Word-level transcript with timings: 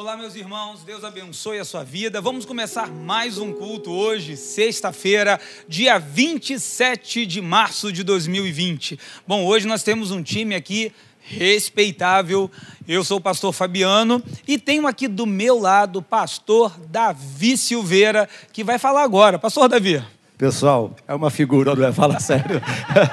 Olá, 0.00 0.16
meus 0.16 0.34
irmãos, 0.34 0.82
Deus 0.82 1.04
abençoe 1.04 1.58
a 1.58 1.64
sua 1.64 1.84
vida. 1.84 2.22
Vamos 2.22 2.46
começar 2.46 2.88
mais 2.88 3.36
um 3.36 3.52
culto 3.52 3.92
hoje, 3.92 4.34
sexta-feira, 4.34 5.38
dia 5.68 5.98
27 5.98 7.26
de 7.26 7.42
março 7.42 7.92
de 7.92 8.02
2020. 8.02 8.98
Bom, 9.26 9.44
hoje 9.44 9.66
nós 9.66 9.82
temos 9.82 10.10
um 10.10 10.22
time 10.22 10.54
aqui 10.54 10.90
respeitável. 11.20 12.50
Eu 12.88 13.04
sou 13.04 13.18
o 13.18 13.20
pastor 13.20 13.52
Fabiano 13.52 14.24
e 14.48 14.56
tenho 14.56 14.86
aqui 14.86 15.06
do 15.06 15.26
meu 15.26 15.58
lado 15.58 15.98
o 15.98 16.02
pastor 16.02 16.74
Davi 16.88 17.58
Silveira, 17.58 18.26
que 18.54 18.64
vai 18.64 18.78
falar 18.78 19.02
agora. 19.02 19.38
Pastor 19.38 19.68
Davi. 19.68 20.02
Pessoal, 20.40 20.96
é 21.06 21.14
uma 21.14 21.28
figura, 21.28 21.76
não 21.76 21.86
é? 21.86 21.92
Fala 21.92 22.18
sério. 22.18 22.62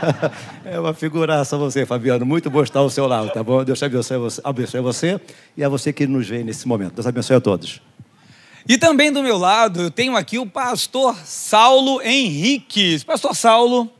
é 0.63 0.79
uma 0.79 0.93
figuraça 0.93 1.57
você, 1.57 1.85
Fabiano. 1.85 2.25
Muito 2.25 2.49
bom 2.49 2.63
estar 2.63 2.79
ao 2.79 2.89
seu 2.89 3.05
lado, 3.05 3.29
tá 3.31 3.43
bom? 3.43 3.65
Deus 3.65 3.77
te 3.77 3.83
abençoe 3.83 4.17
você, 4.17 4.39
abençoe 4.45 4.79
você 4.79 5.19
e 5.57 5.61
a 5.61 5.67
você 5.67 5.91
que 5.91 6.07
nos 6.07 6.25
vê 6.25 6.41
nesse 6.41 6.65
momento. 6.65 6.93
Deus 6.93 7.05
abençoe 7.05 7.35
a 7.35 7.41
todos. 7.41 7.81
E 8.65 8.77
também 8.77 9.11
do 9.11 9.21
meu 9.21 9.37
lado, 9.37 9.81
eu 9.81 9.91
tenho 9.91 10.15
aqui 10.15 10.39
o 10.39 10.45
pastor 10.45 11.17
Saulo 11.25 12.01
Henriques. 12.01 13.03
Pastor 13.03 13.35
Saulo. 13.35 13.91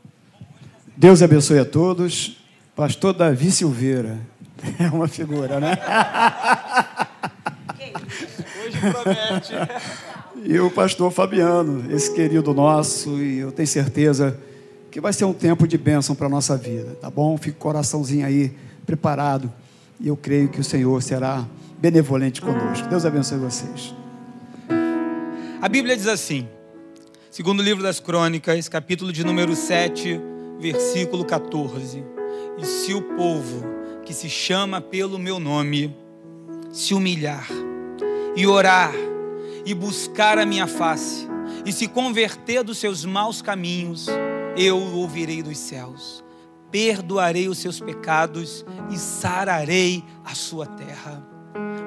Deus 0.96 1.20
abençoe 1.20 1.58
a 1.58 1.66
todos. 1.66 2.34
Pastor 2.74 3.12
Davi 3.12 3.50
Silveira. 3.50 4.18
É 4.80 4.88
uma 4.88 5.06
figura, 5.06 5.60
né? 5.60 5.76
Hoje 8.64 8.78
promete. 8.80 9.52
E 10.44 10.58
o 10.60 10.70
pastor 10.70 11.10
Fabiano, 11.10 11.84
esse 11.92 12.12
querido 12.12 12.54
nosso, 12.54 13.22
e 13.22 13.38
eu 13.38 13.52
tenho 13.52 13.66
certeza 13.66 14.38
que 14.90 15.00
vai 15.00 15.12
ser 15.12 15.24
um 15.24 15.32
tempo 15.32 15.66
de 15.66 15.76
bênção 15.76 16.14
para 16.14 16.26
a 16.26 16.30
nossa 16.30 16.56
vida, 16.56 16.96
tá 17.00 17.10
bom? 17.10 17.38
Com 17.38 17.50
o 17.50 17.54
coraçãozinho 17.54 18.26
aí 18.26 18.52
preparado, 18.86 19.52
e 20.00 20.08
eu 20.08 20.16
creio 20.16 20.48
que 20.48 20.60
o 20.60 20.64
Senhor 20.64 21.02
será 21.02 21.46
benevolente 21.78 22.40
conosco. 22.40 22.88
Deus 22.88 23.04
abençoe 23.04 23.38
vocês. 23.38 23.94
A 25.60 25.68
Bíblia 25.68 25.96
diz 25.96 26.06
assim, 26.06 26.48
segundo 27.30 27.60
o 27.60 27.62
livro 27.62 27.82
das 27.82 28.00
Crônicas, 28.00 28.68
capítulo 28.68 29.12
de 29.12 29.24
número 29.24 29.54
7, 29.54 30.20
versículo 30.58 31.24
14: 31.24 32.02
E 32.58 32.64
se 32.66 32.94
o 32.94 33.02
povo 33.02 33.64
que 34.04 34.14
se 34.14 34.28
chama 34.28 34.80
pelo 34.80 35.18
meu 35.18 35.38
nome 35.38 35.94
se 36.72 36.94
humilhar 36.94 37.48
e 38.36 38.46
orar, 38.46 38.92
e 39.68 39.74
buscar 39.74 40.38
a 40.38 40.46
minha 40.46 40.66
face, 40.66 41.28
e 41.66 41.70
se 41.70 41.86
converter 41.86 42.64
dos 42.64 42.78
seus 42.78 43.04
maus 43.04 43.42
caminhos, 43.42 44.06
eu 44.56 44.78
o 44.78 44.96
ouvirei 44.96 45.42
dos 45.42 45.58
céus, 45.58 46.24
perdoarei 46.70 47.50
os 47.50 47.58
seus 47.58 47.78
pecados 47.78 48.64
e 48.88 48.96
sararei 48.96 50.02
a 50.24 50.34
sua 50.34 50.64
terra. 50.64 51.22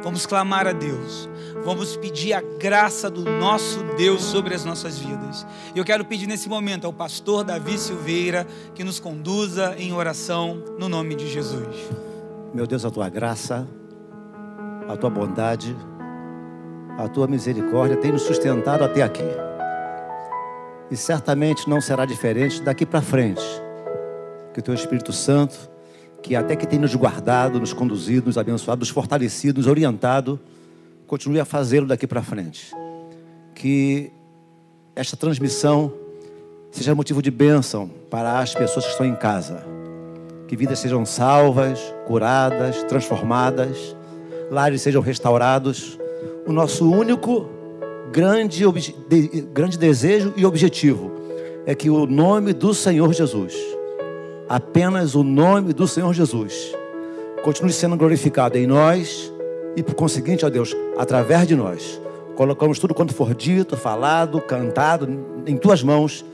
Vamos 0.04 0.28
clamar 0.28 0.68
a 0.68 0.74
Deus, 0.74 1.28
vamos 1.64 1.98
pedir 1.98 2.34
a 2.34 2.42
graça 2.42 3.10
do 3.10 3.24
nosso 3.24 3.84
Deus 3.98 4.22
sobre 4.22 4.54
as 4.54 4.64
nossas 4.64 5.00
vidas. 5.00 5.44
Eu 5.76 5.84
quero 5.84 6.06
pedir 6.06 6.28
nesse 6.28 6.48
momento 6.48 6.86
ao 6.86 6.94
pastor 6.94 7.44
Davi 7.44 7.80
Silveira 7.80 8.46
que 8.76 8.84
nos 8.84 9.00
conduza 9.00 9.74
em 9.80 9.92
oração 9.92 10.64
no 10.78 10.88
nome 10.88 11.16
de 11.16 11.28
Jesus. 11.28 11.90
Meu 12.54 12.68
Deus, 12.68 12.86
a 12.86 12.92
tua 12.92 13.10
graça, 13.10 13.68
a 14.88 14.96
tua 14.96 15.10
bondade, 15.10 15.76
a 16.98 17.08
tua 17.08 17.28
misericórdia 17.28 17.98
tem 17.98 18.12
nos 18.12 18.24
sustentado 18.24 18.84
até 18.84 19.02
aqui. 19.02 19.24
E 20.90 20.98
certamente 20.98 21.70
não 21.70 21.80
será 21.80 22.06
diferente 22.06 22.62
daqui 22.62 22.86
para 22.86 23.02
frente. 23.02 23.42
Que 24.54 24.60
o 24.60 24.64
teu 24.64 24.74
Espírito 24.74 25.14
Santo, 25.14 25.70
que 26.22 26.36
até 26.36 26.56
que 26.56 26.68
tem 26.68 26.78
nos 26.78 26.94
guardado, 26.94 27.60
nos 27.60 27.74
conduzido, 27.74 28.28
nos 28.28 28.38
abençoado, 28.38 28.80
nos 28.80 28.90
fortalecido, 28.90 29.60
nos 29.60 29.68
orientado, 29.68 30.40
continue 31.08 31.40
a 31.40 31.46
fazê-lo 31.46 31.88
daqui 31.88 32.06
para 32.06 32.22
frente. 32.22 32.72
Que 33.56 34.12
esta 34.96 35.16
transmissão 35.16 35.94
seja 36.72 36.94
motivo 36.94 37.22
de 37.22 37.32
bênção 37.32 37.90
para 38.10 38.40
as 38.40 38.54
pessoas 38.54 38.86
que 38.86 38.92
estão 38.92 39.06
em 39.06 39.16
casa. 39.16 39.64
Que 40.48 40.58
vidas 40.58 40.80
sejam 40.80 41.06
salvas, 41.06 41.80
curadas, 42.06 42.84
transformadas, 42.84 43.96
lares 44.50 44.82
sejam 44.82 45.02
restaurados 45.02 46.01
o 46.46 46.52
nosso 46.52 46.90
único 46.90 47.48
grande, 48.12 48.66
de, 49.08 49.42
grande 49.54 49.78
desejo 49.78 50.34
e 50.36 50.46
objetivo 50.46 51.12
é 51.66 51.76
que 51.76 51.90
o 51.90 52.06
nome 52.06 52.54
do 52.54 52.74
Senhor 52.74 53.14
Jesus, 53.14 53.56
apenas 54.50 55.16
o 55.16 55.24
nome 55.24 55.74
do 55.74 55.88
Senhor 55.88 56.14
Jesus, 56.14 56.76
continue 57.44 57.72
sendo 57.72 57.96
glorificado 57.96 58.58
em 58.58 58.68
nós 58.68 59.32
e, 59.76 59.84
por 59.84 59.96
conseguinte, 59.96 60.46
ó 60.46 60.50
Deus, 60.50 60.76
através 60.98 61.48
de 61.48 61.56
nós. 61.56 62.02
Colocamos 62.36 62.80
tudo 62.80 62.94
quanto 62.94 63.14
for 63.14 63.36
dito, 63.36 63.78
falado, 63.78 64.42
cantado 64.42 65.08
em 65.46 65.56
tuas 65.58 65.84
mãos 65.84 66.26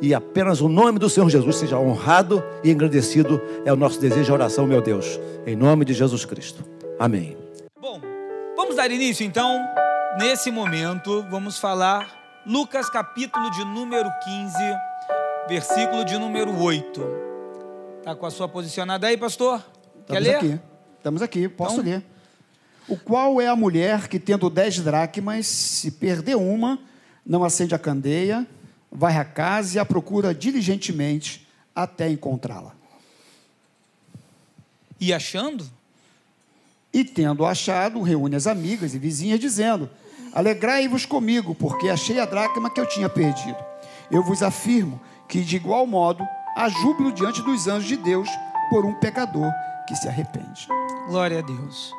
e 0.00 0.14
apenas 0.14 0.60
o 0.60 0.68
nome 0.68 0.98
do 0.98 1.08
Senhor 1.08 1.28
Jesus 1.28 1.56
seja 1.56 1.78
honrado 1.78 2.42
e 2.62 2.70
engrandecido. 2.70 3.40
É 3.64 3.72
o 3.72 3.76
nosso 3.76 4.00
desejo 4.00 4.32
e 4.32 4.34
oração, 4.34 4.66
meu 4.66 4.80
Deus, 4.80 5.18
em 5.46 5.56
nome 5.56 5.84
de 5.84 5.94
Jesus 5.94 6.24
Cristo. 6.24 6.62
Amém. 6.98 7.45
Vamos 8.66 8.78
dar 8.78 8.90
início 8.90 9.24
então, 9.24 9.64
nesse 10.18 10.50
momento, 10.50 11.24
vamos 11.30 11.56
falar 11.56 12.42
Lucas 12.44 12.90
capítulo 12.90 13.48
de 13.52 13.64
número 13.64 14.10
15, 14.24 14.54
versículo 15.46 16.04
de 16.04 16.18
número 16.18 16.52
8. 16.60 17.00
Está 18.00 18.16
com 18.16 18.26
a 18.26 18.30
sua 18.30 18.48
posicionada 18.48 19.06
aí, 19.06 19.16
pastor? 19.16 19.64
Quer 20.08 20.20
Estamos 20.20 20.24
ler? 20.24 20.34
aqui. 20.34 20.60
Estamos 20.96 21.22
aqui, 21.22 21.48
posso 21.48 21.74
então... 21.74 21.84
ler. 21.84 22.04
O 22.88 22.98
qual 22.98 23.40
é 23.40 23.46
a 23.46 23.54
mulher 23.54 24.08
que, 24.08 24.18
tendo 24.18 24.50
dez 24.50 24.80
dracmas, 24.80 25.46
se 25.46 25.92
perder 25.92 26.34
uma, 26.34 26.76
não 27.24 27.44
acende 27.44 27.72
a 27.72 27.78
candeia, 27.78 28.44
vai 28.90 29.16
à 29.16 29.24
casa 29.24 29.76
e 29.76 29.78
a 29.78 29.84
procura 29.84 30.34
diligentemente 30.34 31.46
até 31.72 32.08
encontrá-la. 32.10 32.74
E 35.00 35.14
achando? 35.14 35.75
E 36.96 37.04
tendo 37.04 37.44
achado, 37.44 38.00
reúne 38.00 38.36
as 38.36 38.46
amigas 38.46 38.94
e 38.94 38.98
vizinhas, 38.98 39.38
dizendo: 39.38 39.90
Alegrai-vos 40.32 41.04
comigo, 41.04 41.54
porque 41.54 41.90
achei 41.90 42.18
a 42.18 42.24
dracma 42.24 42.70
que 42.70 42.80
eu 42.80 42.88
tinha 42.88 43.06
perdido. 43.06 43.62
Eu 44.10 44.22
vos 44.22 44.42
afirmo 44.42 44.98
que, 45.28 45.42
de 45.42 45.56
igual 45.56 45.86
modo, 45.86 46.26
há 46.56 46.70
júbilo 46.70 47.12
diante 47.12 47.42
dos 47.42 47.68
anjos 47.68 47.86
de 47.86 47.98
Deus 47.98 48.30
por 48.70 48.86
um 48.86 48.94
pecador 48.94 49.52
que 49.86 49.94
se 49.94 50.08
arrepende. 50.08 50.66
Glória 51.06 51.40
a 51.40 51.42
Deus. 51.42 51.92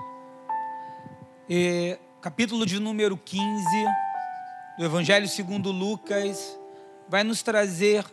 E, 1.47 1.95
capítulo 2.19 2.65
de 2.65 2.79
número 2.79 3.15
15 3.15 3.67
do 4.79 4.83
Evangelho 4.83 5.27
segundo 5.27 5.71
Lucas 5.71 6.57
vai 7.07 7.23
nos 7.23 7.43
trazer 7.43 8.03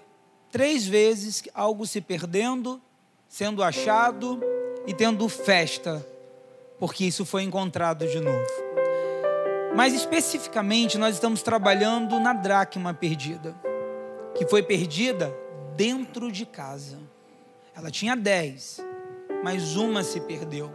três 0.53 0.87
vezes 0.87 1.45
algo 1.55 1.87
se 1.87 2.03
perdendo, 2.03 2.79
sendo 3.27 3.63
achado 3.63 4.39
e 4.87 4.93
tendo 4.93 5.27
festa 5.31 6.07
porque 6.79 7.05
isso 7.05 7.25
foi 7.25 7.43
encontrado 7.43 8.07
de 8.07 8.21
novo. 8.21 8.47
Mas 9.75 9.93
especificamente, 9.93 10.97
nós 10.97 11.15
estamos 11.15 11.43
trabalhando 11.43 12.21
na 12.21 12.33
dracma 12.33 12.95
perdida, 12.95 13.55
que 14.35 14.47
foi 14.47 14.63
perdida 14.63 15.35
dentro 15.77 16.31
de 16.31 16.47
casa. 16.47 16.99
Ela 17.77 17.91
tinha 17.91 18.15
dez, 18.15 18.81
mas 19.43 19.77
uma 19.77 20.05
se 20.05 20.21
perdeu. 20.21 20.71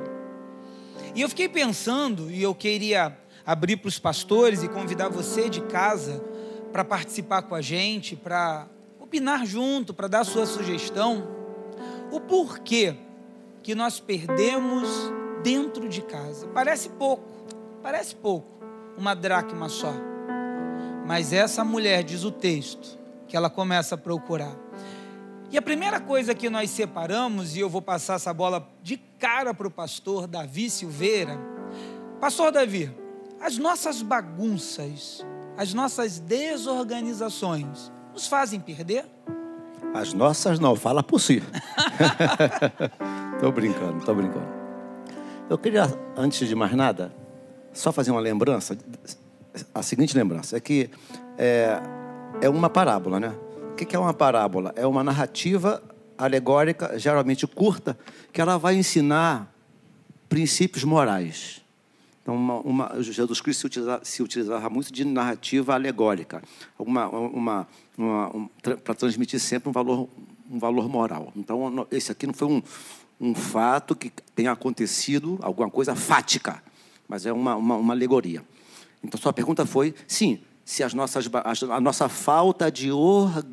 E 1.15 1.21
eu 1.21 1.29
fiquei 1.29 1.47
pensando, 1.47 2.29
e 2.29 2.43
eu 2.43 2.53
queria 2.53 3.17
abrir 3.45 3.77
para 3.77 3.87
os 3.87 3.97
pastores 3.97 4.63
e 4.63 4.67
convidar 4.67 5.09
você 5.09 5.49
de 5.49 5.61
casa 5.61 6.23
para 6.71 6.83
participar 6.83 7.43
com 7.43 7.55
a 7.55 7.61
gente, 7.61 8.15
para 8.15 8.67
opinar 8.99 9.45
junto, 9.45 9.93
para 9.93 10.07
dar 10.07 10.23
sua 10.23 10.45
sugestão, 10.45 11.27
o 12.11 12.19
porquê 12.19 12.95
que 13.63 13.73
nós 13.73 13.99
perdemos 13.99 14.87
dentro 15.43 15.87
de 15.87 16.01
casa. 16.01 16.47
Parece 16.47 16.89
pouco, 16.89 17.23
parece 17.81 18.15
pouco, 18.15 18.51
uma 18.97 19.15
dracma 19.15 19.69
só. 19.69 19.93
Mas 21.05 21.33
essa 21.33 21.63
mulher, 21.63 22.03
diz 22.03 22.23
o 22.23 22.31
texto, 22.31 22.97
que 23.27 23.35
ela 23.35 23.49
começa 23.49 23.95
a 23.95 23.97
procurar. 23.97 24.55
E 25.51 25.57
a 25.57 25.61
primeira 25.61 25.99
coisa 25.99 26.35
que 26.35 26.49
nós 26.49 26.69
separamos, 26.69 27.55
e 27.55 27.59
eu 27.59 27.69
vou 27.69 27.81
passar 27.81 28.15
essa 28.15 28.33
bola 28.33 28.67
de 28.83 28.97
cara 29.17 29.53
para 29.53 29.67
o 29.67 29.71
pastor 29.71 30.27
Davi 30.27 30.69
Silveira. 30.69 31.39
Pastor 32.19 32.51
Davi, 32.51 32.95
as 33.41 33.57
nossas 33.57 34.01
bagunças, 34.01 35.25
as 35.57 35.73
nossas 35.73 36.19
desorganizações, 36.19 37.91
nos 38.13 38.27
fazem 38.27 38.59
perder? 38.59 39.05
As 39.93 40.13
nossas 40.13 40.59
não, 40.59 40.75
fala 40.75 41.01
por 41.01 41.19
si. 41.19 41.41
Estou 43.35 43.53
brincando, 43.53 43.99
estou 43.99 44.13
brincando. 44.13 44.58
Eu 45.49 45.57
queria, 45.57 45.85
antes 46.15 46.47
de 46.47 46.53
mais 46.53 46.73
nada, 46.73 47.11
só 47.73 47.91
fazer 47.91 48.11
uma 48.11 48.19
lembrança. 48.19 48.77
A 49.73 49.81
seguinte 49.81 50.15
lembrança 50.15 50.55
é 50.55 50.59
que 50.59 50.91
é, 51.39 51.81
é 52.39 52.47
uma 52.47 52.69
parábola, 52.69 53.19
né? 53.19 53.35
O 53.71 53.75
que 53.75 53.95
é 53.95 53.99
uma 53.99 54.13
parábola? 54.13 54.71
É 54.75 54.85
uma 54.85 55.03
narrativa 55.03 55.81
alegórica, 56.15 56.99
geralmente 56.99 57.47
curta, 57.47 57.97
que 58.31 58.39
ela 58.39 58.59
vai 58.59 58.75
ensinar 58.75 59.51
princípios 60.27 60.83
morais. 60.83 61.65
Então, 62.21 62.35
uma, 62.35 62.59
uma, 62.59 63.01
Jesus 63.01 63.41
Cristo 63.41 63.61
se 63.61 63.65
utilizava, 63.65 64.05
se 64.05 64.21
utilizava, 64.21 64.69
muito 64.69 64.93
de 64.93 65.03
narrativa 65.03 65.73
alegórica, 65.73 66.43
uma, 66.77 67.67
para 68.83 68.93
transmitir 68.93 69.39
sempre 69.39 69.67
um 69.67 69.71
valor, 69.71 70.07
um 70.47 70.59
valor 70.59 70.87
moral. 70.87 71.33
Então, 71.35 71.87
esse 71.89 72.11
aqui 72.11 72.27
não 72.27 72.35
foi 72.35 72.47
um, 72.47 72.61
um 73.19 73.35
fato 73.35 73.95
que 73.95 74.11
tenha 74.33 74.51
acontecido, 74.51 75.37
alguma 75.41 75.69
coisa 75.69 75.95
fática, 75.95 76.63
mas 77.07 77.25
é 77.25 77.33
uma, 77.33 77.55
uma, 77.55 77.75
uma 77.75 77.93
alegoria. 77.93 78.43
Então, 79.03 79.19
sua 79.19 79.33
pergunta 79.33 79.65
foi: 79.65 79.93
sim, 80.07 80.39
se 80.63 80.83
as 80.83 80.93
nossas, 80.93 81.29
a 81.69 81.81
nossa 81.81 82.07
falta 82.07 82.71
de 82.71 82.91
organização 82.91 83.47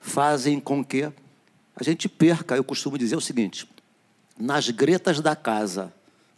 fazem 0.00 0.58
com 0.58 0.84
que 0.84 1.04
a 1.04 1.82
gente 1.82 2.08
perca. 2.08 2.56
Eu 2.56 2.64
costumo 2.64 2.98
dizer 2.98 3.16
o 3.16 3.20
seguinte: 3.20 3.68
nas 4.38 4.70
gretas 4.70 5.20
da 5.20 5.36
casa, 5.36 5.92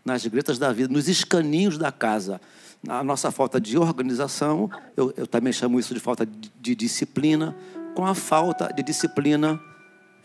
nas 0.04 0.26
gretas 0.26 0.58
da 0.58 0.72
vida, 0.72 0.92
nos 0.92 1.08
escaninhos 1.08 1.78
da 1.78 1.92
casa, 1.92 2.40
a 2.86 3.04
nossa 3.04 3.30
falta 3.30 3.60
de 3.60 3.78
organização, 3.78 4.68
eu, 4.96 5.14
eu 5.16 5.26
também 5.26 5.52
chamo 5.52 5.78
isso 5.78 5.94
de 5.94 6.00
falta 6.00 6.26
de, 6.26 6.52
de 6.60 6.74
disciplina, 6.74 7.56
com 7.94 8.04
a 8.04 8.14
falta 8.14 8.72
de 8.74 8.82
disciplina 8.82 9.60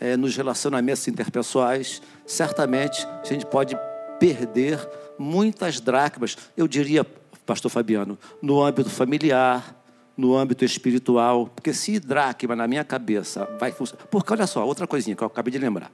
é, 0.00 0.16
nos 0.16 0.36
relacionamentos 0.36 1.06
interpessoais, 1.08 2.00
certamente 2.26 3.06
a 3.06 3.26
gente 3.26 3.46
pode 3.46 3.76
perder 4.18 4.78
muitas 5.18 5.80
dracmas, 5.80 6.36
eu 6.56 6.68
diria, 6.68 7.04
pastor 7.44 7.70
Fabiano, 7.70 8.18
no 8.40 8.62
âmbito 8.62 8.90
familiar, 8.90 9.76
no 10.16 10.36
âmbito 10.36 10.64
espiritual, 10.64 11.46
porque 11.54 11.72
se 11.72 12.00
dracma 12.00 12.56
na 12.56 12.66
minha 12.66 12.84
cabeça 12.84 13.48
vai 13.58 13.70
funcionar. 13.70 14.06
Porque 14.06 14.32
olha 14.32 14.46
só, 14.46 14.66
outra 14.66 14.86
coisinha 14.86 15.14
que 15.14 15.22
eu 15.22 15.26
acabei 15.26 15.52
de 15.52 15.58
lembrar. 15.58 15.92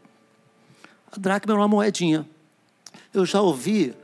A 1.12 1.18
dracma 1.18 1.52
é 1.52 1.56
uma 1.56 1.68
moedinha. 1.68 2.26
Eu 3.12 3.26
já 3.26 3.40
ouvi 3.40 3.94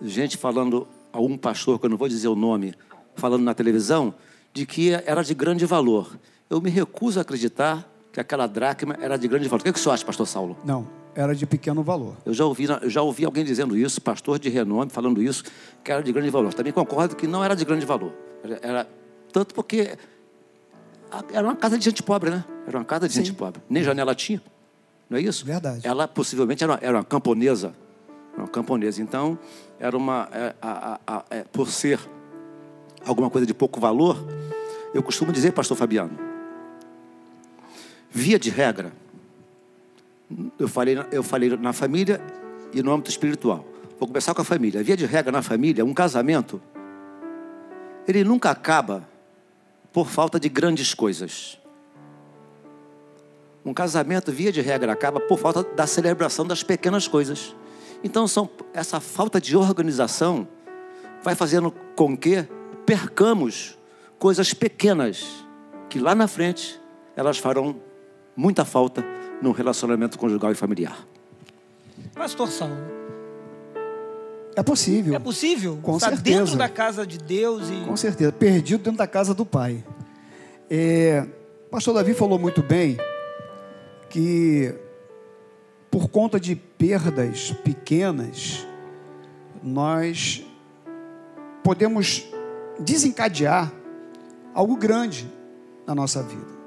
gente 0.00 0.36
falando, 0.36 0.86
algum 1.12 1.36
pastor, 1.36 1.78
que 1.78 1.86
eu 1.86 1.90
não 1.90 1.96
vou 1.96 2.08
dizer 2.08 2.28
o 2.28 2.36
nome, 2.36 2.74
falando 3.16 3.42
na 3.42 3.52
televisão, 3.52 4.14
de 4.52 4.64
que 4.64 4.92
era 4.92 5.22
de 5.22 5.34
grande 5.34 5.66
valor. 5.66 6.16
Eu 6.48 6.60
me 6.60 6.70
recuso 6.70 7.18
a 7.18 7.22
acreditar 7.22 7.86
que 8.18 8.20
aquela 8.20 8.48
dracma 8.48 8.96
era 9.00 9.16
de 9.16 9.28
grande 9.28 9.48
valor. 9.48 9.60
O 9.60 9.62
que, 9.62 9.70
é 9.70 9.72
que 9.72 9.78
o 9.78 9.82
senhor 9.82 9.94
acha, 9.94 10.04
pastor 10.04 10.26
Saulo? 10.26 10.56
Não, 10.64 10.88
era 11.14 11.34
de 11.34 11.46
pequeno 11.46 11.82
valor. 11.84 12.16
Eu 12.26 12.34
já 12.34 12.44
ouvi, 12.44 12.64
eu 12.64 12.90
já 12.90 13.00
ouvi 13.00 13.24
alguém 13.24 13.44
dizendo 13.44 13.76
isso, 13.76 14.00
pastor 14.00 14.38
de 14.40 14.48
renome, 14.48 14.90
falando 14.90 15.22
isso, 15.22 15.44
que 15.84 15.92
era 15.92 16.02
de 16.02 16.12
grande 16.12 16.28
valor. 16.28 16.52
Também 16.52 16.72
concordo 16.72 17.14
que 17.14 17.26
não 17.28 17.44
era 17.44 17.54
de 17.54 17.64
grande 17.64 17.86
valor. 17.86 18.12
Era, 18.42 18.58
era 18.60 18.88
tanto 19.32 19.54
porque 19.54 19.96
era 21.32 21.46
uma 21.46 21.54
casa 21.54 21.78
de 21.78 21.84
gente 21.84 22.02
pobre, 22.02 22.30
né? 22.30 22.44
Era 22.66 22.78
uma 22.78 22.84
casa 22.84 23.06
de 23.06 23.14
Sim. 23.14 23.24
gente 23.24 23.36
pobre. 23.36 23.62
Nem 23.70 23.84
janela 23.84 24.14
tinha. 24.14 24.42
Não 25.08 25.16
é 25.16 25.20
isso? 25.22 25.46
Verdade. 25.46 25.86
Ela 25.86 26.08
possivelmente 26.08 26.64
era 26.64 26.72
uma, 26.72 26.78
era 26.82 26.98
uma 26.98 27.04
camponesa. 27.04 27.72
Uma 28.36 28.48
camponesa. 28.48 29.00
Então, 29.00 29.38
era 29.78 29.96
uma. 29.96 30.28
É, 30.32 30.54
a, 30.60 30.98
a, 31.06 31.18
a, 31.18 31.24
é, 31.30 31.44
por 31.44 31.68
ser 31.68 32.00
alguma 33.06 33.30
coisa 33.30 33.46
de 33.46 33.54
pouco 33.54 33.80
valor, 33.80 34.16
eu 34.92 35.02
costumo 35.02 35.32
dizer, 35.32 35.52
pastor 35.52 35.76
Fabiano, 35.76 36.27
via 38.18 38.38
de 38.38 38.50
regra, 38.50 38.92
eu 40.58 40.68
falei, 40.68 40.98
eu 41.12 41.22
falei 41.22 41.56
na 41.56 41.72
família 41.72 42.20
e 42.72 42.82
no 42.82 42.92
âmbito 42.92 43.10
espiritual. 43.10 43.64
Vou 43.98 44.06
começar 44.08 44.34
com 44.34 44.42
a 44.42 44.44
família. 44.44 44.82
Via 44.82 44.96
de 44.96 45.06
regra 45.06 45.32
na 45.32 45.40
família, 45.40 45.84
um 45.84 45.94
casamento, 45.94 46.60
ele 48.06 48.24
nunca 48.24 48.50
acaba 48.50 49.08
por 49.92 50.08
falta 50.08 50.38
de 50.38 50.48
grandes 50.48 50.92
coisas. 50.92 51.58
Um 53.64 53.72
casamento, 53.72 54.32
via 54.32 54.52
de 54.52 54.60
regra, 54.60 54.92
acaba 54.92 55.20
por 55.20 55.38
falta 55.38 55.62
da 55.62 55.86
celebração 55.86 56.46
das 56.46 56.62
pequenas 56.62 57.08
coisas. 57.08 57.54
Então, 58.02 58.28
são, 58.28 58.48
essa 58.72 59.00
falta 59.00 59.40
de 59.40 59.56
organização 59.56 60.46
vai 61.22 61.34
fazendo 61.34 61.70
com 61.96 62.16
que 62.16 62.46
percamos 62.84 63.78
coisas 64.18 64.52
pequenas 64.52 65.44
que 65.88 65.98
lá 65.98 66.14
na 66.14 66.28
frente 66.28 66.80
elas 67.16 67.38
farão 67.38 67.87
muita 68.38 68.64
falta 68.64 69.04
no 69.42 69.50
relacionamento 69.50 70.16
conjugal 70.16 70.52
e 70.52 70.54
familiar. 70.54 71.04
Pastor 72.14 72.48
Saulo. 72.48 72.76
É 74.54 74.62
possível. 74.62 75.14
É 75.14 75.18
possível? 75.18 75.78
Com 75.82 75.96
Está 75.96 76.10
certeza. 76.10 76.38
dentro 76.38 76.56
da 76.56 76.68
casa 76.68 77.04
de 77.04 77.18
Deus 77.18 77.68
e. 77.68 77.84
Com 77.84 77.96
certeza. 77.96 78.30
Perdido 78.30 78.84
dentro 78.84 78.98
da 78.98 79.08
casa 79.08 79.34
do 79.34 79.44
Pai. 79.44 79.84
É, 80.70 81.26
Pastor 81.68 81.94
Davi 81.94 82.14
falou 82.14 82.38
muito 82.38 82.62
bem 82.62 82.96
que 84.08 84.72
por 85.90 86.08
conta 86.08 86.38
de 86.38 86.54
perdas 86.54 87.52
pequenas, 87.64 88.66
nós 89.62 90.44
podemos 91.64 92.24
desencadear 92.78 93.72
algo 94.54 94.76
grande 94.76 95.28
na 95.86 95.94
nossa 95.94 96.22
vida. 96.22 96.57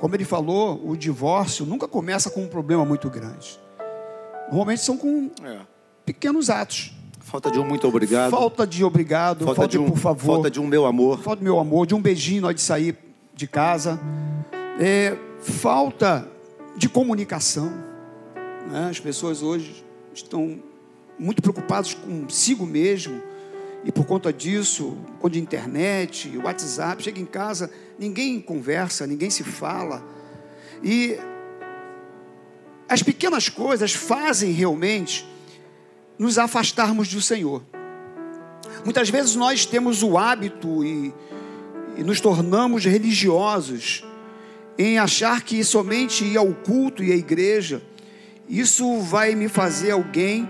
Como 0.00 0.14
ele 0.14 0.24
falou, 0.24 0.80
o 0.82 0.96
divórcio 0.96 1.66
nunca 1.66 1.86
começa 1.86 2.30
com 2.30 2.42
um 2.42 2.48
problema 2.48 2.86
muito 2.86 3.10
grande. 3.10 3.60
Normalmente 4.48 4.80
são 4.80 4.96
com 4.96 5.30
é. 5.44 5.58
pequenos 6.06 6.48
atos. 6.48 6.92
Falta 7.20 7.50
de 7.50 7.58
um 7.58 7.66
muito 7.66 7.86
obrigado. 7.86 8.30
Falta 8.30 8.66
de 8.66 8.82
obrigado, 8.82 9.44
falta, 9.44 9.60
falta 9.60 9.70
de, 9.70 9.78
um, 9.78 9.90
por 9.90 9.98
favor. 9.98 10.34
Falta 10.34 10.50
de 10.50 10.58
um 10.58 10.66
meu 10.66 10.86
amor. 10.86 11.20
Falta 11.20 11.40
de 11.40 11.44
meu 11.44 11.58
amor, 11.60 11.86
de 11.86 11.94
um 11.94 12.00
beijinho 12.00 12.46
antes 12.46 12.64
de 12.64 12.66
sair 12.66 12.96
de 13.34 13.46
casa. 13.46 14.00
É, 14.80 15.16
falta 15.38 16.26
de 16.76 16.88
comunicação. 16.88 17.70
Né? 18.70 18.88
As 18.90 18.98
pessoas 18.98 19.42
hoje 19.42 19.84
estão 20.14 20.58
muito 21.18 21.42
preocupadas 21.42 21.92
consigo 21.92 22.64
mesmo 22.64 23.22
e 23.84 23.90
por 23.90 24.04
conta 24.04 24.32
disso, 24.32 24.96
com 25.18 25.26
a 25.26 25.30
internet, 25.30 26.36
WhatsApp, 26.36 27.02
chega 27.02 27.20
em 27.20 27.24
casa, 27.24 27.70
ninguém 27.98 28.40
conversa, 28.40 29.06
ninguém 29.06 29.30
se 29.30 29.42
fala. 29.42 30.04
E 30.82 31.18
as 32.88 33.02
pequenas 33.02 33.48
coisas 33.48 33.92
fazem 33.92 34.52
realmente 34.52 35.26
nos 36.18 36.38
afastarmos 36.38 37.08
do 37.08 37.22
Senhor. 37.22 37.62
Muitas 38.84 39.08
vezes 39.08 39.34
nós 39.34 39.64
temos 39.64 40.02
o 40.02 40.18
hábito 40.18 40.84
e, 40.84 41.14
e 41.96 42.02
nos 42.02 42.20
tornamos 42.20 42.84
religiosos 42.84 44.04
em 44.78 44.98
achar 44.98 45.42
que 45.42 45.62
somente 45.64 46.24
ir 46.24 46.36
ao 46.36 46.52
culto 46.52 47.02
e 47.02 47.12
à 47.12 47.16
igreja, 47.16 47.82
isso 48.48 49.00
vai 49.00 49.34
me 49.34 49.48
fazer 49.48 49.92
alguém 49.92 50.48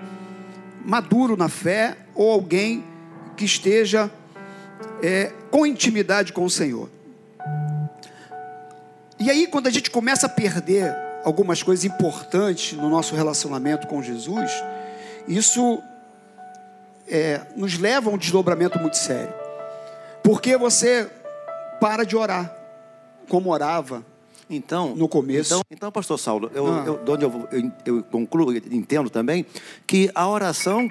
maduro 0.85 1.37
na 1.37 1.49
fé 1.49 1.97
ou 2.15 2.31
alguém 2.31 2.85
que 3.41 3.47
esteja 3.47 4.11
é, 5.03 5.33
com 5.51 5.65
intimidade 5.65 6.31
com 6.31 6.45
o 6.45 6.51
Senhor. 6.51 6.91
E 9.19 9.31
aí, 9.31 9.47
quando 9.47 9.67
a 9.67 9.71
gente 9.71 9.91
começa 9.91 10.27
a 10.27 10.29
perder 10.29 10.95
algumas 11.25 11.63
coisas 11.63 11.87
importantes 11.87 12.77
no 12.77 12.91
nosso 12.91 13.15
relacionamento 13.15 13.87
com 13.87 14.03
Jesus, 14.03 14.53
isso 15.27 15.83
é, 17.09 17.41
nos 17.57 17.79
leva 17.79 18.11
a 18.11 18.13
um 18.13 18.19
desdobramento 18.19 18.79
muito 18.79 18.99
sério. 18.99 19.33
Porque 20.23 20.55
você 20.59 21.11
para 21.81 22.05
de 22.05 22.19
orar, 22.19 22.55
como 23.27 23.49
orava 23.49 24.05
então, 24.51 24.95
no 24.95 25.09
começo. 25.09 25.55
Então, 25.55 25.63
então 25.71 25.91
pastor 25.91 26.19
Saulo, 26.19 26.51
eu, 26.55 26.67
ah. 26.67 26.85
eu, 26.85 27.01
onde 27.09 27.25
eu, 27.25 27.49
eu, 27.51 27.73
eu 27.87 28.03
concluo, 28.03 28.55
entendo 28.55 29.09
também, 29.09 29.47
que 29.87 30.11
a 30.15 30.29
oração 30.29 30.87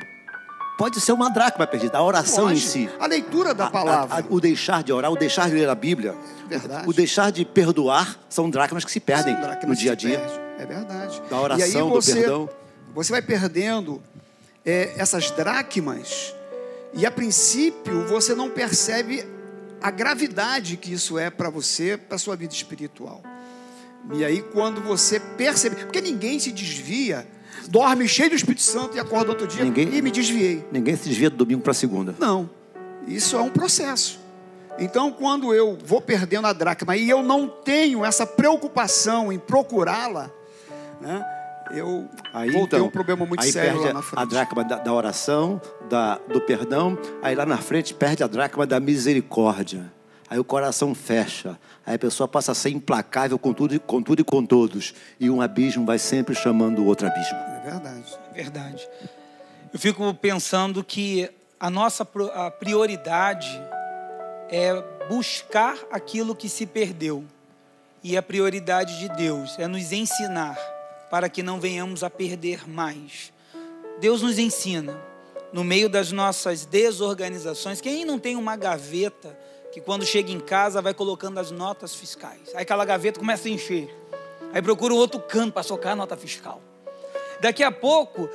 pode 0.79 1.01
ser 1.01 1.11
uma 1.11 1.29
dracma 1.29 1.67
perdida, 1.67 1.97
a 1.97 2.01
oração 2.01 2.49
em 2.49 2.55
si. 2.55 2.89
A 2.97 3.05
leitura 3.05 3.53
da 3.53 3.69
palavra. 3.69 4.15
A, 4.15 4.19
a, 4.21 4.23
o 4.29 4.39
deixar 4.39 4.81
de 4.81 4.93
orar, 4.93 5.11
o 5.11 5.17
deixar 5.17 5.49
de 5.49 5.55
ler 5.55 5.67
a 5.67 5.75
Bíblia. 5.75 6.15
Verdade. 6.47 6.87
O 6.87 6.93
deixar 6.93 7.33
de 7.33 7.43
perdoar 7.43 8.17
são 8.29 8.49
dracmas 8.49 8.85
que 8.85 8.91
se 8.91 9.01
perdem 9.01 9.35
no 9.67 9.75
dia 9.75 9.91
a 9.91 9.95
dia. 9.95 10.19
É 10.57 10.65
verdade. 10.65 11.21
Da 11.29 11.37
oração, 11.37 11.89
você, 11.89 12.13
do 12.13 12.19
perdão. 12.21 12.49
Você 12.95 13.11
vai 13.11 13.21
perdendo 13.21 14.01
é, 14.65 14.93
essas 14.95 15.29
dracmas 15.31 16.33
e 16.93 17.05
a 17.05 17.11
princípio 17.11 18.07
você 18.07 18.33
não 18.33 18.49
percebe 18.49 19.27
a 19.81 19.91
gravidade 19.91 20.77
que 20.77 20.93
isso 20.93 21.19
é 21.19 21.29
para 21.29 21.49
você, 21.49 21.97
para 21.97 22.15
a 22.15 22.19
sua 22.19 22.37
vida 22.37 22.53
espiritual. 22.53 23.21
E 24.13 24.23
aí 24.23 24.41
quando 24.41 24.81
você 24.81 25.19
percebe, 25.19 25.75
porque 25.75 25.99
ninguém 25.99 26.39
se 26.39 26.53
desvia 26.53 27.27
dorme 27.67 28.07
cheio 28.07 28.29
do 28.29 28.35
Espírito 28.35 28.61
Santo 28.61 28.95
e 28.95 28.99
acorda 28.99 29.31
outro 29.31 29.47
dia 29.47 29.63
ninguém, 29.63 29.93
e 29.93 30.01
me 30.01 30.11
desviei. 30.11 30.65
Ninguém 30.71 30.95
se 30.95 31.09
desvia 31.09 31.29
do 31.29 31.37
domingo 31.37 31.61
para 31.61 31.73
segunda. 31.73 32.15
Não. 32.19 32.49
Isso 33.07 33.35
é 33.35 33.41
um 33.41 33.49
processo. 33.49 34.19
Então, 34.77 35.11
quando 35.11 35.53
eu 35.53 35.77
vou 35.83 35.99
perdendo 35.99 36.47
a 36.47 36.53
dracma 36.53 36.95
e 36.95 37.09
eu 37.09 37.21
não 37.21 37.47
tenho 37.47 38.05
essa 38.05 38.25
preocupação 38.25 39.31
em 39.31 39.37
procurá-la, 39.37 40.31
né, 41.01 41.25
eu 41.71 42.07
aí, 42.33 42.49
vou 42.51 42.63
então, 42.63 42.79
ter 42.79 42.85
um 42.85 42.89
problema 42.89 43.25
muito 43.25 43.43
sério 43.45 43.81
lá 43.81 43.93
na 43.93 44.01
frente. 44.01 44.21
A 44.21 44.25
dracma 44.25 44.63
da, 44.63 44.77
da 44.77 44.93
oração, 44.93 45.61
da, 45.89 46.15
do 46.31 46.41
perdão, 46.41 46.97
aí 47.21 47.35
lá 47.35 47.45
na 47.45 47.57
frente 47.57 47.93
perde 47.93 48.23
a 48.23 48.27
dracma 48.27 48.65
da 48.65 48.79
misericórdia. 48.79 49.91
Aí 50.29 50.37
o 50.37 50.43
coração 50.43 50.93
fecha, 50.93 51.57
Aí 51.89 51.95
a 51.95 51.99
pessoa 51.99 52.27
passa 52.27 52.51
a 52.51 52.55
ser 52.55 52.69
implacável 52.69 53.39
com 53.39 53.51
tudo, 53.51 53.79
com 53.79 53.99
tudo 53.99 54.21
e 54.21 54.23
com 54.23 54.45
todos. 54.45 54.93
E 55.19 55.27
um 55.27 55.41
abismo 55.41 55.87
vai 55.87 55.97
sempre 55.97 56.35
chamando 56.35 56.83
o 56.83 56.85
outro 56.85 57.07
abismo. 57.07 57.35
É 57.35 57.61
verdade. 57.63 58.19
É 58.29 58.33
verdade. 58.35 58.89
Eu 59.73 59.79
fico 59.79 60.13
pensando 60.13 60.83
que 60.83 61.27
a 61.59 61.67
nossa 61.67 62.07
a 62.35 62.51
prioridade 62.51 63.49
é 64.51 64.83
buscar 65.09 65.79
aquilo 65.91 66.35
que 66.35 66.47
se 66.47 66.67
perdeu. 66.67 67.25
E 68.03 68.15
a 68.15 68.21
prioridade 68.21 68.99
de 68.99 69.09
Deus 69.09 69.57
é 69.57 69.65
nos 69.65 69.91
ensinar 69.91 70.59
para 71.09 71.27
que 71.27 71.41
não 71.41 71.59
venhamos 71.59 72.03
a 72.03 72.09
perder 72.09 72.69
mais. 72.69 73.33
Deus 73.99 74.21
nos 74.21 74.37
ensina 74.37 74.95
no 75.51 75.63
meio 75.63 75.89
das 75.89 76.11
nossas 76.11 76.65
desorganizações. 76.65 77.81
Quem 77.81 78.05
não 78.05 78.19
tem 78.19 78.35
uma 78.35 78.55
gaveta 78.55 79.35
que 79.71 79.79
quando 79.79 80.05
chega 80.05 80.31
em 80.31 80.39
casa 80.39 80.81
vai 80.81 80.93
colocando 80.93 81.39
as 81.39 81.51
notas 81.51 81.93
fiscais? 81.95 82.53
Aí 82.53 82.63
aquela 82.63 82.85
gaveta 82.85 83.19
começa 83.19 83.47
a 83.47 83.51
encher. 83.51 83.93
Aí 84.53 84.61
procura 84.61 84.93
um 84.93 84.97
outro 84.97 85.19
canto 85.19 85.53
para 85.53 85.63
socar 85.63 85.93
a 85.93 85.95
nota 85.95 86.17
fiscal. 86.17 86.61
Daqui 87.39 87.63
a 87.63 87.71
pouco 87.71 88.29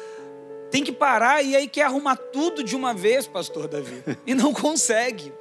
tem 0.71 0.83
que 0.83 0.93
parar 0.93 1.43
e 1.43 1.55
aí 1.55 1.69
quer 1.69 1.83
arrumar 1.83 2.17
tudo 2.17 2.63
de 2.63 2.75
uma 2.75 2.95
vez, 2.95 3.27
pastor 3.27 3.69
Davi. 3.69 4.03
E 4.27 4.35
não 4.35 4.53
consegue. 4.53 5.33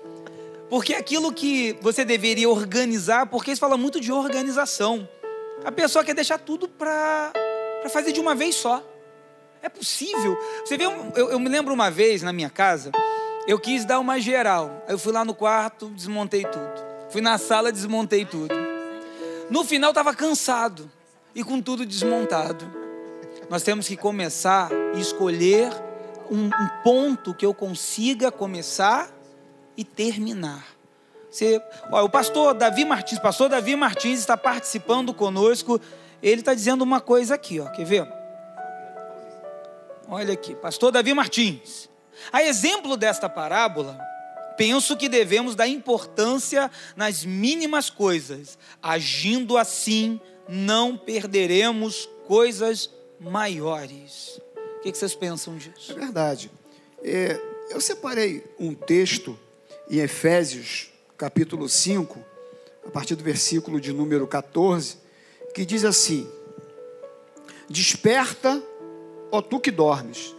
Porque 0.70 0.94
aquilo 0.94 1.32
que 1.32 1.78
você 1.82 2.04
deveria 2.04 2.50
organizar, 2.50 3.28
porque 3.28 3.52
isso 3.52 3.62
fala 3.62 3.78
muito 3.78 4.00
de 4.02 4.12
organização. 4.12 5.08
A 5.64 5.72
pessoa 5.72 6.04
quer 6.04 6.16
deixar 6.16 6.40
tudo 6.40 6.68
para 6.68 7.32
fazer 7.90 8.12
de 8.12 8.20
uma 8.20 8.34
vez 8.34 8.56
só. 8.56 8.84
É 9.62 9.70
possível. 9.70 10.38
Você 10.66 10.76
vê, 10.78 10.86
eu, 10.86 11.30
eu 11.30 11.40
me 11.40 11.48
lembro 11.48 11.74
uma 11.74 11.90
vez 11.90 12.22
na 12.22 12.34
minha 12.34 12.50
casa, 12.50 12.92
eu 13.48 13.60
quis 13.60 13.86
dar 13.86 14.00
uma 14.00 14.20
geral. 14.20 14.84
Aí 14.88 14.94
eu 14.94 15.00
fui 15.00 15.12
lá 15.12 15.26
no 15.26 15.34
quarto, 15.34 15.90
desmontei 15.90 16.44
tudo. 16.44 16.94
Fui 17.10 17.22
na 17.22 17.38
sala, 17.38 17.72
desmontei 17.72 18.26
tudo. 18.26 18.54
No 19.50 19.64
final 19.64 19.92
estava 19.92 20.14
cansado 20.14 20.90
e 21.36 21.44
com 21.44 21.62
tudo 21.62 21.86
desmontado. 21.86 22.66
Nós 23.50 23.64
temos 23.64 23.88
que 23.88 23.98
começar 23.98 24.70
e 24.96 25.00
escolher 25.00 25.70
um, 26.32 26.46
um 26.46 26.70
ponto 26.84 27.34
que 27.34 27.46
eu 27.46 27.54
consiga 27.54 28.32
começar 28.32 29.12
e 29.76 29.84
terminar. 29.84 30.66
Você, 31.30 31.62
ó, 31.92 32.04
o 32.04 32.10
pastor 32.10 32.54
Davi 32.54 32.86
Martins, 32.86 33.20
pastor 33.20 33.50
Davi 33.50 33.76
Martins 33.76 34.20
está 34.20 34.38
participando 34.38 35.14
conosco. 35.14 35.82
Ele 36.22 36.42
está 36.42 36.54
dizendo 36.54 36.84
uma 36.84 37.02
coisa 37.02 37.36
aqui, 37.36 37.60
ó. 37.60 37.66
Quer 37.70 37.86
ver? 37.86 38.08
Olha 40.08 40.34
aqui, 40.34 40.56
pastor 40.56 40.92
Davi 40.92 41.14
Martins. 41.14 41.90
A 42.32 42.44
exemplo 42.44 42.96
desta 42.98 43.30
parábola, 43.30 44.00
penso 44.58 44.96
que 44.96 45.10
devemos 45.10 45.56
dar 45.56 45.68
importância 45.68 46.70
nas 46.96 47.26
mínimas 47.26 47.90
coisas. 47.90 48.58
Agindo 48.82 49.58
assim, 49.58 50.20
não 50.48 50.98
perderemos 50.98 52.10
coisas 52.28 52.90
maiores. 53.20 54.40
O 54.78 54.82
que 54.82 54.94
vocês 54.94 55.16
pensam 55.16 55.58
disso? 55.58 55.92
É 55.92 55.96
verdade. 55.96 56.52
É, 57.04 57.40
eu 57.70 57.80
separei 57.82 58.44
um 58.60 58.74
texto 58.74 59.38
em 59.90 60.00
Efésios, 60.00 60.92
capítulo 61.18 61.68
5, 61.68 62.20
a 62.86 62.90
partir 62.90 63.16
do 63.16 63.24
versículo 63.24 63.80
de 63.80 63.94
número 63.94 64.28
14, 64.28 64.98
que 65.54 65.66
diz 65.66 65.86
assim: 65.86 66.30
Desperta, 67.70 68.62
ó 69.32 69.42
tu 69.42 69.60
que 69.60 69.72
dormes, 69.72 70.36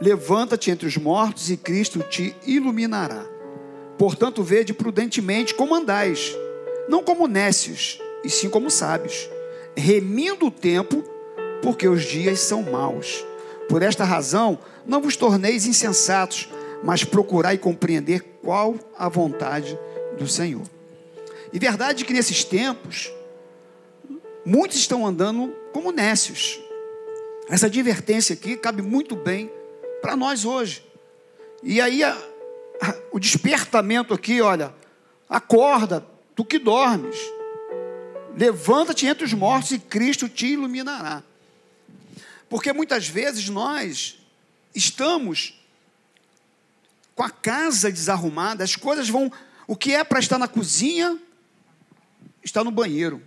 levanta-te 0.00 0.70
entre 0.70 0.86
os 0.86 0.96
mortos 0.96 1.50
e 1.50 1.56
Cristo 1.56 2.00
te 2.00 2.34
iluminará. 2.46 3.24
Portanto, 3.98 4.42
vede 4.42 4.72
prudentemente 4.72 5.54
como 5.54 5.74
andais, 5.74 6.34
não 6.88 7.02
como 7.02 7.28
nécios, 7.28 8.00
e 8.24 8.30
sim 8.30 8.48
como 8.48 8.70
sábios, 8.70 9.28
remindo 9.76 10.46
o 10.46 10.50
tempo, 10.50 11.04
porque 11.62 11.86
os 11.86 12.02
dias 12.02 12.40
são 12.40 12.62
maus. 12.62 13.24
Por 13.68 13.82
esta 13.82 14.04
razão, 14.04 14.58
não 14.86 15.00
vos 15.00 15.16
torneis 15.16 15.66
insensatos, 15.66 16.48
mas 16.82 17.04
procurai 17.04 17.56
compreender 17.56 18.20
qual 18.42 18.74
a 18.96 19.08
vontade 19.08 19.78
do 20.18 20.28
Senhor. 20.28 20.62
E 21.52 21.58
verdade 21.58 22.04
que 22.04 22.12
nesses 22.12 22.44
tempos, 22.44 23.12
muitos 24.44 24.76
estão 24.76 25.06
andando 25.06 25.54
como 25.72 25.92
nécios. 25.92 26.60
Essa 27.48 27.66
advertência 27.66 28.34
aqui 28.34 28.56
cabe 28.56 28.82
muito 28.82 29.14
bem 29.14 29.50
para 30.04 30.16
nós 30.16 30.44
hoje. 30.44 30.84
E 31.62 31.80
aí, 31.80 32.04
a, 32.04 32.12
a, 32.12 32.94
o 33.10 33.18
despertamento 33.18 34.12
aqui, 34.12 34.38
olha, 34.42 34.70
acorda, 35.26 36.06
tu 36.36 36.44
que 36.44 36.58
dormes, 36.58 37.16
levanta-te 38.36 39.06
entre 39.06 39.24
os 39.24 39.32
mortos 39.32 39.70
e 39.70 39.78
Cristo 39.78 40.28
te 40.28 40.48
iluminará. 40.48 41.22
Porque 42.50 42.70
muitas 42.70 43.08
vezes 43.08 43.48
nós 43.48 44.18
estamos 44.74 45.58
com 47.14 47.22
a 47.22 47.30
casa 47.30 47.90
desarrumada, 47.90 48.62
as 48.62 48.76
coisas 48.76 49.08
vão. 49.08 49.32
O 49.66 49.74
que 49.74 49.94
é 49.94 50.04
para 50.04 50.20
estar 50.20 50.36
na 50.36 50.46
cozinha, 50.46 51.18
está 52.42 52.62
no 52.62 52.70
banheiro. 52.70 53.22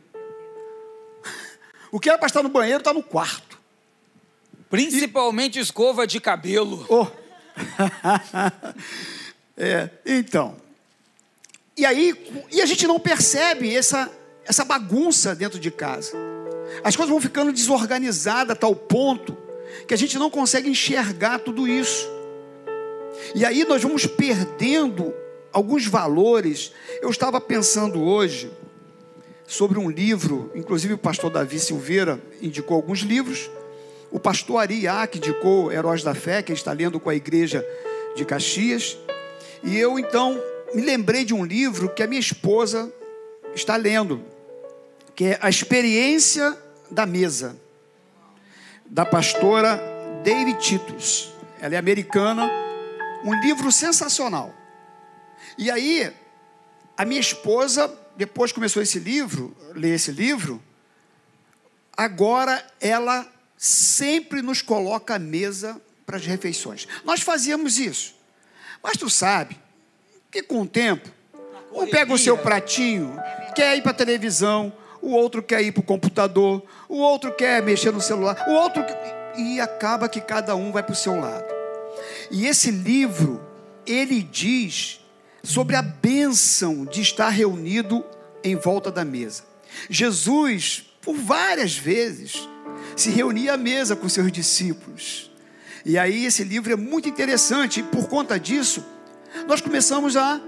O 1.90 2.02
que 2.02 2.10
é 2.10 2.18
para 2.18 2.28
estar 2.28 2.44
no 2.44 2.50
banheiro, 2.50 2.80
está 2.80 2.94
no 2.94 3.02
quarto. 3.02 3.47
Principalmente 4.70 5.60
e... 5.60 5.62
escova 5.62 6.06
de 6.06 6.20
cabelo. 6.20 6.86
Oh. 6.90 7.08
é, 9.58 9.90
então. 10.06 10.56
E 11.76 11.86
aí, 11.86 12.16
e 12.52 12.62
a 12.62 12.66
gente 12.66 12.88
não 12.88 13.00
percebe 13.00 13.76
essa, 13.76 14.12
essa 14.46 14.66
bagunça 14.66 15.36
dentro 15.36 15.60
de 15.60 15.70
casa. 15.70 16.18
As 16.84 16.96
coisas 16.96 17.12
vão 17.12 17.22
ficando 17.22 17.52
desorganizadas 17.52 18.56
a 18.56 18.60
tal 18.60 18.76
ponto 18.76 19.38
que 19.88 19.94
a 19.94 19.98
gente 19.98 20.18
não 20.18 20.30
consegue 20.30 20.70
enxergar 20.70 21.40
tudo 21.40 21.68
isso. 21.68 22.08
E 23.36 23.46
aí 23.46 23.64
nós 23.66 23.82
vamos 23.82 24.06
perdendo 24.06 25.14
alguns 25.52 25.86
valores. 25.86 26.72
Eu 27.02 27.10
estava 27.10 27.40
pensando 27.40 28.02
hoje 28.02 28.52
sobre 29.46 29.80
um 29.80 29.90
livro, 29.90 30.52
inclusive 30.56 30.94
o 30.94 30.98
pastor 30.98 31.30
Davi 31.30 31.60
Silveira 31.60 32.20
indicou 32.42 32.76
alguns 32.76 33.00
livros. 33.00 33.50
O 34.10 34.20
pastor 34.20 34.62
Ari 34.62 34.82
Iac 34.82 35.18
indicou 35.18 35.72
Heróis 35.72 36.04
da 36.04 36.16
Fé, 36.16 36.42
que 36.42 36.54
está 36.54 36.72
lendo 36.72 37.00
com 37.00 37.10
a 37.10 37.16
igreja 37.16 37.66
de 38.16 38.24
Caxias. 38.24 38.98
E 39.64 39.78
eu 39.78 40.00
então 40.00 40.42
me 40.74 40.82
lembrei 40.82 41.26
de 41.26 41.34
um 41.34 41.44
livro 41.44 41.90
que 41.90 42.02
a 42.02 42.08
minha 42.08 42.20
esposa 42.20 42.92
está 43.54 43.76
lendo, 43.76 44.24
que 45.16 45.26
é 45.26 45.40
A 45.42 45.50
Experiência 45.50 46.58
da 46.90 47.06
Mesa, 47.06 47.58
da 48.86 49.06
pastora 49.06 49.80
David 50.24 50.60
Titus. 50.60 51.34
Ela 51.60 51.76
é 51.76 51.78
americana 51.78 52.50
um 53.24 53.34
livro 53.42 53.72
sensacional. 53.72 54.54
E 55.58 55.70
aí, 55.70 56.14
a 56.96 57.04
minha 57.04 57.20
esposa, 57.20 57.94
depois 58.16 58.52
começou 58.52 58.82
esse 58.82 59.00
livro, 59.00 59.56
ler 59.74 59.96
esse 59.96 60.12
livro, 60.12 60.62
agora 61.96 62.64
ela 62.80 63.28
sempre 63.58 64.42
nos 64.42 64.62
coloca 64.62 65.16
à 65.16 65.20
mesa 65.20 65.82
para 66.06 66.18
as 66.18 66.26
refeições. 66.26 66.88
Nós 67.04 67.22
fazíamos 67.22 67.80
isso. 67.80 68.16
Mas 68.82 68.96
tu 68.96 69.10
sabe 69.10 69.60
que 70.32 70.44
com 70.44 70.62
o 70.62 70.68
tempo, 70.68 71.10
um 71.74 71.88
pega 71.88 72.14
o 72.14 72.18
seu 72.18 72.38
pratinho, 72.38 73.20
quer 73.56 73.76
ir 73.76 73.82
para 73.82 73.92
a 73.92 73.96
televisão, 73.96 74.72
o 75.02 75.12
outro 75.12 75.42
quer 75.42 75.62
ir 75.62 75.72
para 75.72 75.82
o 75.82 75.86
computador, 75.86 76.64
o 76.88 76.98
outro 76.98 77.34
quer 77.34 77.62
mexer 77.62 77.92
no 77.92 78.02
celular, 78.02 78.46
o 78.48 78.52
outro. 78.52 78.84
E 79.36 79.60
acaba 79.60 80.10
que 80.10 80.22
cada 80.22 80.56
um 80.56 80.72
vai 80.72 80.82
para 80.82 80.94
o 80.94 80.96
seu 80.96 81.20
lado. 81.20 81.46
E 82.32 82.46
esse 82.46 82.72
livro, 82.72 83.46
ele 83.86 84.22
diz 84.22 85.00
sobre 85.44 85.76
a 85.76 85.82
bênção 85.82 86.86
de 86.86 87.02
estar 87.02 87.30
reunido 87.30 88.04
em 88.44 88.56
volta 88.56 88.92
da 88.92 89.06
mesa. 89.06 89.44
Jesus, 89.90 90.86
por 91.02 91.16
várias 91.16 91.76
vezes, 91.78 92.48
se 92.98 93.12
reunia 93.12 93.54
à 93.54 93.58
mesa 93.58 93.96
com 93.96 94.10
seus 94.10 94.32
discípulos. 94.32 95.32
E 95.86 95.98
aí 95.98 96.26
esse 96.26 96.44
livro 96.44 96.74
é 96.74 96.76
muito 96.76 97.08
interessante, 97.08 97.80
e 97.80 97.84
por 97.84 98.10
conta 98.10 98.40
disso, 98.40 98.84
nós 99.48 99.62
começamos 99.62 100.18
a, 100.18 100.42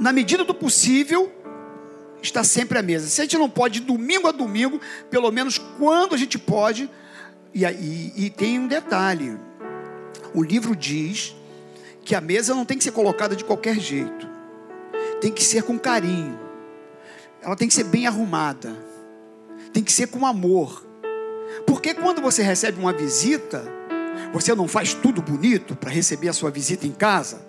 na 0.00 0.12
medida 0.12 0.42
do 0.42 0.54
possível, 0.54 1.30
estar 2.22 2.44
sempre 2.44 2.78
à 2.78 2.82
mesa. 2.82 3.06
Se 3.06 3.20
a 3.20 3.24
gente 3.24 3.38
não 3.38 3.48
pode, 3.48 3.80
domingo 3.80 4.26
a 4.26 4.32
domingo, 4.32 4.80
pelo 5.10 5.30
menos 5.30 5.58
quando 5.78 6.14
a 6.14 6.18
gente 6.18 6.38
pode, 6.38 6.90
e, 7.54 7.64
e, 7.64 8.12
e 8.16 8.30
tem 8.30 8.58
um 8.58 8.66
detalhe: 8.66 9.38
o 10.34 10.42
livro 10.42 10.74
diz 10.74 11.36
que 12.04 12.14
a 12.14 12.20
mesa 12.20 12.54
não 12.54 12.64
tem 12.64 12.78
que 12.78 12.84
ser 12.84 12.92
colocada 12.92 13.36
de 13.36 13.44
qualquer 13.44 13.78
jeito, 13.78 14.28
tem 15.20 15.30
que 15.30 15.44
ser 15.44 15.62
com 15.62 15.78
carinho, 15.78 16.38
ela 17.42 17.54
tem 17.54 17.68
que 17.68 17.74
ser 17.74 17.84
bem 17.84 18.06
arrumada, 18.06 18.74
tem 19.72 19.84
que 19.84 19.92
ser 19.92 20.08
com 20.08 20.26
amor, 20.26 20.89
porque 21.70 21.94
quando 21.94 22.20
você 22.20 22.42
recebe 22.42 22.80
uma 22.80 22.92
visita, 22.92 23.62
você 24.32 24.52
não 24.56 24.66
faz 24.66 24.92
tudo 24.92 25.22
bonito 25.22 25.76
para 25.76 25.88
receber 25.88 26.28
a 26.28 26.32
sua 26.32 26.50
visita 26.50 26.84
em 26.84 26.90
casa, 26.90 27.40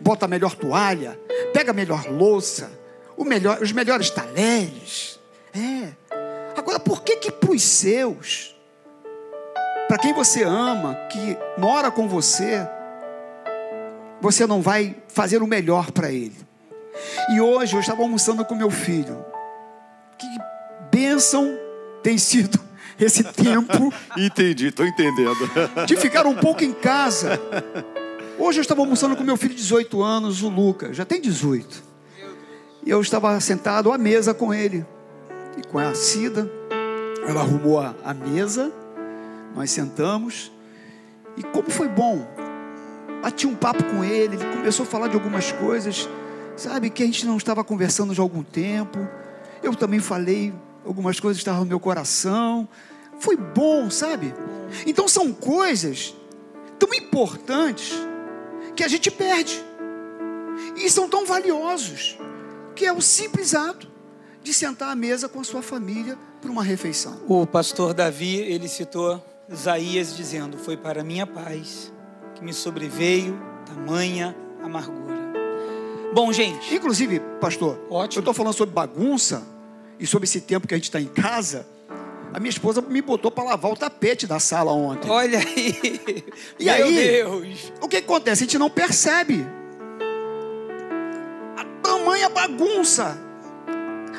bota 0.00 0.26
a 0.26 0.28
melhor 0.28 0.54
toalha, 0.54 1.18
pega 1.52 1.72
a 1.72 1.74
melhor 1.74 2.08
louça, 2.08 2.70
melhor, 3.18 3.60
os 3.60 3.72
melhores 3.72 4.10
talheres, 4.10 5.18
é. 5.52 5.88
Agora, 6.56 6.78
por 6.78 7.02
que 7.02 7.16
que 7.16 7.32
para 7.32 7.50
os 7.50 7.64
seus 7.64 8.54
para 9.88 9.98
quem 9.98 10.14
você 10.14 10.44
ama, 10.44 10.94
que 11.10 11.36
mora 11.58 11.90
com 11.90 12.06
você, 12.06 12.64
você 14.20 14.46
não 14.46 14.62
vai 14.62 14.96
fazer 15.08 15.42
o 15.42 15.48
melhor 15.48 15.90
para 15.90 16.12
ele. 16.12 16.36
E 17.30 17.40
hoje 17.40 17.74
eu 17.74 17.80
estava 17.80 18.02
almoçando 18.02 18.44
com 18.44 18.54
meu 18.54 18.70
filho. 18.70 19.24
Que 20.16 20.28
bênção 20.92 21.58
tem 22.04 22.16
sido 22.16 22.62
esse 22.98 23.24
tempo. 23.24 23.92
Entendi, 24.16 24.68
estou 24.68 24.86
entendendo. 24.86 25.38
De 25.86 25.96
ficar 25.96 26.26
um 26.26 26.34
pouco 26.34 26.64
em 26.64 26.72
casa. 26.72 27.40
Hoje 28.38 28.58
eu 28.58 28.62
estava 28.62 28.80
almoçando 28.80 29.16
com 29.16 29.22
meu 29.22 29.36
filho 29.36 29.54
de 29.54 29.60
18 29.60 30.02
anos, 30.02 30.42
o 30.42 30.48
Lucas, 30.48 30.96
já 30.96 31.04
tem 31.04 31.20
18. 31.20 31.82
E 32.84 32.90
eu 32.90 33.00
estava 33.00 33.38
sentado 33.40 33.92
à 33.92 33.98
mesa 33.98 34.34
com 34.34 34.52
ele. 34.52 34.84
E 35.56 35.62
com 35.66 35.78
a 35.78 35.94
Cida, 35.94 36.50
ela 37.26 37.40
arrumou 37.40 37.80
a, 37.80 37.94
a 38.04 38.12
mesa, 38.12 38.72
nós 39.54 39.70
sentamos. 39.70 40.52
E 41.36 41.42
como 41.42 41.70
foi 41.70 41.88
bom. 41.88 42.26
Bati 43.22 43.46
um 43.46 43.54
papo 43.54 43.82
com 43.84 44.04
ele, 44.04 44.36
ele 44.36 44.56
começou 44.56 44.84
a 44.84 44.86
falar 44.86 45.08
de 45.08 45.14
algumas 45.14 45.50
coisas, 45.50 46.08
sabe, 46.56 46.90
que 46.90 47.02
a 47.02 47.06
gente 47.06 47.24
não 47.24 47.38
estava 47.38 47.64
conversando 47.64 48.12
já 48.12 48.22
há 48.22 48.24
algum 48.24 48.42
tempo. 48.42 48.98
Eu 49.62 49.74
também 49.74 49.98
falei 49.98 50.52
algumas 50.84 51.18
coisas 51.20 51.38
estavam 51.38 51.60
no 51.60 51.66
meu 51.66 51.80
coração. 51.80 52.68
Foi 53.18 53.36
bom, 53.36 53.90
sabe? 53.90 54.34
Então 54.86 55.08
são 55.08 55.32
coisas 55.32 56.14
tão 56.78 56.92
importantes 56.94 57.94
que 58.74 58.82
a 58.82 58.88
gente 58.88 59.10
perde. 59.10 59.62
E 60.76 60.88
são 60.90 61.08
tão 61.08 61.24
valiosos, 61.24 62.18
que 62.74 62.84
é 62.84 62.92
o 62.92 63.00
simples 63.00 63.54
ato 63.54 63.90
de 64.42 64.52
sentar 64.52 64.90
à 64.90 64.94
mesa 64.94 65.28
com 65.28 65.40
a 65.40 65.44
sua 65.44 65.62
família 65.62 66.18
para 66.40 66.50
uma 66.50 66.62
refeição. 66.62 67.20
O 67.26 67.46
pastor 67.46 67.94
Davi, 67.94 68.36
ele 68.36 68.68
citou 68.68 69.24
Isaías 69.48 70.16
dizendo: 70.16 70.58
Foi 70.58 70.76
para 70.76 71.02
minha 71.02 71.26
paz 71.26 71.92
que 72.34 72.44
me 72.44 72.52
sobreveio 72.52 73.38
tamanha 73.64 74.36
amargura. 74.62 75.14
Bom, 76.12 76.32
gente. 76.32 76.74
Inclusive, 76.74 77.20
pastor, 77.40 77.78
Ótimo. 77.90 78.18
eu 78.18 78.20
estou 78.20 78.34
falando 78.34 78.54
sobre 78.54 78.74
bagunça 78.74 79.42
e 79.98 80.06
sobre 80.06 80.24
esse 80.26 80.40
tempo 80.40 80.66
que 80.66 80.74
a 80.74 80.76
gente 80.76 80.84
está 80.84 81.00
em 81.00 81.06
casa. 81.06 81.66
A 82.32 82.40
minha 82.40 82.50
esposa 82.50 82.80
me 82.82 83.00
botou 83.00 83.30
para 83.30 83.44
lavar 83.44 83.70
o 83.70 83.76
tapete 83.76 84.26
da 84.26 84.40
sala 84.40 84.72
ontem. 84.72 85.08
Olha 85.10 85.38
aí. 85.38 86.24
E 86.58 86.64
Meu 86.64 86.74
aí? 86.74 86.94
Deus. 86.94 87.72
O 87.80 87.88
que 87.88 87.98
acontece? 87.98 88.42
A 88.42 88.46
gente 88.46 88.58
não 88.58 88.68
percebe 88.70 89.46
a 91.56 91.64
tamanha 91.82 92.28
bagunça. 92.28 93.16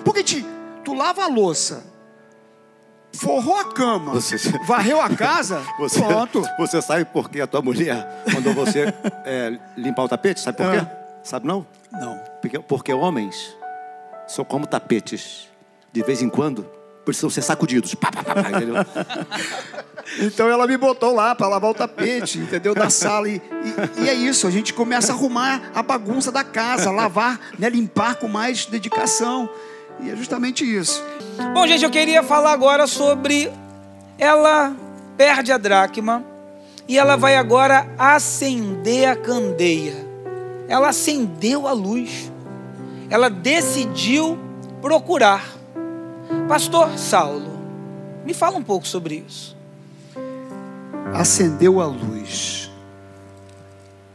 Porque 0.03 0.23
te, 0.23 0.45
tu 0.83 0.93
lava 0.93 1.23
a 1.23 1.27
louça, 1.27 1.83
forrou 3.13 3.57
a 3.57 3.73
cama, 3.73 4.13
Você- 4.13 4.37
varreu 4.67 5.01
a 5.01 5.09
casa, 5.09 5.61
Você, 5.79 5.99
pronto. 6.01 6.43
você 6.59 6.81
sabe 6.81 7.05
por 7.05 7.29
que 7.29 7.41
a 7.41 7.47
tua 7.47 7.61
mulher 7.61 8.23
mandou 8.33 8.53
você 8.53 8.93
é, 9.25 9.57
limpar 9.75 10.03
o 10.03 10.07
tapete? 10.07 10.39
Sabe 10.39 10.57
por 10.57 10.71
quê? 10.71 10.77
Ah. 10.77 11.19
Sabe 11.23 11.47
não? 11.47 11.65
Não. 11.91 12.17
Porque, 12.39 12.59
porque 12.59 12.93
homens 12.93 13.55
são 14.27 14.45
como 14.45 14.67
tapetes. 14.67 15.49
De 15.95 16.03
vez 16.03 16.21
em 16.21 16.27
quando 16.29 16.65
precisam 17.05 17.29
ser 17.29 17.41
sacudidos. 17.41 17.95
Pá, 17.95 18.11
pá, 18.11 18.21
pá, 18.21 18.33
pá, 18.43 18.49
entendeu? 18.51 18.75
Então 20.21 20.47
ela 20.47 20.67
me 20.67 20.77
botou 20.77 21.15
lá 21.15 21.33
para 21.33 21.47
lavar 21.47 21.71
o 21.71 21.73
tapete, 21.73 22.37
entendeu? 22.37 22.75
Da 22.75 22.91
sala. 22.91 23.27
E, 23.27 23.37
e- 23.97 24.03
e 24.03 24.09
é 24.09 24.13
isso, 24.13 24.45
a 24.45 24.51
gente 24.51 24.71
começa 24.71 25.11
a 25.11 25.15
arrumar 25.15 25.71
a 25.73 25.81
bagunça 25.81 26.31
da 26.31 26.43
casa, 26.43 26.91
lavar, 26.91 27.39
né? 27.57 27.67
limpar 27.69 28.15
com 28.15 28.27
mais 28.27 28.67
dedicação. 28.67 29.49
E 29.99 30.11
é 30.11 30.15
justamente 30.15 30.63
isso. 30.63 31.03
Bom, 31.55 31.65
gente, 31.65 31.83
eu 31.83 31.89
queria 31.89 32.21
falar 32.21 32.51
agora 32.51 32.85
sobre 32.85 33.51
ela 34.19 34.75
perde 35.17 35.51
a 35.51 35.57
dracma 35.57 36.23
e 36.87 36.99
ela 36.99 37.15
vai 37.15 37.35
agora 37.35 37.87
acender 37.97 39.09
a 39.09 39.15
candeia. 39.15 39.95
Ela 40.67 40.89
acendeu 40.89 41.67
a 41.67 41.71
luz. 41.73 42.31
Ela 43.09 43.27
decidiu 43.27 44.37
procurar. 44.83 45.54
Pastor 46.47 46.97
Saulo, 46.97 47.59
me 48.25 48.33
fala 48.33 48.57
um 48.57 48.63
pouco 48.63 48.87
sobre 48.87 49.23
isso. 49.27 49.55
Acendeu 51.13 51.79
a 51.79 51.85
luz. 51.85 52.69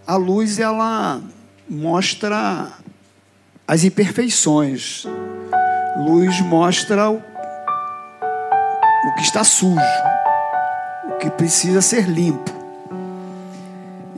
A 0.07 0.16
luz, 0.16 0.59
ela 0.59 1.20
mostra 1.68 2.73
as 3.66 3.85
imperfeições. 3.85 5.05
Luz 5.99 6.40
mostra 6.40 7.09
o, 7.11 7.16
o 7.16 9.14
que 9.16 9.23
está 9.23 9.44
sujo, 9.44 9.81
o 11.09 11.18
que 11.18 11.31
precisa 11.31 11.81
ser 11.81 12.09
limpo. 12.09 12.51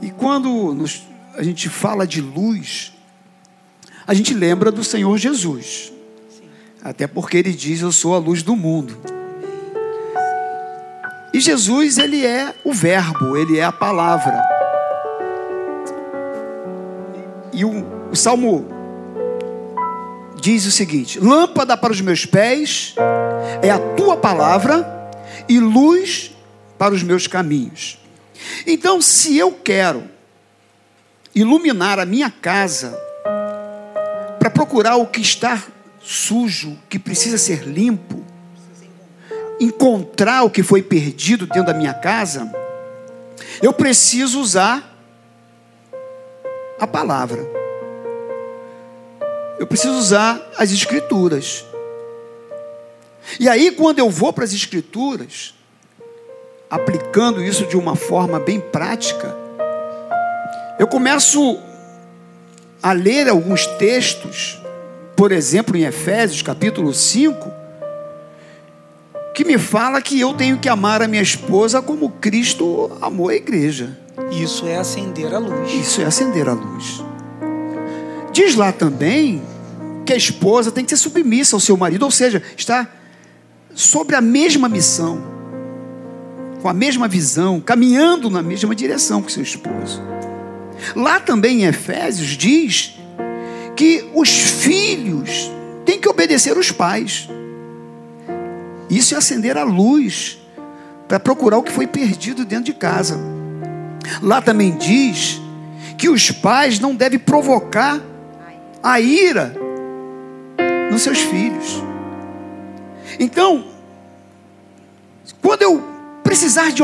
E 0.01 0.09
quando 0.11 0.73
nos- 0.73 1.03
a 1.35 1.43
gente 1.43 1.69
fala 1.69 2.05
de 2.07 2.21
luz, 2.21 2.91
a 4.05 4.13
gente 4.13 4.33
lembra 4.33 4.71
do 4.71 4.83
Senhor 4.83 5.17
Jesus. 5.17 5.92
Até 6.83 7.07
porque 7.07 7.37
ele 7.37 7.53
diz: 7.53 7.81
Eu 7.81 7.91
sou 7.91 8.13
a 8.13 8.17
luz 8.17 8.43
do 8.43 8.55
mundo. 8.55 8.97
E 11.33 11.39
Jesus, 11.39 11.97
ele 11.97 12.25
é 12.25 12.53
o 12.63 12.73
Verbo, 12.73 13.37
ele 13.37 13.57
é 13.57 13.63
a 13.63 13.71
palavra. 13.71 14.39
E 17.53 17.63
o, 17.63 17.85
o 18.11 18.15
Salmo 18.15 18.67
diz 20.41 20.65
o 20.65 20.71
seguinte: 20.71 21.19
Lâmpada 21.19 21.77
para 21.77 21.93
os 21.93 22.01
meus 22.01 22.25
pés 22.25 22.95
é 23.61 23.69
a 23.69 23.79
tua 23.95 24.17
palavra 24.17 25.09
e 25.47 25.59
luz 25.59 26.31
para 26.77 26.93
os 26.93 27.01
meus 27.01 27.27
caminhos. 27.27 27.97
Então, 28.67 29.01
se 29.01 29.37
eu 29.37 29.53
quero 29.53 30.03
iluminar 31.33 31.97
a 31.97 32.05
minha 32.05 32.29
casa 32.29 32.99
para 34.37 34.49
procurar 34.49 34.97
o 34.97 35.07
que 35.07 35.21
está 35.21 35.63
sujo, 36.03 36.77
que 36.89 36.99
precisa 36.99 37.37
ser 37.37 37.63
limpo, 37.63 38.23
encontrar 39.59 40.43
o 40.43 40.49
que 40.49 40.61
foi 40.61 40.83
perdido 40.83 41.47
dentro 41.47 41.65
da 41.65 41.73
minha 41.73 41.93
casa, 41.93 42.51
eu 43.61 43.71
preciso 43.71 44.39
usar 44.39 44.93
a 46.79 46.85
palavra. 46.85 47.41
Eu 49.57 49.65
preciso 49.65 49.93
usar 49.93 50.41
as 50.57 50.71
escrituras. 50.71 51.65
E 53.39 53.47
aí, 53.47 53.71
quando 53.71 53.99
eu 53.99 54.09
vou 54.09 54.33
para 54.33 54.43
as 54.43 54.51
escrituras, 54.51 55.53
aplicando 56.69 57.41
isso 57.41 57.65
de 57.67 57.77
uma 57.77 57.95
forma 57.95 58.39
bem 58.39 58.59
prática, 58.59 59.33
eu 60.77 60.87
começo 60.87 61.59
a 62.81 62.91
ler 62.91 63.29
alguns 63.29 63.65
textos, 63.65 64.59
por 65.15 65.31
exemplo, 65.31 65.75
em 65.77 65.83
Efésios 65.83 66.41
capítulo 66.41 66.93
5, 66.93 67.51
que 69.33 69.43
me 69.43 69.57
fala 69.57 70.01
que 70.01 70.19
eu 70.19 70.33
tenho 70.33 70.59
que 70.59 70.69
amar 70.69 71.01
a 71.01 71.07
minha 71.07 71.21
esposa 71.21 71.81
como 71.81 72.09
Cristo 72.09 72.91
amou 73.01 73.29
a 73.29 73.35
igreja. 73.35 73.97
Isso 74.31 74.67
é 74.67 74.77
acender 74.77 75.33
a 75.33 75.39
luz. 75.39 75.73
Isso 75.73 76.01
é 76.01 76.05
acender 76.05 76.47
a 76.47 76.53
luz. 76.53 77.03
Diz 78.31 78.55
lá 78.55 78.71
também 78.71 79.41
que 80.05 80.13
a 80.13 80.15
esposa 80.15 80.71
tem 80.71 80.83
que 80.83 80.91
ser 80.91 80.97
submissa 80.97 81.55
ao 81.55 81.59
seu 81.59 81.77
marido, 81.77 82.03
ou 82.03 82.11
seja, 82.11 82.43
está 82.57 82.87
sobre 83.73 84.15
a 84.15 84.21
mesma 84.21 84.69
missão, 84.69 85.23
com 86.61 86.69
a 86.69 86.73
mesma 86.73 87.07
visão, 87.07 87.59
caminhando 87.59 88.29
na 88.29 88.41
mesma 88.41 88.75
direção 88.75 89.21
que 89.21 89.31
seu 89.31 89.43
esposo. 89.43 90.01
Lá 90.95 91.19
também 91.19 91.63
em 91.63 91.65
Efésios 91.65 92.29
diz 92.29 92.95
que 93.75 94.09
os 94.13 94.29
filhos 94.29 95.51
têm 95.85 95.99
que 95.99 96.07
obedecer 96.07 96.57
os 96.57 96.71
pais. 96.71 97.27
Isso 98.89 99.15
é 99.15 99.17
acender 99.17 99.57
a 99.57 99.63
luz 99.63 100.39
para 101.07 101.19
procurar 101.19 101.57
o 101.57 101.63
que 101.63 101.71
foi 101.71 101.87
perdido 101.87 102.45
dentro 102.45 102.65
de 102.65 102.73
casa. 102.73 103.19
Lá 104.21 104.41
também 104.41 104.75
diz 104.77 105.41
que 105.97 106.09
os 106.09 106.31
pais 106.31 106.79
não 106.79 106.95
devem 106.95 107.19
provocar 107.19 108.01
a 108.81 108.99
ira 108.99 109.55
nos 110.91 111.01
seus 111.01 111.19
filhos. 111.19 111.81
Então, 113.19 113.65
quando 115.41 115.61
eu 115.61 115.83
precisar 116.23 116.71
de, 116.71 116.83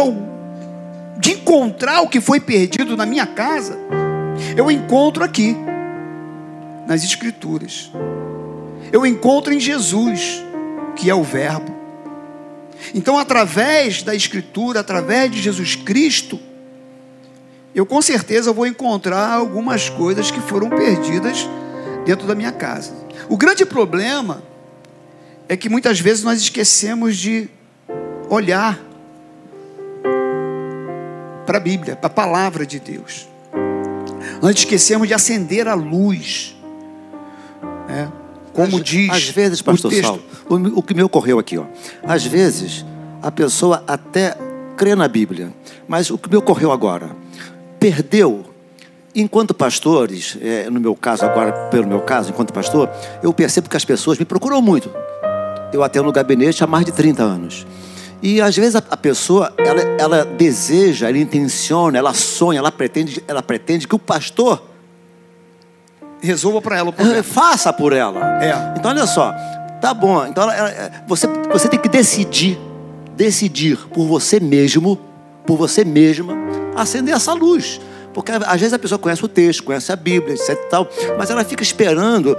de 1.19 1.31
encontrar 1.33 2.01
o 2.01 2.07
que 2.07 2.21
foi 2.21 2.39
perdido 2.39 2.95
na 2.95 3.05
minha 3.05 3.25
casa, 3.25 3.77
eu 4.55 4.69
encontro 4.69 5.23
aqui, 5.23 5.55
nas 6.89 7.03
Escrituras. 7.03 7.91
Eu 8.91 9.05
encontro 9.05 9.53
em 9.53 9.59
Jesus, 9.59 10.43
que 10.95 11.07
é 11.07 11.13
o 11.13 11.21
Verbo. 11.21 11.71
Então, 12.95 13.19
através 13.19 14.01
da 14.01 14.15
Escritura, 14.15 14.79
através 14.79 15.29
de 15.29 15.39
Jesus 15.39 15.75
Cristo, 15.75 16.39
eu 17.75 17.85
com 17.85 18.01
certeza 18.01 18.51
vou 18.51 18.65
encontrar 18.65 19.31
algumas 19.33 19.87
coisas 19.87 20.31
que 20.31 20.41
foram 20.41 20.67
perdidas 20.71 21.47
dentro 22.05 22.25
da 22.25 22.33
minha 22.33 22.51
casa. 22.51 22.91
O 23.29 23.37
grande 23.37 23.67
problema 23.67 24.41
é 25.47 25.55
que 25.55 25.69
muitas 25.69 25.99
vezes 25.99 26.23
nós 26.23 26.41
esquecemos 26.41 27.15
de 27.15 27.47
olhar 28.27 28.79
para 31.45 31.57
a 31.57 31.61
Bíblia, 31.61 31.95
para 31.95 32.07
a 32.07 32.13
palavra 32.13 32.65
de 32.65 32.79
Deus. 32.79 33.27
Nós 34.41 34.55
esquecemos 34.55 35.07
de 35.07 35.13
acender 35.13 35.67
a 35.67 35.75
luz. 35.75 36.58
Né? 37.89 38.11
Como 38.53 38.77
às, 38.77 38.83
diz. 38.83 39.09
Às 39.09 39.29
vezes, 39.29 39.59
o 39.59 39.63
pastor 39.63 39.91
texto. 39.91 40.19
Saulo, 40.47 40.73
o, 40.75 40.79
o 40.79 40.83
que 40.83 40.93
me 40.93 41.03
ocorreu 41.03 41.39
aqui, 41.39 41.57
ó. 41.57 41.65
Às 42.03 42.25
vezes, 42.25 42.85
a 43.21 43.31
pessoa 43.31 43.83
até 43.87 44.37
crê 44.77 44.95
na 44.95 45.07
Bíblia, 45.07 45.51
mas 45.87 46.09
o 46.09 46.17
que 46.17 46.29
me 46.29 46.37
ocorreu 46.37 46.71
agora, 46.71 47.09
perdeu. 47.79 48.45
Enquanto 49.15 49.55
pastores, 49.55 50.37
é, 50.39 50.69
no 50.69 50.79
meu 50.79 50.95
caso, 50.95 51.25
agora, 51.25 51.51
pelo 51.69 51.87
meu 51.87 51.99
caso, 52.01 52.29
enquanto 52.29 52.53
pastor, 52.53 52.89
eu 53.23 53.33
percebo 53.33 53.67
que 53.67 53.75
as 53.75 53.83
pessoas 53.83 54.19
me 54.19 54.23
procuram 54.23 54.61
muito. 54.61 54.89
Eu 55.73 55.83
atendo 55.83 56.05
no 56.05 56.11
gabinete 56.11 56.63
há 56.63 56.67
mais 56.67 56.85
de 56.85 56.91
30 56.91 57.23
anos. 57.23 57.65
E 58.21 58.39
às 58.39 58.55
vezes 58.55 58.75
a, 58.75 58.83
a 58.89 58.95
pessoa, 58.95 59.51
ela, 59.57 59.81
ela 59.99 60.25
deseja, 60.25 61.09
ela 61.09 61.17
intenciona, 61.17 61.97
ela 61.97 62.13
sonha, 62.13 62.59
ela 62.59 62.71
pretende, 62.71 63.23
ela 63.27 63.41
pretende 63.41 63.87
que 63.87 63.95
o 63.95 63.99
pastor 63.99 64.61
Resolva 66.21 66.61
para 66.61 66.77
ela 66.77 66.89
o 66.89 66.93
problema. 66.93 67.21
faça 67.23 67.71
por 67.71 67.93
ela. 67.93 68.43
É. 68.43 68.73
Então 68.77 68.91
olha 68.91 69.05
só, 69.07 69.33
tá 69.81 69.93
bom. 69.93 70.25
Então 70.25 70.43
ela- 70.43 70.55
ela- 70.55 70.91
você, 71.07 71.27
você 71.51 71.67
tem 71.67 71.79
que 71.79 71.89
decidir, 71.89 72.59
decidir 73.15 73.77
por 73.93 74.05
você 74.05 74.39
mesmo, 74.39 74.97
por 75.45 75.57
você 75.57 75.83
mesma, 75.85 76.33
acender 76.75 77.15
essa 77.15 77.33
luz. 77.33 77.79
Porque 78.13 78.31
às 78.31 78.59
vezes 78.59 78.73
a 78.73 78.79
pessoa 78.79 78.97
conhece 78.97 79.23
o 79.23 79.27
texto, 79.27 79.63
conhece 79.63 79.91
a 79.91 79.95
Bíblia, 79.95 80.33
etc 80.33 80.49
e 80.49 80.55
tal, 80.69 80.87
mas 81.17 81.29
ela 81.29 81.43
fica 81.43 81.61
esperando, 81.61 82.35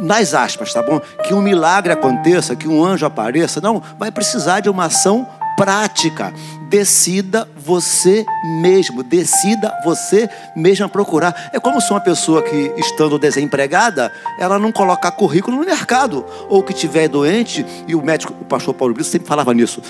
nas 0.00 0.32
aspas, 0.32 0.72
tá 0.72 0.82
bom? 0.82 0.98
Que 1.22 1.34
um 1.34 1.42
milagre 1.42 1.92
aconteça, 1.92 2.56
que 2.56 2.66
um 2.66 2.82
anjo 2.82 3.04
apareça. 3.04 3.60
Não, 3.60 3.82
vai 3.98 4.10
precisar 4.10 4.60
de 4.60 4.68
uma 4.70 4.86
ação 4.86 5.26
prática. 5.56 6.32
Decida 6.68 7.48
você 7.56 8.24
mesmo, 8.60 9.02
decida 9.02 9.72
você 9.84 10.28
mesma 10.56 10.88
procurar. 10.88 11.50
É 11.52 11.60
como 11.60 11.80
se 11.80 11.90
uma 11.90 12.00
pessoa 12.00 12.42
que, 12.42 12.72
estando 12.76 13.18
desempregada, 13.18 14.10
ela 14.38 14.58
não 14.58 14.72
colocar 14.72 15.12
currículo 15.12 15.58
no 15.58 15.64
mercado. 15.64 16.24
Ou 16.48 16.62
que 16.62 16.72
estiver 16.72 17.08
doente, 17.08 17.64
e 17.86 17.94
o 17.94 18.02
médico, 18.02 18.34
o 18.40 18.44
pastor 18.44 18.74
Paulo 18.74 18.92
Brito 18.94 19.08
sempre 19.08 19.28
falava 19.28 19.54
nisso. 19.54 19.80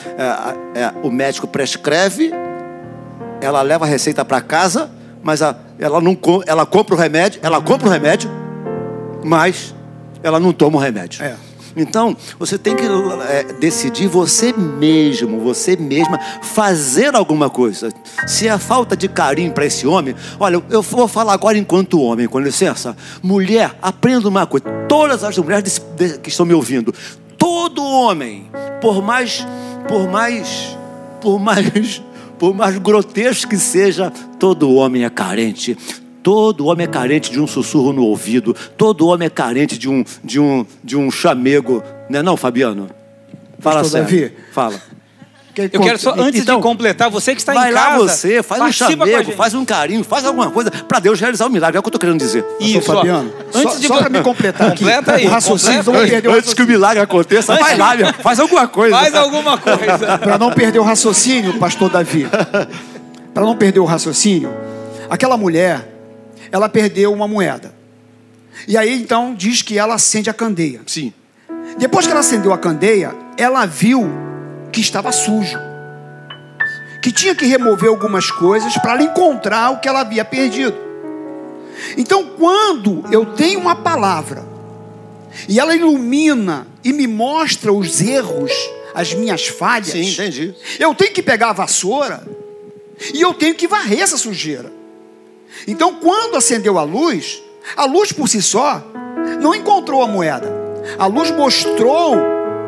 É, 0.75 0.81
é, 0.83 0.93
o 1.03 1.11
médico 1.11 1.47
prescreve, 1.47 2.31
ela 3.41 3.63
leva 3.63 3.85
a 3.85 3.89
receita 3.89 4.25
para 4.25 4.41
casa, 4.41 4.91
mas 5.23 5.41
a- 5.43 5.57
ela, 5.79 6.01
não, 6.01 6.17
ela 6.47 6.67
compra 6.67 6.95
o 6.95 6.99
remédio, 6.99 7.41
ela 7.43 7.61
compra 7.63 7.89
o 7.89 7.91
remédio, 7.91 8.31
mas 9.25 9.75
ela 10.23 10.39
não 10.39 10.53
toma 10.53 10.77
o 10.77 10.81
remédio. 10.81 11.23
É. 11.25 11.35
Então, 11.77 12.17
você 12.39 12.57
tem 12.57 12.77
que 12.77 12.85
é, 13.29 13.45
decidir 13.55 14.07
você 14.07 14.53
mesmo, 14.53 15.41
você 15.41 15.77
mesma, 15.77 16.19
fazer 16.43 17.15
alguma 17.15 17.51
coisa. 17.51 17.89
Se 18.27 18.47
é 18.47 18.57
falta 18.59 18.97
de 18.97 19.09
carinho 19.09 19.53
para 19.53 19.67
esse 19.67 19.87
homem, 19.87 20.15
olha, 20.39 20.63
eu 20.71 20.83
vou 20.83 21.09
falar 21.09 21.33
agora 21.33 21.59
enquanto 21.59 22.01
homem, 22.01 22.29
com 22.29 22.39
licença. 22.39 22.97
Mulher, 23.23 23.77
aprenda 23.83 24.29
uma 24.29 24.47
coisa. 24.47 24.67
Todas 24.89 25.25
as 25.25 25.37
mulheres 25.39 25.81
que 26.23 26.29
estão 26.29 26.47
me 26.47 26.55
ouvindo, 26.55 26.95
todo 27.37 27.85
homem, 27.85 28.51
por 28.81 29.03
mais, 29.03 29.47
por 29.89 30.09
mais, 30.09 30.77
por 31.21 31.41
mais, 31.41 32.03
por 32.39 32.55
mais 32.55 32.79
grotesco 32.79 33.51
que 33.51 33.59
seja, 33.59 34.13
todo 34.39 34.73
homem 34.75 35.05
é 35.05 35.11
carente. 35.11 35.77
Todo 36.25 36.67
homem 36.67 36.85
é 36.85 36.89
carente 36.89 37.31
de 37.31 37.39
um 37.39 37.47
sussurro 37.47 37.93
no 37.93 38.03
ouvido. 38.03 38.57
Todo 38.79 39.07
homem 39.07 39.27
é 39.27 39.31
carente 39.31 39.79
de 39.79 39.91
um, 39.91 40.03
de 40.25 40.41
um, 40.41 40.65
de 40.83 40.97
um 40.97 41.11
chamego. 41.11 41.83
Não 42.09 42.21
é 42.21 42.23
não, 42.23 42.35
Fabiano? 42.35 42.89
Fala 43.61 43.83
Pastor 43.83 44.01
sério. 44.07 44.29
Davi. 44.31 44.37
Fala. 44.51 44.75
Eu 45.71 45.81
quero 45.83 45.99
só, 45.99 46.15
antes 46.19 46.41
Então, 46.41 46.57
de 46.57 46.63
completar, 46.63 47.11
você 47.11 47.33
que 47.35 47.41
está 47.41 47.53
vai 47.53 47.71
em 47.71 47.75
lá 47.75 47.91
casa. 47.91 47.99
você, 48.09 48.43
faz 48.43 48.63
um 48.63 48.73
chamego, 48.73 49.33
faz 49.33 49.55
um 49.55 49.65
carinho, 49.67 50.03
faz 50.03 50.25
alguma 50.25 50.51
coisa 50.51 50.71
para 50.71 50.99
Deus 50.99 51.21
realizar 51.21 51.47
o 51.47 51.51
milagre. 51.51 51.77
É 51.77 51.79
o 51.79 51.83
que 51.83 51.87
eu 51.87 51.91
estou 51.91 52.01
querendo 52.01 52.19
dizer. 52.19 52.45
Isso. 52.59 52.81
Fabiano, 52.81 53.31
Antes 53.55 53.75
só, 53.75 53.79
de 53.79 53.87
só 53.87 53.99
para 53.99 54.09
me 54.09 54.23
completar 54.23 54.69
aqui, 54.69 54.79
Completa 54.83 55.13
aí, 55.15 55.27
o 55.27 55.31
raciocínio, 55.31 55.85
completa. 55.85 56.01
não 56.03 56.11
perder 56.11 56.29
o 56.29 56.33
Antes 56.33 56.55
que 56.55 56.63
o 56.63 56.67
milagre 56.67 57.03
aconteça, 57.03 57.55
vai 57.55 57.77
lá, 57.77 57.95
meu, 57.95 58.13
faz 58.15 58.41
alguma 58.41 58.67
coisa. 58.67 58.97
Faz 58.97 59.15
alguma 59.15 59.59
coisa. 59.59 60.19
Para 60.19 60.39
não 60.39 60.51
perder 60.51 60.79
o 60.79 60.83
raciocínio, 60.83 61.57
pastor 61.59 61.91
Davi. 61.91 62.27
Para 63.33 63.45
não 63.45 63.57
perder 63.57 63.79
o 63.81 63.85
raciocínio, 63.85 64.51
aquela 65.09 65.37
mulher, 65.37 65.94
ela 66.55 66.69
perdeu 66.69 67.13
uma 67.13 67.27
moeda. 67.27 67.75
E 68.69 68.79
aí 68.79 68.95
então 68.95 69.35
diz 69.35 69.61
que 69.61 69.77
ela 69.77 69.95
acende 69.95 70.31
a 70.31 70.33
candeia. 70.33 70.83
Sim. 70.87 71.13
Depois 71.77 72.07
que 72.07 72.13
ela 72.13 72.21
acendeu 72.21 72.53
a 72.53 72.59
candeia, 72.59 73.13
ela 73.37 73.67
viu 73.67 74.09
que 74.71 74.81
estava 74.81 75.11
sujo. 75.11 75.59
Que 77.03 77.11
tinha 77.11 77.35
que 77.35 77.45
remover 77.45 77.91
algumas 77.91 78.31
coisas 78.31 78.79
para 78.79 79.03
encontrar 79.03 79.71
o 79.71 79.81
que 79.81 79.89
ela 79.89 80.03
havia 80.03 80.25
perdido. 80.25 80.77
Então, 81.97 82.25
quando 82.39 83.05
eu 83.11 83.27
tenho 83.35 83.59
uma 83.59 83.75
palavra 83.75 84.45
e 85.49 85.59
ela 85.59 85.75
ilumina 85.75 86.69
e 86.85 86.93
me 86.93 87.09
mostra 87.09 87.73
os 87.73 88.01
erros, 88.01 88.53
as 88.95 89.13
minhas 89.13 89.49
falhas, 89.49 89.89
Sim, 89.89 90.55
eu 90.79 90.95
tenho 90.95 91.13
que 91.13 91.21
pegar 91.21 91.51
a 91.51 91.53
vassoura 91.53 92.25
e 93.13 93.21
eu 93.21 93.35
tenho 93.35 93.57
que 93.57 93.67
varrer 93.67 94.03
essa 94.03 94.17
sujeira. 94.17 94.84
Então, 95.67 95.95
quando 95.95 96.37
acendeu 96.37 96.79
a 96.79 96.83
luz, 96.83 97.43
a 97.77 97.85
luz 97.85 98.13
por 98.13 98.29
si 98.29 98.43
só 98.43 98.83
não 99.41 99.55
encontrou 99.55 100.03
a 100.03 100.07
moeda. 100.07 100.53
A 100.99 101.07
luz 101.07 101.31
mostrou 101.31 102.17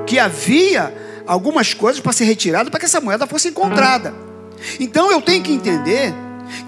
que 0.07 0.19
havia 0.19 0.95
algumas 1.27 1.75
coisas 1.75 2.01
para 2.01 2.13
ser 2.13 2.25
retirada 2.25 2.71
para 2.71 2.79
que 2.79 2.87
essa 2.87 3.01
moeda 3.01 3.27
fosse 3.27 3.49
encontrada. 3.49 4.15
Então, 4.81 5.11
eu 5.11 5.21
tenho 5.21 5.43
que 5.43 5.53
entender 5.53 6.15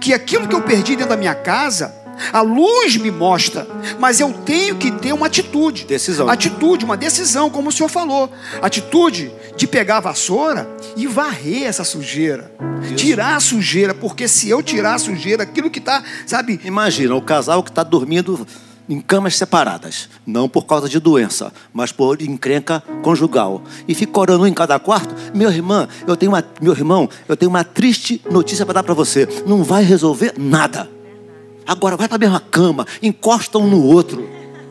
que 0.00 0.12
aquilo 0.12 0.48
que 0.48 0.54
eu 0.54 0.62
perdi 0.62 0.96
dentro 0.96 1.10
da 1.10 1.16
minha 1.16 1.34
casa, 1.34 1.94
a 2.32 2.40
luz 2.40 2.96
me 2.96 3.10
mostra, 3.10 3.66
mas 3.98 4.20
eu 4.20 4.32
tenho 4.32 4.76
que 4.76 4.90
ter 4.90 5.12
uma 5.12 5.26
atitude. 5.26 5.84
Decisão. 5.84 6.28
Atitude, 6.28 6.84
uma 6.84 6.96
decisão, 6.96 7.50
como 7.50 7.68
o 7.68 7.72
senhor 7.72 7.88
falou. 7.88 8.30
Atitude 8.62 9.32
de 9.56 9.66
pegar 9.66 9.98
a 9.98 10.00
vassoura 10.00 10.68
e 10.96 11.06
varrer 11.06 11.64
essa 11.64 11.84
sujeira. 11.84 12.52
Tirar 12.96 13.36
a 13.36 13.40
sujeira, 13.40 13.92
porque 13.92 14.28
se 14.28 14.48
eu 14.48 14.62
tirar 14.62 14.94
a 14.94 14.98
sujeira, 14.98 15.42
aquilo 15.42 15.70
que 15.70 15.78
está, 15.78 16.02
sabe, 16.26 16.60
Imagina 16.64 17.14
o 17.14 17.22
casal 17.22 17.62
que 17.62 17.70
está 17.70 17.82
dormindo 17.82 18.46
em 18.88 19.00
camas 19.00 19.36
separadas, 19.36 20.08
não 20.26 20.48
por 20.48 20.64
causa 20.64 20.88
de 20.88 20.98
doença, 20.98 21.52
mas 21.72 21.92
por 21.92 22.22
encrenca 22.22 22.82
conjugal, 23.02 23.62
e 23.86 23.94
fica 23.94 24.18
orando 24.18 24.46
em 24.46 24.54
cada 24.54 24.78
quarto. 24.78 25.14
Meu 25.34 25.50
irmão, 25.50 25.86
eu 26.06 26.16
tenho 26.16 26.32
uma, 26.32 26.44
meu 26.60 26.72
irmão, 26.72 27.08
eu 27.28 27.36
tenho 27.36 27.50
uma 27.50 27.64
triste 27.64 28.22
notícia 28.30 28.64
para 28.64 28.74
dar 28.74 28.82
para 28.82 28.94
você. 28.94 29.28
Não 29.46 29.62
vai 29.62 29.82
resolver 29.82 30.34
nada. 30.38 30.88
Agora 31.68 31.96
vai 31.96 32.08
para 32.08 32.16
a 32.16 32.18
mesma 32.18 32.40
cama, 32.40 32.86
encosta 33.02 33.58
um 33.58 33.66
no 33.68 33.84
outro, 33.84 34.28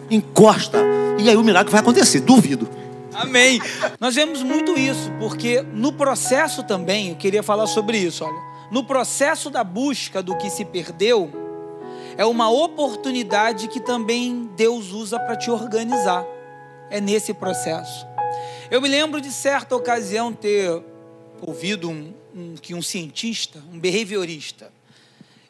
encosta, 0.10 0.80
e 1.20 1.30
aí 1.30 1.38
o 1.38 1.44
milagre 1.44 1.72
vai 1.72 1.80
acontecer. 1.80 2.20
Duvido. 2.22 2.68
Amém. 3.14 3.62
Nós 4.00 4.16
vemos 4.16 4.42
muito 4.44 4.78
isso, 4.78 5.12
porque 5.20 5.62
no 5.74 5.94
processo 5.94 6.64
também, 6.64 7.10
eu 7.10 7.16
queria 7.16 7.42
falar 7.44 7.68
sobre 7.68 7.98
isso, 8.00 8.26
olha. 8.26 8.48
No 8.72 8.84
processo 8.84 9.50
da 9.50 9.64
busca 9.64 10.22
do 10.22 10.36
que 10.38 10.50
se 10.50 10.66
perdeu, 10.66 11.32
é 12.18 12.26
uma 12.26 12.50
oportunidade 12.50 13.68
que 13.68 13.80
também 13.80 14.50
Deus 14.58 14.92
usa 14.92 15.20
para 15.20 15.36
te 15.36 15.50
organizar. 15.52 16.26
É 16.90 17.00
nesse 17.00 17.34
processo. 17.34 18.06
Eu 18.72 18.82
me 18.82 18.88
lembro 18.90 19.22
de 19.22 19.32
certa 19.32 19.76
ocasião 19.76 20.34
ter 20.34 20.82
ouvido 21.42 21.90
um, 21.90 22.14
um- 22.36 22.56
que 22.62 22.74
um 22.74 22.82
cientista, 22.82 23.62
um 23.74 23.80
behaviorista, 23.80 24.72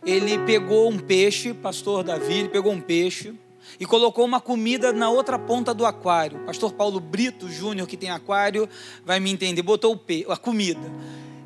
ele 0.07 0.39
pegou 0.45 0.89
um 0.89 0.97
peixe, 0.97 1.53
pastor 1.53 2.01
Davi, 2.01 2.35
ele 2.35 2.47
pegou 2.47 2.71
um 2.71 2.79
peixe 2.79 3.33
e 3.77 3.85
colocou 3.85 4.23
uma 4.23 4.39
comida 4.39 4.93
na 4.93 5.09
outra 5.09 5.37
ponta 5.37 5.73
do 5.73 5.85
aquário. 5.85 6.39
Pastor 6.45 6.71
Paulo 6.71 7.01
Brito 7.01 7.49
Júnior, 7.49 7.85
que 7.85 7.97
tem 7.97 8.09
aquário, 8.09 8.69
vai 9.05 9.19
me 9.19 9.29
entender, 9.29 9.61
botou 9.61 9.91
o 9.91 9.97
pe 9.97 10.25
a 10.29 10.37
comida. 10.37 10.89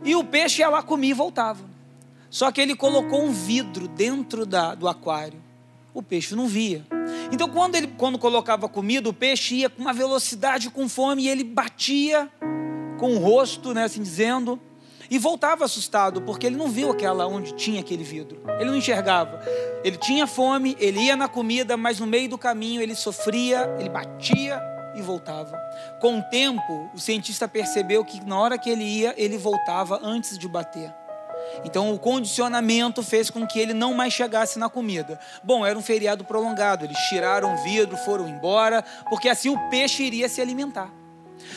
E 0.06 0.16
o 0.16 0.24
peixe 0.24 0.62
ia 0.62 0.70
lá, 0.70 0.84
comia 0.84 1.10
e 1.10 1.14
voltava. 1.14 1.66
Só 2.30 2.52
que 2.52 2.62
ele 2.62 2.76
colocou 2.76 3.24
um 3.24 3.32
vidro 3.32 3.88
dentro 3.88 4.46
da, 4.46 4.76
do 4.76 4.88
aquário. 4.88 5.42
O 5.92 6.04
peixe 6.04 6.36
não 6.36 6.48
via. 6.48 6.86
Então, 7.32 7.50
quando 7.50 7.76
ele 7.76 7.88
quando 7.98 8.20
colocava 8.20 8.70
comida, 8.70 9.10
o 9.10 9.14
peixe 9.14 9.56
ia 9.56 9.70
com 9.72 9.82
uma 9.82 9.92
velocidade, 9.92 10.70
com 10.70 10.88
fome, 10.88 11.24
e 11.24 11.30
ele 11.30 11.44
batia 11.44 12.32
com 13.00 13.16
o 13.16 13.18
rosto, 13.18 13.74
né, 13.74 13.86
assim 13.86 14.04
dizendo, 14.04 14.60
e 15.12 15.20
voltava 15.20 15.66
assustado, 15.66 16.22
porque 16.22 16.48
ele 16.48 16.56
não 16.56 16.70
viu 16.70 16.90
aquela 16.90 17.28
onde 17.28 17.52
tinha 17.52 17.82
aquele 17.82 18.02
vidro. 18.04 18.42
Ele 18.58 18.70
não 18.70 18.78
enxergava. 18.78 19.42
Ele 19.84 19.98
tinha 19.98 20.26
fome, 20.26 20.78
ele 20.80 21.02
ia 21.02 21.18
na 21.18 21.28
comida, 21.28 21.76
mas 21.76 22.00
no 22.00 22.08
meio 22.08 22.30
do 22.30 22.38
caminho 22.38 22.82
ele 22.82 22.96
sofria, 22.96 23.70
ele 23.78 23.90
batia 23.90 24.64
e 24.96 25.02
voltava. 25.02 25.60
Com 26.00 26.20
o 26.20 26.24
tempo, 26.24 26.90
o 26.96 26.98
cientista 26.98 27.46
percebeu 27.46 28.06
que 28.06 28.26
na 28.26 28.40
hora 28.40 28.58
que 28.58 28.70
ele 28.70 28.86
ia, 28.86 29.14
ele 29.18 29.38
voltava 29.38 30.00
antes 30.02 30.38
de 30.38 30.48
bater. 30.48 30.94
Então 31.66 31.94
o 31.94 32.00
condicionamento 32.00 33.04
fez 33.04 33.30
com 33.30 33.46
que 33.46 33.60
ele 33.60 33.74
não 33.74 33.94
mais 33.94 34.14
chegasse 34.14 34.58
na 34.58 34.70
comida. 34.70 35.20
Bom, 35.44 35.66
era 35.66 35.78
um 35.78 35.82
feriado 35.82 36.24
prolongado, 36.24 36.86
eles 36.86 36.98
tiraram 37.10 37.54
o 37.54 37.58
vidro, 37.58 37.98
foram 37.98 38.30
embora, 38.30 38.82
porque 39.10 39.28
assim 39.28 39.50
o 39.50 39.70
peixe 39.70 40.04
iria 40.04 40.30
se 40.30 40.40
alimentar. 40.40 40.90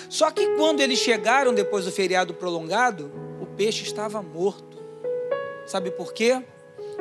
Só 0.08 0.30
que 0.30 0.56
quando 0.56 0.80
eles 0.80 0.98
chegaram 0.98 1.54
depois 1.54 1.84
do 1.84 1.92
feriado 1.92 2.34
prolongado, 2.34 3.12
peixe 3.56 3.84
estava 3.84 4.22
morto. 4.22 4.78
Sabe 5.66 5.90
por 5.90 6.12
quê? 6.12 6.42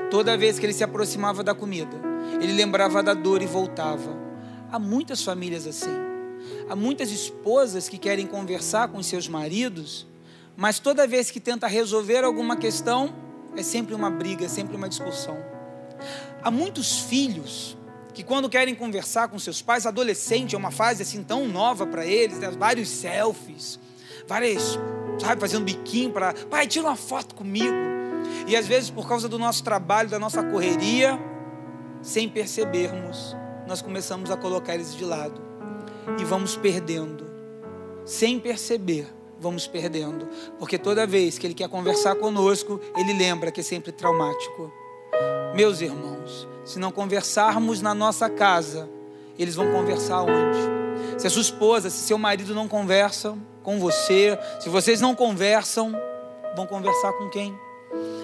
Toda 0.09 0.37
vez 0.37 0.59
que 0.59 0.65
ele 0.65 0.73
se 0.73 0.83
aproximava 0.83 1.43
da 1.43 1.53
comida, 1.53 1.95
ele 2.41 2.53
lembrava 2.53 3.01
da 3.01 3.13
dor 3.13 3.41
e 3.41 3.45
voltava. 3.45 4.15
Há 4.71 4.79
muitas 4.79 5.23
famílias 5.23 5.67
assim. 5.67 5.91
Há 6.69 6.75
muitas 6.75 7.11
esposas 7.11 7.89
que 7.89 7.97
querem 7.97 8.27
conversar 8.27 8.87
com 8.89 9.01
seus 9.01 9.27
maridos, 9.27 10.07
mas 10.55 10.79
toda 10.79 11.07
vez 11.07 11.31
que 11.31 11.39
tenta 11.39 11.67
resolver 11.67 12.23
alguma 12.23 12.55
questão, 12.55 13.13
é 13.55 13.63
sempre 13.63 13.93
uma 13.93 14.09
briga, 14.09 14.45
é 14.45 14.49
sempre 14.49 14.75
uma 14.75 14.89
discussão. 14.89 15.37
Há 16.41 16.51
muitos 16.51 16.99
filhos 16.99 17.77
que 18.13 18.23
quando 18.23 18.49
querem 18.49 18.75
conversar 18.75 19.27
com 19.27 19.39
seus 19.39 19.61
pais, 19.61 19.85
adolescente 19.85 20.53
é 20.53 20.57
uma 20.57 20.71
fase 20.71 21.01
assim 21.01 21.23
tão 21.23 21.47
nova 21.47 21.87
para 21.87 22.05
eles, 22.05 22.37
né? 22.37 22.51
vários 22.51 22.89
selfies, 22.89 23.79
várias, 24.27 24.79
sabe, 25.19 25.39
fazendo 25.39 25.65
biquinho 25.65 26.11
para, 26.11 26.33
pai, 26.33 26.67
tira 26.67 26.87
uma 26.87 26.95
foto 26.95 27.35
comigo. 27.35 27.75
E 28.47 28.55
às 28.55 28.67
vezes 28.67 28.89
por 28.89 29.07
causa 29.07 29.27
do 29.29 29.37
nosso 29.37 29.63
trabalho, 29.63 30.09
da 30.09 30.19
nossa 30.19 30.43
correria, 30.43 31.19
sem 32.01 32.27
percebermos, 32.27 33.35
nós 33.67 33.81
começamos 33.81 34.29
a 34.29 34.37
colocar 34.37 34.75
eles 34.75 34.95
de 34.95 35.05
lado 35.05 35.41
e 36.19 36.25
vamos 36.25 36.55
perdendo, 36.55 37.25
sem 38.05 38.39
perceber, 38.39 39.07
vamos 39.39 39.67
perdendo, 39.67 40.27
porque 40.59 40.77
toda 40.77 41.07
vez 41.07 41.37
que 41.37 41.47
ele 41.47 41.53
quer 41.53 41.69
conversar 41.69 42.15
conosco, 42.15 42.79
ele 42.97 43.13
lembra 43.13 43.51
que 43.51 43.61
é 43.61 43.63
sempre 43.63 43.91
traumático. 43.91 44.71
Meus 45.55 45.81
irmãos, 45.81 46.47
se 46.65 46.79
não 46.79 46.91
conversarmos 46.91 47.81
na 47.81 47.93
nossa 47.93 48.29
casa, 48.29 48.89
eles 49.37 49.55
vão 49.55 49.71
conversar 49.71 50.21
onde? 50.21 50.82
Se 51.17 51.27
a 51.27 51.29
sua 51.29 51.41
esposa, 51.41 51.89
se 51.89 52.05
seu 52.05 52.17
marido 52.17 52.53
não 52.53 52.67
conversa 52.67 53.37
com 53.61 53.79
você, 53.79 54.37
se 54.59 54.69
vocês 54.69 54.99
não 54.99 55.15
conversam, 55.15 55.93
vão 56.55 56.67
conversar 56.67 57.13
com 57.13 57.29
quem? 57.29 57.57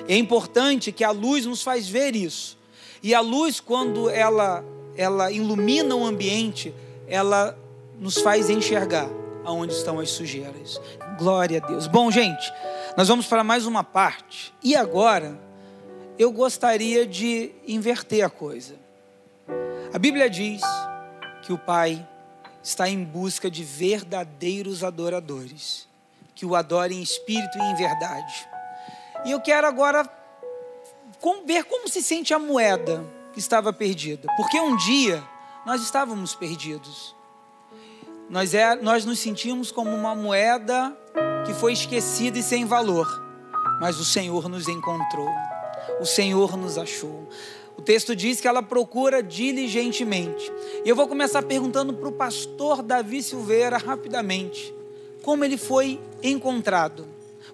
É 0.08 0.16
importante 0.16 0.92
que 0.92 1.04
a 1.04 1.12
luz 1.12 1.46
nos 1.46 1.62
faz 1.62 1.88
ver 1.88 2.16
isso. 2.16 2.58
E 3.02 3.14
a 3.14 3.22
luz, 3.22 3.60
quando 3.60 4.10
ela, 4.10 4.64
ela 4.96 5.32
ilumina 5.32 5.96
o 5.96 6.06
ambiente, 6.06 6.74
ela 7.08 7.58
nos 8.00 8.18
faz 8.18 8.50
enxergar 8.50 9.10
aonde 9.46 9.74
estão 9.74 10.00
as 10.00 10.10
sujeiras. 10.10 10.82
Glória 11.18 11.62
a 11.64 11.68
Deus. 11.68 11.88
Bom, 11.88 12.12
gente, 12.12 12.52
nós 12.98 13.08
vamos 13.08 13.28
para 13.28 13.44
mais 13.44 13.66
uma 13.66 13.84
parte. 13.84 14.54
E 14.64 14.76
agora, 14.76 15.40
eu 16.18 16.32
gostaria 16.32 17.06
de 17.06 17.52
inverter 17.68 18.26
a 18.26 18.30
coisa. 18.30 18.76
A 19.94 19.98
Bíblia 19.98 20.30
diz 20.30 20.62
que 21.44 21.54
o 21.54 21.58
Pai 21.58 22.06
está 22.70 22.88
em 22.88 23.04
busca 23.04 23.50
de 23.50 23.64
verdadeiros 23.64 24.84
adoradores, 24.84 25.88
que 26.36 26.46
o 26.46 26.56
adorem 26.56 27.00
em 27.00 27.02
espírito 27.02 27.58
e 27.58 27.62
em 27.62 27.76
verdade. 27.76 28.48
E 29.26 29.32
eu 29.32 29.42
quero 29.42 29.68
agora 29.68 30.08
ver 31.46 31.64
como 31.66 31.90
se 31.90 32.02
sente 32.02 32.34
a 32.34 32.40
moeda 32.40 33.04
que 33.34 33.40
estava 33.40 33.74
perdida, 33.74 34.28
porque 34.38 34.60
um 34.60 34.76
dia 34.78 35.24
nós 35.66 35.82
estávamos 35.82 36.36
perdidos. 36.36 37.16
Nós, 38.30 38.54
é, 38.54 38.76
nós 38.76 39.04
nos 39.04 39.20
sentimos 39.20 39.72
como 39.72 39.90
uma 39.90 40.14
moeda 40.14 40.96
que 41.46 41.54
foi 41.54 41.74
esquecida 41.74 42.38
e 42.38 42.44
sem 42.44 42.66
valor, 42.66 43.08
mas 43.82 44.00
o 44.00 44.06
Senhor 44.06 44.48
nos 44.48 44.68
encontrou 44.68 45.28
o 46.00 46.06
Senhor 46.06 46.58
nos 46.58 46.78
achou. 46.78 47.28
O 47.80 47.82
texto 47.82 48.14
diz 48.14 48.42
que 48.42 48.48
ela 48.48 48.62
procura 48.62 49.24
diligentemente. 49.24 50.52
E 50.84 50.90
eu 50.90 50.98
vou 50.98 51.08
começar 51.08 51.42
perguntando 51.42 51.94
para 51.94 52.10
o 52.10 52.12
pastor 52.12 52.84
Davi 52.84 53.24
Silveira 53.24 53.78
rapidamente: 53.78 54.76
como 55.24 55.46
ele 55.46 55.56
foi 55.56 55.98
encontrado? 56.22 57.08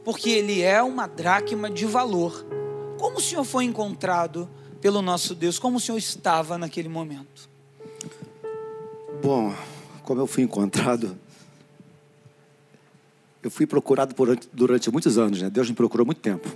Porque 0.03 0.31
ele 0.31 0.63
é 0.63 0.81
uma 0.81 1.05
dracma 1.05 1.69
de 1.69 1.85
valor. 1.85 2.43
Como 2.97 3.19
o 3.19 3.21
senhor 3.21 3.43
foi 3.43 3.65
encontrado 3.65 4.49
pelo 4.81 4.99
nosso 4.99 5.35
Deus? 5.35 5.59
Como 5.59 5.77
o 5.77 5.79
senhor 5.79 5.99
estava 5.99 6.57
naquele 6.57 6.89
momento? 6.89 7.47
Bom, 9.21 9.53
como 10.01 10.21
eu 10.21 10.25
fui 10.25 10.41
encontrado, 10.41 11.15
eu 13.43 13.51
fui 13.51 13.67
procurado 13.67 14.15
por, 14.15 14.35
durante 14.51 14.89
muitos 14.89 15.19
anos, 15.19 15.39
né? 15.39 15.51
Deus 15.51 15.69
me 15.69 15.75
procurou 15.75 16.03
muito 16.03 16.21
tempo. 16.21 16.49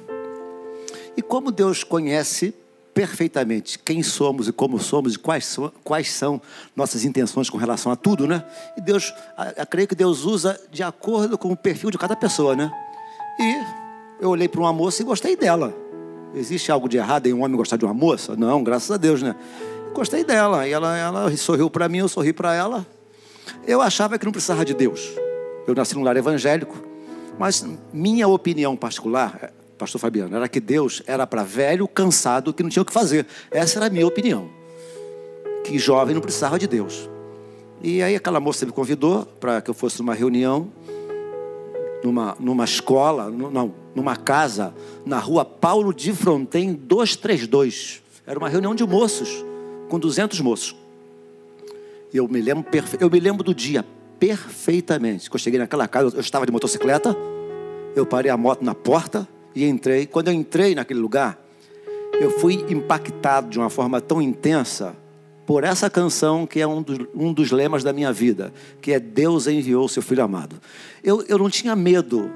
E 1.15 1.21
como 1.21 1.51
Deus 1.51 1.84
conhece 1.84 2.51
perfeitamente 2.99 3.79
quem 3.79 4.03
somos 4.03 4.49
e 4.49 4.51
como 4.51 4.77
somos 4.77 5.13
e 5.13 5.17
quais 5.17 5.45
são, 5.45 5.71
quais 5.85 6.12
são 6.12 6.41
nossas 6.75 7.05
intenções 7.05 7.49
com 7.49 7.57
relação 7.57 7.93
a 7.93 7.95
tudo, 7.95 8.27
né? 8.27 8.43
E 8.75 8.81
Deus, 8.81 9.13
eu 9.55 9.65
creio 9.65 9.88
que 9.88 9.95
Deus 9.95 10.25
usa 10.25 10.59
de 10.69 10.83
acordo 10.83 11.38
com 11.38 11.49
o 11.49 11.55
perfil 11.55 11.91
de 11.91 11.97
cada 11.97 12.13
pessoa, 12.13 12.57
né? 12.57 12.69
E 13.39 13.63
eu 14.19 14.29
olhei 14.29 14.49
para 14.49 14.59
uma 14.59 14.73
moça 14.73 15.01
e 15.01 15.05
gostei 15.05 15.38
dela. 15.38 15.73
Existe 16.35 16.73
algo 16.73 16.89
de 16.89 16.97
errado 16.97 17.27
em 17.27 17.33
um 17.33 17.41
homem 17.41 17.55
gostar 17.55 17.77
de 17.77 17.85
uma 17.85 17.93
moça? 17.93 18.35
Não, 18.35 18.62
graças 18.62 18.91
a 18.91 18.97
Deus, 18.97 19.21
né? 19.21 19.33
Gostei 19.93 20.25
dela. 20.25 20.67
E 20.67 20.73
ela, 20.73 20.97
ela 20.97 21.38
sorriu 21.38 21.69
para 21.69 21.88
mim, 21.88 21.99
eu 21.99 22.09
sorri 22.09 22.33
para 22.33 22.53
ela. 22.53 22.85
Eu 23.65 23.81
achava 23.81 24.19
que 24.19 24.25
não 24.25 24.33
precisava 24.33 24.65
de 24.65 24.73
Deus. 24.73 25.09
Eu 25.65 25.73
nasci 25.73 25.95
num 25.95 26.03
lar 26.03 26.17
evangélico, 26.17 26.77
mas 27.39 27.65
minha 27.93 28.27
opinião 28.27 28.75
particular 28.75 29.53
pastor 29.80 30.00
Fabiano, 30.00 30.36
era 30.36 30.48
que 30.48 30.60
Deus 30.60 31.02
era 31.08 31.26
para 31.26 31.44
velho, 31.44 31.88
cansado, 31.88 32.54
que 32.54 32.62
não 32.62 32.70
tinha 32.70 32.84
o 32.84 32.86
que 32.86 32.94
fazer. 32.94 33.26
Essa 33.50 33.80
era 33.80 33.88
a 33.88 33.89
minha 33.89 34.06
opinião. 34.06 34.50
Que 35.63 35.80
jovem 35.80 36.13
não 36.13 36.22
precisava 36.22 36.60
de 36.60 36.68
Deus. 36.68 37.10
E 37.82 38.04
aí 38.04 38.15
aquela 38.15 38.39
moça 38.39 38.65
me 38.65 38.72
convidou 38.74 39.26
para 39.39 39.62
que 39.62 39.70
eu 39.70 39.74
fosse 39.74 39.98
numa 40.00 40.13
reunião, 40.13 40.70
numa, 42.04 42.36
numa 42.39 42.65
escola, 42.65 43.30
não, 43.30 43.74
numa 43.96 44.18
casa, 44.18 44.74
na 45.06 45.18
rua 45.18 45.46
Paulo 45.46 45.94
de 45.94 46.12
Fronten 46.13 46.74
232. 46.74 48.02
Era 48.28 48.38
uma 48.38 48.50
reunião 48.50 48.76
de 48.76 48.86
moços, 48.86 49.44
com 49.88 49.98
200 49.98 50.42
moços. 50.42 50.76
E 52.13 52.18
eu 52.18 52.28
me 52.28 52.42
lembro, 52.42 52.65
eu 53.00 53.10
me 53.10 53.20
lembro 53.20 53.44
do 53.44 53.56
dia 53.56 53.86
perfeitamente. 54.20 55.30
Quando 55.30 55.39
eu 55.39 55.44
cheguei 55.44 55.60
naquela 55.60 55.88
casa, 55.88 56.18
eu 56.18 56.20
estava 56.20 56.46
de 56.46 56.52
motocicleta, 56.52 57.15
eu 57.96 58.06
parei 58.06 58.30
a 58.30 58.36
moto 58.36 58.62
na 58.62 58.76
porta, 58.76 59.28
e 59.55 59.65
entrei. 59.65 60.05
Quando 60.05 60.27
eu 60.27 60.33
entrei 60.33 60.75
naquele 60.75 60.99
lugar, 60.99 61.39
eu 62.19 62.31
fui 62.39 62.65
impactado 62.69 63.49
de 63.49 63.57
uma 63.57 63.69
forma 63.69 64.01
tão 64.01 64.21
intensa 64.21 64.95
por 65.45 65.63
essa 65.63 65.89
canção 65.89 66.45
que 66.45 66.59
é 66.59 66.67
um 66.67 66.81
dos, 66.81 66.99
um 67.15 67.33
dos 67.33 67.51
lemas 67.51 67.83
da 67.83 67.91
minha 67.91 68.13
vida, 68.13 68.53
que 68.81 68.91
é 68.91 68.99
Deus 68.99 69.47
enviou 69.47 69.88
seu 69.88 70.03
Filho 70.03 70.23
amado. 70.23 70.57
Eu, 71.03 71.23
eu 71.27 71.38
não 71.38 71.49
tinha 71.49 71.75
medo 71.75 72.29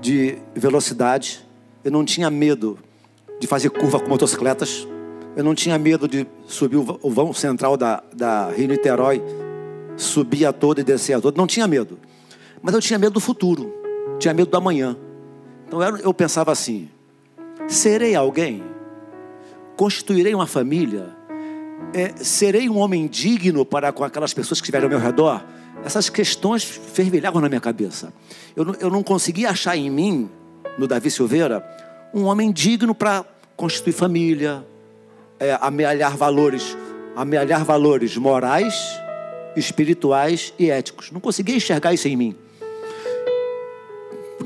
de 0.00 0.38
velocidade, 0.54 1.46
eu 1.84 1.90
não 1.90 2.04
tinha 2.04 2.30
medo 2.30 2.78
de 3.38 3.46
fazer 3.46 3.70
curva 3.70 4.00
com 4.00 4.08
motocicletas, 4.08 4.88
eu 5.36 5.44
não 5.44 5.54
tinha 5.54 5.78
medo 5.78 6.08
de 6.08 6.26
subir 6.46 6.76
o 6.76 7.10
vão 7.10 7.34
central 7.34 7.76
da, 7.76 8.02
da 8.14 8.50
Rio 8.50 8.68
Niterói, 8.68 9.22
subir 9.96 10.46
a 10.46 10.52
toda 10.52 10.80
e 10.80 10.84
descer 10.84 11.12
a 11.12 11.20
toda, 11.20 11.36
não 11.36 11.46
tinha 11.46 11.66
medo. 11.66 11.98
Mas 12.62 12.74
eu 12.74 12.80
tinha 12.80 12.98
medo 12.98 13.12
do 13.12 13.20
futuro, 13.20 13.74
tinha 14.18 14.32
medo 14.32 14.50
do 14.50 14.56
amanhã. 14.56 14.96
Então 15.66 15.82
eu 15.82 16.14
pensava 16.14 16.52
assim: 16.52 16.88
serei 17.68 18.14
alguém? 18.14 18.62
Constituirei 19.76 20.34
uma 20.34 20.46
família? 20.46 21.14
É, 21.92 22.14
serei 22.16 22.68
um 22.68 22.78
homem 22.78 23.06
digno 23.06 23.64
para 23.64 23.92
com 23.92 24.04
aquelas 24.04 24.32
pessoas 24.32 24.60
que 24.60 24.64
estiverem 24.64 24.84
ao 24.84 24.90
meu 24.90 24.98
redor? 24.98 25.44
Essas 25.84 26.08
questões 26.08 26.64
fervilhavam 26.64 27.40
na 27.40 27.48
minha 27.48 27.60
cabeça. 27.60 28.12
Eu 28.54 28.64
não, 28.64 28.74
eu 28.80 28.90
não 28.90 29.02
conseguia 29.02 29.50
achar 29.50 29.76
em 29.76 29.90
mim, 29.90 30.30
no 30.78 30.86
Davi 30.86 31.10
Silveira, 31.10 31.64
um 32.14 32.24
homem 32.24 32.50
digno 32.50 32.94
para 32.94 33.24
constituir 33.56 33.92
família, 33.92 34.66
é, 35.38 35.56
amealhar 35.60 36.16
valores, 36.16 36.76
amealhar 37.14 37.64
valores 37.64 38.16
morais, 38.16 38.74
espirituais 39.54 40.52
e 40.58 40.70
éticos. 40.70 41.10
Não 41.10 41.20
conseguia 41.20 41.56
enxergar 41.56 41.92
isso 41.92 42.08
em 42.08 42.16
mim. 42.16 42.36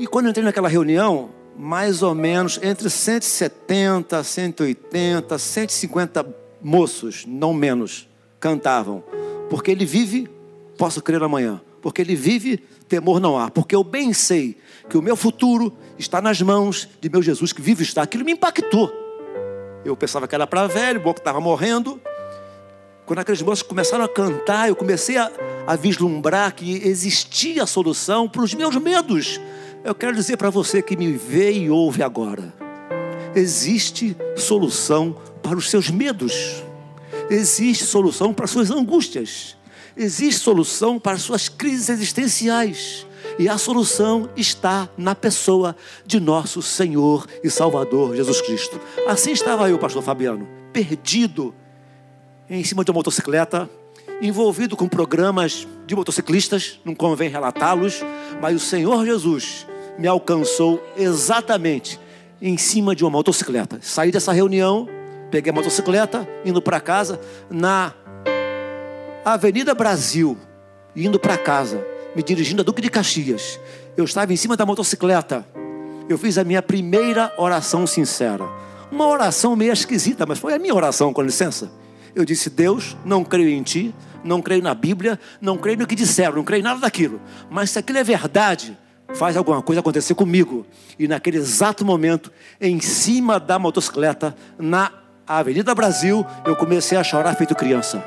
E 0.01 0.07
quando 0.07 0.25
eu 0.25 0.29
entrei 0.31 0.43
naquela 0.43 0.67
reunião, 0.67 1.29
mais 1.55 2.01
ou 2.01 2.15
menos 2.15 2.59
entre 2.63 2.89
170, 2.89 4.23
180, 4.23 5.37
150 5.37 6.35
moços, 6.59 7.23
não 7.27 7.53
menos, 7.53 8.09
cantavam. 8.39 9.03
Porque 9.47 9.69
ele 9.69 9.85
vive, 9.85 10.27
posso 10.75 11.03
crer 11.03 11.21
amanhã. 11.21 11.61
Porque 11.83 12.01
ele 12.01 12.15
vive, 12.15 12.57
temor 12.89 13.19
não 13.19 13.37
há. 13.37 13.51
Porque 13.51 13.75
eu 13.75 13.83
bem 13.83 14.11
sei 14.11 14.57
que 14.89 14.97
o 14.97 15.03
meu 15.03 15.15
futuro 15.15 15.71
está 15.99 16.19
nas 16.19 16.41
mãos 16.41 16.89
de 16.99 17.07
meu 17.07 17.21
Jesus 17.21 17.53
que 17.53 17.61
vive 17.61 17.83
está. 17.83 18.01
Aquilo 18.01 18.25
me 18.25 18.31
impactou. 18.31 18.91
Eu 19.85 19.95
pensava 19.95 20.27
que 20.27 20.33
era 20.33 20.47
para 20.47 20.65
velho, 20.65 20.99
bom 20.99 21.13
que 21.13 21.19
estava 21.19 21.39
morrendo. 21.39 22.01
Quando 23.05 23.19
aqueles 23.19 23.43
moços 23.43 23.61
começaram 23.61 24.03
a 24.03 24.09
cantar, 24.09 24.67
eu 24.67 24.75
comecei 24.75 25.17
a, 25.17 25.31
a 25.67 25.75
vislumbrar 25.75 26.55
que 26.55 26.87
existia 26.87 27.67
solução 27.67 28.27
para 28.27 28.41
os 28.41 28.55
meus 28.55 28.75
medos 28.77 29.39
eu 29.83 29.95
quero 29.95 30.15
dizer 30.15 30.37
para 30.37 30.49
você 30.49 30.81
que 30.81 30.95
me 30.95 31.11
vê 31.11 31.51
e 31.51 31.69
ouve 31.69 32.03
agora: 32.03 32.53
existe 33.35 34.15
solução 34.37 35.15
para 35.41 35.57
os 35.57 35.69
seus 35.69 35.89
medos, 35.89 36.63
existe 37.29 37.85
solução 37.85 38.33
para 38.33 38.45
as 38.45 38.51
suas 38.51 38.69
angústias, 38.69 39.57
existe 39.97 40.39
solução 40.39 40.99
para 40.99 41.13
as 41.13 41.21
suas 41.21 41.49
crises 41.49 41.89
existenciais. 41.89 43.07
E 43.39 43.47
a 43.47 43.57
solução 43.57 44.29
está 44.35 44.89
na 44.97 45.15
pessoa 45.15 45.75
de 46.05 46.19
nosso 46.19 46.61
Senhor 46.61 47.25
e 47.43 47.49
Salvador 47.49 48.15
Jesus 48.15 48.41
Cristo. 48.41 48.79
Assim 49.07 49.31
estava 49.31 49.69
eu, 49.69 49.79
pastor 49.79 50.03
Fabiano, 50.03 50.47
perdido 50.73 51.53
em 52.49 52.63
cima 52.63 52.83
de 52.83 52.91
uma 52.91 52.95
motocicleta, 52.95 53.69
envolvido 54.21 54.75
com 54.75 54.87
programas 54.87 55.67
de 55.87 55.95
motociclistas, 55.95 56.79
não 56.83 56.93
convém 56.93 57.29
relatá-los, 57.29 58.01
mas 58.41 58.55
o 58.55 58.59
Senhor 58.59 59.05
Jesus 59.05 59.65
me 59.97 60.07
alcançou 60.07 60.81
exatamente 60.97 61.99
em 62.41 62.57
cima 62.57 62.95
de 62.95 63.03
uma 63.03 63.11
motocicleta. 63.11 63.79
Saí 63.81 64.11
dessa 64.11 64.31
reunião, 64.31 64.89
peguei 65.29 65.51
a 65.51 65.53
motocicleta, 65.53 66.27
indo 66.43 66.61
para 66.61 66.79
casa, 66.79 67.19
na 67.49 67.93
Avenida 69.23 69.75
Brasil, 69.75 70.37
indo 70.95 71.19
para 71.19 71.37
casa, 71.37 71.85
me 72.15 72.23
dirigindo 72.23 72.61
a 72.61 72.65
Duque 72.65 72.81
de 72.81 72.89
Caxias. 72.89 73.59
Eu 73.95 74.05
estava 74.05 74.33
em 74.33 74.35
cima 74.35 74.57
da 74.57 74.65
motocicleta. 74.65 75.45
Eu 76.09 76.17
fiz 76.17 76.37
a 76.37 76.43
minha 76.43 76.61
primeira 76.61 77.33
oração 77.37 77.85
sincera. 77.85 78.45
Uma 78.91 79.07
oração 79.07 79.55
meio 79.55 79.71
esquisita, 79.71 80.25
mas 80.25 80.39
foi 80.39 80.53
a 80.53 80.59
minha 80.59 80.73
oração, 80.73 81.13
com 81.13 81.21
licença. 81.21 81.71
Eu 82.13 82.25
disse: 82.25 82.49
Deus, 82.49 82.97
não 83.05 83.23
creio 83.23 83.49
em 83.49 83.63
ti, 83.63 83.95
não 84.23 84.41
creio 84.41 84.61
na 84.61 84.73
Bíblia, 84.73 85.19
não 85.39 85.57
creio 85.57 85.77
no 85.77 85.87
que 85.87 85.95
disseram, 85.95 86.35
não 86.35 86.43
creio 86.43 86.59
em 86.61 86.63
nada 86.63 86.79
daquilo. 86.79 87.21
Mas 87.49 87.69
se 87.69 87.79
aquilo 87.79 87.99
é 87.99 88.03
verdade, 88.03 88.77
faz 89.15 89.37
alguma 89.37 89.61
coisa 89.61 89.81
acontecer 89.81 90.15
comigo. 90.15 90.65
E 90.97 91.07
naquele 91.07 91.37
exato 91.37 91.85
momento, 91.85 92.31
em 92.59 92.79
cima 92.79 93.39
da 93.39 93.59
motocicleta, 93.59 94.35
na 94.57 94.91
Avenida 95.27 95.73
Brasil, 95.73 96.25
eu 96.45 96.55
comecei 96.55 96.97
a 96.97 97.03
chorar 97.03 97.35
feito 97.35 97.55
criança. 97.55 98.03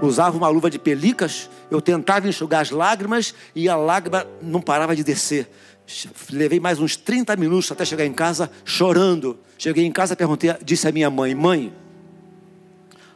Usava 0.00 0.36
uma 0.36 0.48
luva 0.48 0.70
de 0.70 0.78
pelicas, 0.78 1.48
eu 1.70 1.80
tentava 1.80 2.28
enxugar 2.28 2.60
as 2.60 2.70
lágrimas 2.70 3.34
e 3.54 3.68
a 3.68 3.76
lágrima 3.76 4.26
não 4.42 4.60
parava 4.60 4.94
de 4.94 5.02
descer. 5.02 5.48
Levei 6.30 6.60
mais 6.60 6.78
uns 6.78 6.96
30 6.96 7.36
minutos 7.36 7.70
até 7.70 7.84
chegar 7.84 8.04
em 8.04 8.12
casa 8.12 8.50
chorando. 8.64 9.38
Cheguei 9.58 9.84
em 9.84 9.92
casa, 9.92 10.16
perguntei, 10.16 10.54
disse 10.62 10.88
à 10.88 10.92
minha 10.92 11.10
mãe: 11.10 11.34
Mãe, 11.34 11.72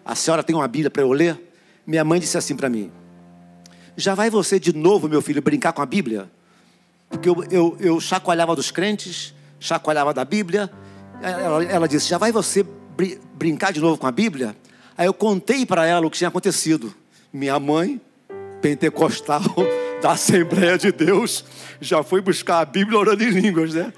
a 0.05 0.15
senhora 0.15 0.43
tem 0.43 0.55
uma 0.55 0.69
Bíblia 0.69 0.91
para 0.91 1.03
eu 1.03 1.13
ler? 1.13 1.39
Minha 1.87 2.05
mãe 2.05 2.21
disse 2.21 2.37
assim 2.37 2.57
para 2.57 2.69
mim: 2.69 2.91
Já 3.97 4.15
vai 4.15 4.31
você 4.31 4.61
de 4.61 4.75
novo, 4.75 5.09
meu 5.09 5.23
filho, 5.23 5.43
brincar 5.43 5.73
com 5.73 5.83
a 5.83 5.87
Bíblia? 5.87 6.31
Porque 7.09 7.29
eu, 7.29 7.45
eu, 7.51 7.77
eu 7.81 8.01
chacoalhava 8.01 8.55
dos 8.55 8.71
crentes, 8.71 9.35
chacoalhava 9.59 10.13
da 10.13 10.25
Bíblia. 10.25 10.71
Ela, 11.23 11.65
ela 11.65 11.89
disse: 11.89 12.09
Já 12.09 12.19
vai 12.19 12.31
você 12.31 12.63
br 12.63 13.19
brincar 13.35 13.73
de 13.73 13.81
novo 13.81 13.97
com 13.99 14.07
a 14.07 14.13
Bíblia? 14.13 14.57
Aí 14.97 15.07
eu 15.07 15.15
contei 15.15 15.65
para 15.65 15.87
ela 15.87 16.07
o 16.07 16.11
que 16.11 16.19
tinha 16.19 16.29
acontecido. 16.29 16.93
Minha 17.33 17.59
mãe, 17.61 18.01
pentecostal 18.61 19.43
da 20.03 20.13
Assembleia 20.13 20.77
de 20.77 20.91
Deus, 20.91 21.45
já 21.81 22.03
foi 22.03 22.21
buscar 22.21 22.61
a 22.61 22.65
Bíblia 22.65 22.99
orando 22.99 23.23
em 23.23 23.31
línguas, 23.31 23.75
né? 23.75 23.93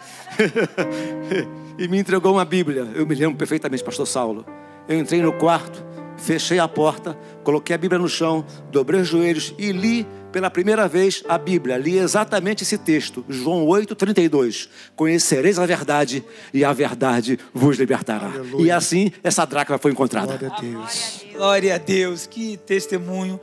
e 1.79 1.89
me 1.89 1.99
entregou 1.99 2.35
uma 2.35 2.45
Bíblia. 2.45 2.87
Eu 2.95 3.07
me 3.07 3.15
lembro 3.15 3.37
perfeitamente, 3.37 3.83
Pastor 3.83 4.07
Saulo. 4.07 4.45
Eu 4.87 4.99
entrei 4.99 5.23
no 5.23 5.33
quarto, 5.33 5.83
fechei 6.21 6.59
a 6.59 6.69
porta, 6.69 7.17
coloquei 7.43 7.75
a 7.75 7.79
Bíblia 7.79 7.99
no 7.99 8.09
chão, 8.09 8.45
dobrei 8.71 9.01
os 9.01 9.09
joelhos 9.09 9.55
e 9.59 9.73
li 9.73 10.07
pela 10.31 10.51
primeira 10.51 10.87
vez 10.87 11.25
a 11.29 11.37
Bíblia. 11.37 11.77
Li 11.77 11.99
exatamente 11.99 12.63
esse 12.63 12.79
texto, 12.79 13.25
João 13.29 13.67
8:32. 13.67 14.69
Conhecereis 14.95 15.59
a 15.59 15.67
verdade 15.67 16.25
e 16.53 16.65
a 16.65 16.73
verdade 16.73 17.39
vos 17.53 17.79
libertará. 17.79 18.27
Aleluia. 18.27 18.67
E 18.67 18.71
assim 18.71 19.11
essa 19.23 19.45
dracma 19.45 19.79
foi 19.79 19.93
encontrada. 19.93 20.37
Glória 20.37 20.53
a 20.57 20.61
Deus. 20.61 21.25
Glória 21.33 21.75
a 21.75 21.79
Deus. 21.79 22.27
Que 22.27 22.57
testemunho. 22.59 23.41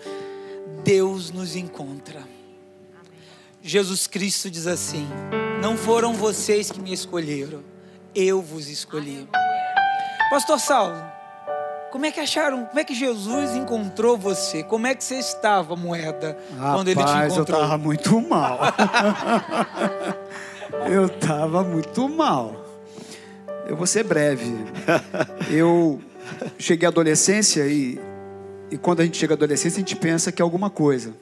Deus 0.83 1.31
nos 1.31 1.55
encontra. 1.55 2.21
Jesus 3.61 4.07
Cristo 4.07 4.49
diz 4.49 4.67
assim: 4.67 5.05
Não 5.61 5.75
foram 5.75 6.13
vocês 6.13 6.71
que 6.71 6.79
me 6.79 6.93
escolheram, 6.93 7.63
eu 8.15 8.41
vos 8.41 8.69
escolhi. 8.69 9.27
Pastor 10.29 10.59
Saulo, 10.59 11.16
como 11.91 12.05
é 12.05 12.11
que 12.11 12.19
acharam? 12.19 12.65
Como 12.65 12.79
é 12.79 12.83
que 12.83 12.93
Jesus 12.93 13.55
encontrou 13.55 14.17
você? 14.17 14.63
Como 14.63 14.87
é 14.87 14.95
que 14.95 15.03
você 15.03 15.15
estava, 15.15 15.75
moeda, 15.75 16.37
Rapaz, 16.55 16.75
quando 16.75 16.87
ele 16.89 17.03
te 17.03 17.09
encontrou? 17.09 17.37
eu 17.37 17.43
estava 17.43 17.77
muito 17.77 18.21
mal. 18.21 18.59
eu 20.89 21.05
estava 21.05 21.63
muito 21.63 22.09
mal. 22.09 22.65
Eu 23.67 23.75
vou 23.75 23.87
ser 23.87 24.03
breve. 24.03 24.53
Eu 25.49 26.01
cheguei 26.57 26.85
à 26.85 26.89
adolescência 26.89 27.65
e, 27.67 27.99
e 28.71 28.77
quando 28.77 29.01
a 29.01 29.05
gente 29.05 29.17
chega 29.17 29.33
à 29.33 29.35
adolescência 29.35 29.77
a 29.77 29.79
gente 29.79 29.95
pensa 29.95 30.31
que 30.31 30.41
é 30.41 30.43
alguma 30.43 30.69
coisa. 30.69 31.13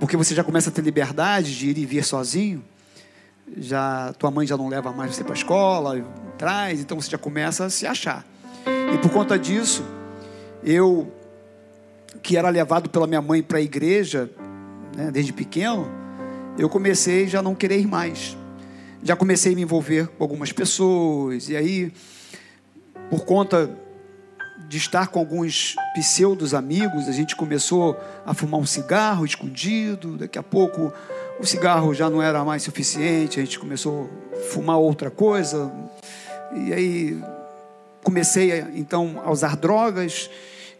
Porque 0.00 0.16
você 0.16 0.34
já 0.34 0.44
começa 0.44 0.70
a 0.70 0.72
ter 0.72 0.82
liberdade 0.82 1.56
de 1.56 1.70
ir 1.70 1.78
e 1.78 1.86
vir 1.86 2.04
sozinho. 2.04 2.64
Já 3.56 4.12
tua 4.18 4.30
mãe 4.30 4.46
já 4.46 4.56
não 4.56 4.68
leva 4.68 4.92
mais 4.92 5.14
você 5.14 5.22
para 5.22 5.32
a 5.32 5.36
escola, 5.36 6.04
traz, 6.36 6.80
então 6.80 7.00
você 7.00 7.08
já 7.10 7.18
começa 7.18 7.64
a 7.64 7.70
se 7.70 7.86
achar. 7.86 8.24
E 8.92 8.98
por 8.98 9.10
conta 9.10 9.38
disso, 9.38 9.84
eu, 10.62 11.12
que 12.22 12.36
era 12.36 12.48
levado 12.48 12.88
pela 12.88 13.06
minha 13.06 13.22
mãe 13.22 13.42
para 13.42 13.58
a 13.58 13.60
igreja, 13.60 14.30
né, 14.96 15.10
desde 15.10 15.32
pequeno, 15.32 15.88
eu 16.58 16.68
comecei 16.68 17.28
já 17.28 17.42
não 17.42 17.54
querer 17.54 17.78
ir 17.78 17.86
mais. 17.86 18.36
Já 19.02 19.14
comecei 19.14 19.52
a 19.52 19.56
me 19.56 19.62
envolver 19.62 20.08
com 20.08 20.24
algumas 20.24 20.52
pessoas, 20.52 21.48
e 21.48 21.56
aí, 21.56 21.92
por 23.10 23.24
conta 23.24 23.70
de 24.68 24.78
estar 24.78 25.08
com 25.08 25.18
alguns 25.18 25.76
pseudos 25.94 26.54
amigos, 26.54 27.08
a 27.08 27.12
gente 27.12 27.36
começou 27.36 27.96
a 28.24 28.34
fumar 28.34 28.60
um 28.60 28.66
cigarro 28.66 29.24
escondido, 29.24 30.16
daqui 30.16 30.38
a 30.38 30.42
pouco 30.42 30.92
o 31.38 31.44
cigarro 31.44 31.92
já 31.92 32.08
não 32.08 32.22
era 32.22 32.44
mais 32.44 32.62
suficiente, 32.62 33.38
a 33.38 33.44
gente 33.44 33.58
começou 33.58 34.10
a 34.32 34.36
fumar 34.36 34.78
outra 34.78 35.10
coisa, 35.10 35.70
e 36.54 36.72
aí 36.72 37.22
comecei 38.06 38.64
então 38.76 39.20
a 39.24 39.32
usar 39.32 39.56
drogas, 39.56 40.30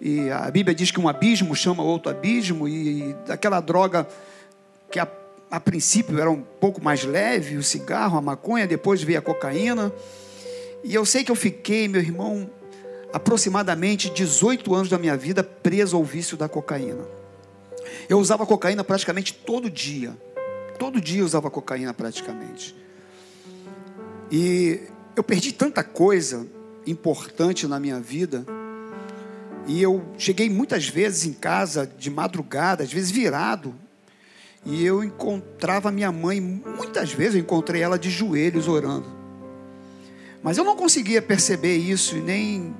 e 0.01 0.31
a 0.31 0.49
Bíblia 0.49 0.73
diz 0.73 0.93
que 0.93 1.01
um 1.01 1.09
abismo 1.09 1.57
chama 1.57 1.83
outro 1.83 2.09
abismo, 2.09 2.69
e 2.69 3.17
daquela 3.27 3.61
droga 3.61 4.07
que 4.89 5.01
a, 5.01 5.09
a 5.51 5.59
princípio 5.59 6.21
era 6.21 6.31
um 6.31 6.41
pouco 6.41 6.81
mais 6.81 7.03
leve, 7.03 7.57
o 7.57 7.65
cigarro, 7.65 8.17
a 8.17 8.23
maconha, 8.23 8.65
depois 8.65 9.03
veio 9.03 9.19
a 9.19 9.23
cocaína. 9.23 9.93
E 10.85 10.95
eu 10.95 11.05
sei 11.05 11.25
que 11.25 11.33
eu 11.33 11.35
fiquei, 11.35 11.89
meu 11.89 12.01
irmão, 12.01 12.49
aproximadamente 13.13 14.09
18 14.09 14.73
anos 14.73 14.89
da 14.89 14.97
minha 14.97 15.17
vida 15.17 15.43
preso 15.43 15.97
ao 15.97 16.05
vício 16.05 16.37
da 16.37 16.49
cocaína. 16.49 17.03
Eu 18.09 18.21
usava 18.21 18.47
cocaína 18.47 18.85
praticamente 18.85 19.35
todo 19.35 19.69
dia. 19.69 20.17
Todo 20.79 21.01
dia 21.01 21.23
eu 21.23 21.27
usava 21.27 21.51
cocaína 21.51 21.93
praticamente. 21.93 22.77
E 24.31 24.83
eu 25.17 25.25
perdi 25.25 25.51
tanta 25.51 25.83
coisa 25.83 26.47
importante 26.87 27.67
na 27.67 27.81
minha 27.81 28.01
vida. 28.01 28.45
E 29.67 29.83
eu 29.83 30.05
cheguei 30.17 30.49
muitas 30.49 30.89
vezes 30.89 31.25
em 31.25 31.33
casa 31.33 31.91
de 31.99 32.11
madrugada, 32.11 32.85
às 32.85 32.93
vezes 32.93 33.11
virado, 33.11 33.75
e 34.65 34.85
eu 34.85 35.03
encontrava 35.03 35.91
minha 35.91 36.11
mãe, 36.11 36.41
muitas 36.41 37.13
vezes 37.13 37.35
eu 37.35 37.41
encontrei 37.41 37.83
ela 37.83 37.99
de 37.99 38.11
joelhos 38.11 38.69
orando. 38.69 39.07
Mas 40.43 40.59
eu 40.59 40.65
não 40.65 40.77
conseguia 40.77 41.21
perceber 41.21 41.77
isso 41.77 42.17
e 42.17 42.21
nem 42.21 42.75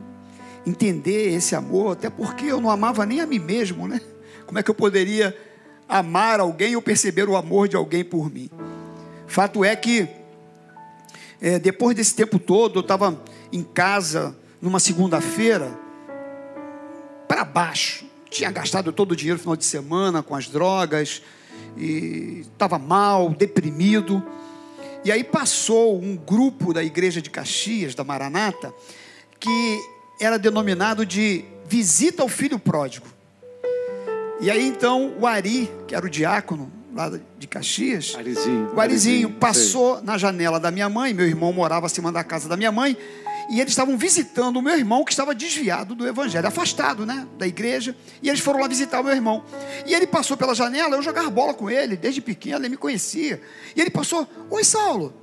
entender 0.67 1.35
esse 1.35 1.55
amor, 1.55 1.93
até 1.93 2.11
porque 2.11 2.47
eu 2.47 2.61
não 2.61 2.71
amava 2.71 3.07
nem 3.07 3.21
a 3.21 3.27
mim 3.27 3.39
mesmo, 3.39 3.87
né? 3.87 4.01
Como 4.47 4.59
é 4.59 4.63
que 4.63 4.71
eu 4.71 4.75
poderia 4.75 5.37
amar 5.89 6.41
alguém 6.41 6.75
ou 6.75 6.83
perceber 6.83 7.29
o 7.29 7.37
amor 7.37 7.69
de 7.69 7.77
alguém 7.77 8.05
por 8.05 8.33
mim? 8.33 8.51
Fato 9.27 9.65
é 9.65 9.75
que, 9.77 10.09
é, 11.41 11.59
depois 11.59 11.97
desse 11.97 12.15
tempo 12.15 12.39
todo, 12.39 12.79
eu 12.79 12.83
estava 12.83 13.21
em 13.53 13.63
casa 13.63 14.37
numa 14.61 14.81
segunda-feira, 14.81 15.79
para 17.29 17.45
baixo. 17.45 18.05
Tinha 18.31 18.51
gastado 18.51 18.93
todo 18.93 19.13
o 19.13 19.17
dinheiro 19.17 19.39
no 19.39 19.43
final 19.43 19.57
de 19.57 19.65
semana 19.65 20.23
com 20.23 20.35
as 20.35 20.49
drogas, 20.49 21.23
e 21.77 22.45
estava 22.53 22.79
mal, 22.79 23.31
deprimido. 23.31 24.23
E 25.05 25.13
aí 25.13 25.23
passou 25.23 26.01
um 26.01 26.17
grupo 26.17 26.73
da 26.73 26.83
igreja 26.83 27.23
de 27.23 27.31
Caxias, 27.31 27.95
da 27.95 28.03
Maranata, 28.03 28.75
que 29.39 29.81
era 30.21 30.39
denominado 30.39 31.05
de 31.05 31.45
Visita 31.69 32.23
ao 32.23 32.29
Filho 32.29 32.59
Pródigo. 32.59 33.07
E 34.41 34.51
aí 34.51 34.67
então 34.67 35.15
o 35.19 35.27
Ari, 35.27 35.71
que 35.87 35.95
era 35.95 36.05
o 36.05 36.11
diácono 36.11 36.71
lá 36.95 37.11
de 37.39 37.47
Caxias, 37.47 38.15
Arizinho, 38.17 38.71
o 38.75 38.81
Arizinho, 38.81 38.81
Arizinho 38.81 39.31
passou 39.33 39.97
sei. 39.97 40.05
na 40.05 40.19
janela 40.19 40.59
da 40.59 40.71
minha 40.71 40.89
mãe, 40.89 41.13
meu 41.13 41.27
irmão 41.27 41.53
morava 41.53 41.87
acima 41.87 42.11
da 42.11 42.25
casa 42.25 42.49
da 42.49 42.57
minha 42.57 42.73
mãe, 42.73 42.97
e 43.49 43.61
eles 43.61 43.73
estavam 43.73 43.97
visitando 43.97 44.57
o 44.57 44.63
meu 44.63 44.77
irmão 44.77 45.05
que 45.05 45.13
estava 45.13 45.35
desviado 45.35 45.95
do 45.95 46.07
evangelho, 46.07 46.47
afastado, 46.47 47.07
né, 47.07 47.27
da 47.39 47.47
igreja, 47.47 47.97
e 48.23 48.29
eles 48.29 48.41
foram 48.41 48.61
lá 48.61 48.69
visitar 48.69 49.01
o 49.01 49.05
meu 49.05 49.15
irmão. 49.15 49.45
E 49.87 49.95
ele 49.95 50.07
passou 50.07 50.37
pela 50.37 50.55
janela, 50.55 50.97
eu 50.97 51.03
jogava 51.03 51.31
bola 51.31 51.55
com 51.55 51.71
ele, 51.71 51.97
desde 51.97 52.21
pequeno, 52.21 52.59
ele 52.59 52.71
me 52.71 52.77
conhecia. 52.77 53.41
E 53.75 53.81
ele 53.81 53.91
passou: 53.91 54.27
"Oi, 54.51 54.65
Saulo. 54.65 55.15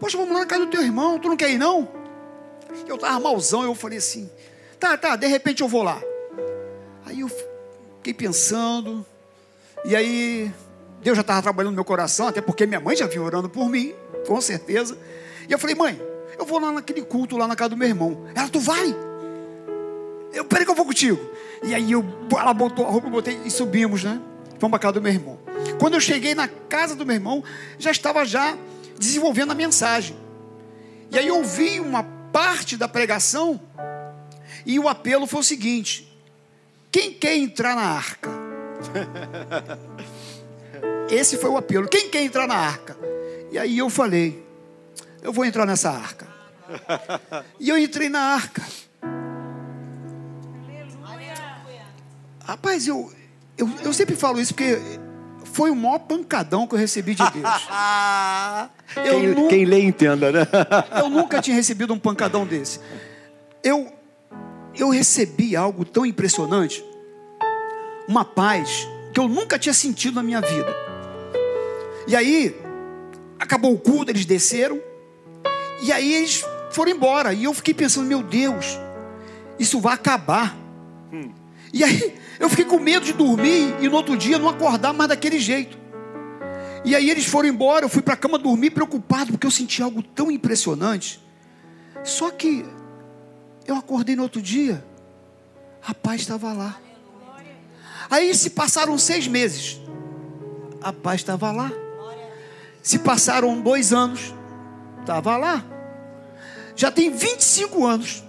Poxa, 0.00 0.16
vamos 0.16 0.32
lá 0.32 0.40
na 0.40 0.46
casa 0.46 0.64
do 0.64 0.70
teu 0.70 0.82
irmão, 0.82 1.18
tu 1.18 1.28
não 1.28 1.36
quer 1.36 1.50
ir 1.50 1.58
não?" 1.58 1.88
Eu 2.86 2.96
estava 2.96 3.18
malzão, 3.20 3.62
eu 3.62 3.74
falei 3.74 3.98
assim: 3.98 4.28
"Tá, 4.78 4.96
tá, 4.96 5.16
de 5.16 5.26
repente 5.26 5.62
eu 5.62 5.68
vou 5.68 5.82
lá." 5.82 6.00
Aí 7.06 7.20
eu 7.20 7.28
fiquei 7.28 8.12
pensando, 8.12 9.06
e 9.84 9.96
aí 9.96 10.52
Deus 11.02 11.16
já 11.16 11.22
estava 11.22 11.40
trabalhando 11.40 11.72
no 11.72 11.76
meu 11.76 11.84
coração, 11.84 12.28
até 12.28 12.40
porque 12.40 12.66
minha 12.66 12.80
mãe 12.80 12.96
já 12.96 13.06
vinha 13.06 13.22
orando 13.22 13.48
por 13.48 13.68
mim, 13.68 13.94
com 14.26 14.40
certeza. 14.40 14.98
E 15.48 15.52
eu 15.52 15.58
falei, 15.58 15.74
mãe, 15.74 16.00
eu 16.38 16.46
vou 16.46 16.60
lá 16.60 16.70
naquele 16.72 17.02
culto 17.02 17.36
lá 17.36 17.46
na 17.48 17.56
casa 17.56 17.70
do 17.70 17.76
meu 17.76 17.88
irmão. 17.88 18.26
Ela, 18.34 18.48
tu 18.48 18.60
vai? 18.60 18.94
Eu, 20.32 20.44
peraí 20.44 20.64
que 20.64 20.70
eu 20.70 20.74
vou 20.74 20.86
contigo. 20.86 21.18
E 21.62 21.74
aí 21.74 21.90
eu, 21.90 22.04
ela 22.30 22.54
botou 22.54 22.86
a 22.86 22.90
roupa, 22.90 23.08
eu 23.08 23.10
botei 23.10 23.40
e 23.44 23.50
subimos, 23.50 24.04
né? 24.04 24.20
Fomos 24.58 24.70
para 24.70 24.78
casa 24.78 24.94
do 24.94 25.02
meu 25.02 25.12
irmão. 25.12 25.38
Quando 25.78 25.94
eu 25.94 26.00
cheguei 26.00 26.34
na 26.34 26.46
casa 26.46 26.94
do 26.94 27.04
meu 27.04 27.16
irmão, 27.16 27.42
já 27.78 27.90
estava 27.90 28.24
já 28.24 28.56
desenvolvendo 28.98 29.50
a 29.50 29.54
mensagem. 29.54 30.16
E 31.10 31.18
aí 31.18 31.26
eu 31.26 31.36
ouvi 31.36 31.80
uma 31.80 32.04
parte 32.32 32.76
da 32.76 32.86
pregação 32.86 33.60
e 34.64 34.78
o 34.78 34.88
apelo 34.88 35.26
foi 35.26 35.40
o 35.40 35.44
seguinte: 35.44 36.16
quem 36.90 37.12
quer 37.12 37.36
entrar 37.36 37.74
na 37.74 37.82
arca? 37.82 38.30
Esse 41.10 41.38
foi 41.38 41.50
o 41.50 41.56
apelo. 41.56 41.88
Quem 41.88 42.10
quer 42.10 42.22
entrar 42.22 42.46
na 42.46 42.54
arca? 42.56 42.96
E 43.50 43.58
aí 43.58 43.78
eu 43.78 43.88
falei: 43.88 44.44
eu 45.22 45.32
vou 45.32 45.44
entrar 45.44 45.66
nessa 45.66 45.90
arca. 45.90 46.27
E 47.58 47.68
eu 47.68 47.78
entrei 47.78 48.08
na 48.08 48.20
arca. 48.20 48.62
Rapaz, 52.44 52.88
eu, 52.88 53.12
eu, 53.58 53.68
eu 53.84 53.92
sempre 53.92 54.16
falo 54.16 54.40
isso 54.40 54.54
porque 54.54 54.78
foi 55.44 55.70
o 55.70 55.76
maior 55.76 55.98
pancadão 55.98 56.66
que 56.66 56.74
eu 56.74 56.78
recebi 56.78 57.14
de 57.14 57.22
Deus. 57.30 57.68
quem, 58.94 59.28
nu... 59.34 59.48
quem 59.48 59.64
lê 59.64 59.82
entenda, 59.82 60.32
né? 60.32 60.46
eu 60.98 61.10
nunca 61.10 61.42
tinha 61.42 61.54
recebido 61.54 61.92
um 61.92 61.98
pancadão 61.98 62.46
desse. 62.46 62.80
Eu, 63.62 63.92
eu 64.74 64.88
recebi 64.88 65.56
algo 65.56 65.84
tão 65.84 66.06
impressionante, 66.06 66.82
uma 68.08 68.24
paz 68.24 68.88
que 69.12 69.20
eu 69.20 69.28
nunca 69.28 69.58
tinha 69.58 69.74
sentido 69.74 70.14
na 70.14 70.22
minha 70.22 70.40
vida. 70.40 70.74
E 72.06 72.16
aí, 72.16 72.56
acabou 73.38 73.74
o 73.74 73.78
culto, 73.78 74.10
eles 74.10 74.24
desceram, 74.24 74.80
e 75.82 75.92
aí 75.92 76.14
eles 76.14 76.44
foram 76.70 76.92
embora. 76.92 77.32
E 77.32 77.44
eu 77.44 77.54
fiquei 77.54 77.74
pensando, 77.74 78.06
meu 78.06 78.22
Deus, 78.22 78.78
isso 79.58 79.80
vai 79.80 79.94
acabar. 79.94 80.56
Hum. 81.12 81.30
E 81.72 81.84
aí 81.84 82.14
eu 82.38 82.48
fiquei 82.48 82.64
com 82.64 82.78
medo 82.78 83.04
de 83.04 83.12
dormir 83.12 83.74
e 83.80 83.88
no 83.88 83.96
outro 83.96 84.16
dia 84.16 84.38
não 84.38 84.48
acordar 84.48 84.92
mais 84.92 85.08
daquele 85.08 85.38
jeito. 85.38 85.78
E 86.84 86.94
aí 86.94 87.10
eles 87.10 87.26
foram 87.26 87.48
embora, 87.48 87.84
eu 87.84 87.88
fui 87.88 88.02
para 88.02 88.14
a 88.14 88.16
cama 88.16 88.38
dormir 88.38 88.70
preocupado, 88.70 89.32
porque 89.32 89.46
eu 89.46 89.50
senti 89.50 89.82
algo 89.82 90.02
tão 90.02 90.30
impressionante. 90.30 91.20
Só 92.04 92.30
que 92.30 92.64
eu 93.66 93.76
acordei 93.76 94.14
no 94.14 94.22
outro 94.22 94.40
dia, 94.40 94.84
a 95.86 95.92
paz 95.92 96.20
estava 96.20 96.52
lá. 96.52 96.78
Aí 98.10 98.34
se 98.34 98.50
passaram 98.50 98.96
seis 98.96 99.26
meses, 99.26 99.80
a 100.80 100.92
paz 100.92 101.20
estava 101.20 101.50
lá. 101.50 101.70
Se 102.82 103.00
passaram 103.00 103.60
dois 103.60 103.92
anos, 103.92 104.32
estava 105.00 105.36
lá. 105.36 105.64
Já 106.78 106.90
tem 106.92 107.10
25 107.10 107.84
anos. 107.84 108.22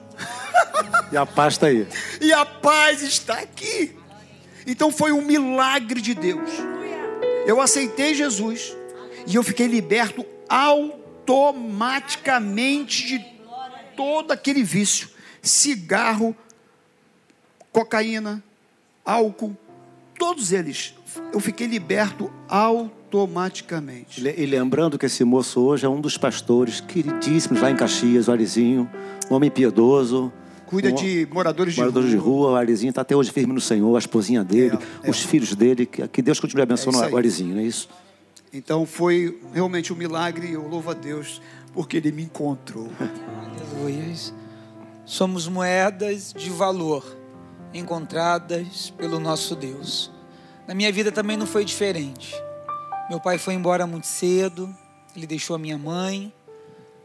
E 1.12 1.18
a 1.18 1.24
paz 1.24 1.54
está 1.54 1.68
aí. 1.68 1.88
E 2.20 2.34
a 2.34 2.43
paz 2.43 3.04
está 3.04 3.36
aqui. 3.36 3.95
Então 4.66 4.91
foi 4.91 5.12
um 5.12 5.22
milagre 5.22 6.02
de 6.02 6.16
Deus. 6.16 6.50
Eu 7.45 7.62
aceitei 7.62 8.16
Jesus 8.16 8.76
e 9.28 9.36
eu 9.36 9.43
fiquei 9.43 9.68
liberto 9.68 10.26
automaticamente 10.50 13.06
de 13.06 13.24
todo 13.95 14.32
aquele 14.32 14.64
vício: 14.64 15.10
cigarro, 15.43 16.36
cocaína, 17.72 18.43
álcool, 19.06 19.56
todos 20.18 20.52
eles. 20.52 20.95
Eu 21.32 21.39
fiquei 21.39 21.68
liberto 21.68 22.34
automaticamente. 22.47 22.99
E 24.22 24.45
lembrando 24.45 24.97
que 24.97 25.05
esse 25.05 25.24
moço 25.24 25.62
hoje 25.62 25.86
é 25.86 25.89
um 25.89 25.99
dos 25.99 26.18
pastores 26.18 26.80
queridíssimos 26.80 27.62
lá 27.62 27.72
em 27.72 27.76
Caxias, 27.76 28.28
o 28.28 28.32
Arizinho, 28.32 28.89
um 29.30 29.36
homem 29.36 29.49
piedoso, 29.49 30.32
Cuida 30.70 30.91
de 30.91 31.28
moradores 31.32 31.74
de 31.74 31.80
moradores 31.80 32.10
rua. 32.14 32.20
de 32.20 32.24
rua. 32.24 32.51
O 32.51 32.55
Arizinho 32.55 32.91
está 32.91 33.01
até 33.01 33.16
hoje 33.16 33.32
firme 33.32 33.53
no 33.53 33.60
Senhor, 33.60 33.95
a 33.95 33.97
esposinha 33.97 34.43
dele, 34.43 34.78
é, 35.03 35.10
os 35.10 35.26
é. 35.26 35.28
filhos 35.28 35.55
dele. 35.55 35.88
Que, 35.88 36.07
que 36.07 36.22
Deus 36.22 36.39
continue 36.39 36.62
abençoando 36.62 37.03
é 37.03 37.10
o 37.10 37.18
Arizinho, 37.18 37.55
não 37.55 37.62
é 37.62 37.66
isso? 37.66 37.89
Então 38.53 38.86
foi 38.86 39.39
realmente 39.51 39.91
um 39.91 39.95
milagre. 39.95 40.53
Eu 40.53 40.68
louvo 40.68 40.91
a 40.91 40.93
Deus 40.93 41.41
porque 41.74 41.97
Ele 41.97 42.12
me 42.12 42.22
encontrou. 42.22 42.88
Aleluia. 43.01 44.14
Somos 45.05 45.47
moedas 45.47 46.32
de 46.38 46.51
valor 46.51 47.18
encontradas 47.74 48.91
pelo 48.91 49.20
nosso 49.20 49.55
Deus. 49.55 50.12
Na 50.68 50.76
minha 50.76 50.91
vida 50.91 51.12
também 51.12 51.36
não 51.36 51.47
foi 51.47 51.66
diferente. 51.66 52.36
Meu 53.10 53.20
pai 53.20 53.39
foi 53.39 53.55
embora 53.55 53.88
muito 53.88 54.05
cedo, 54.05 54.70
ele 55.16 55.26
deixou 55.26 55.55
a 55.55 55.60
minha 55.60 55.80
mãe. 55.80 56.32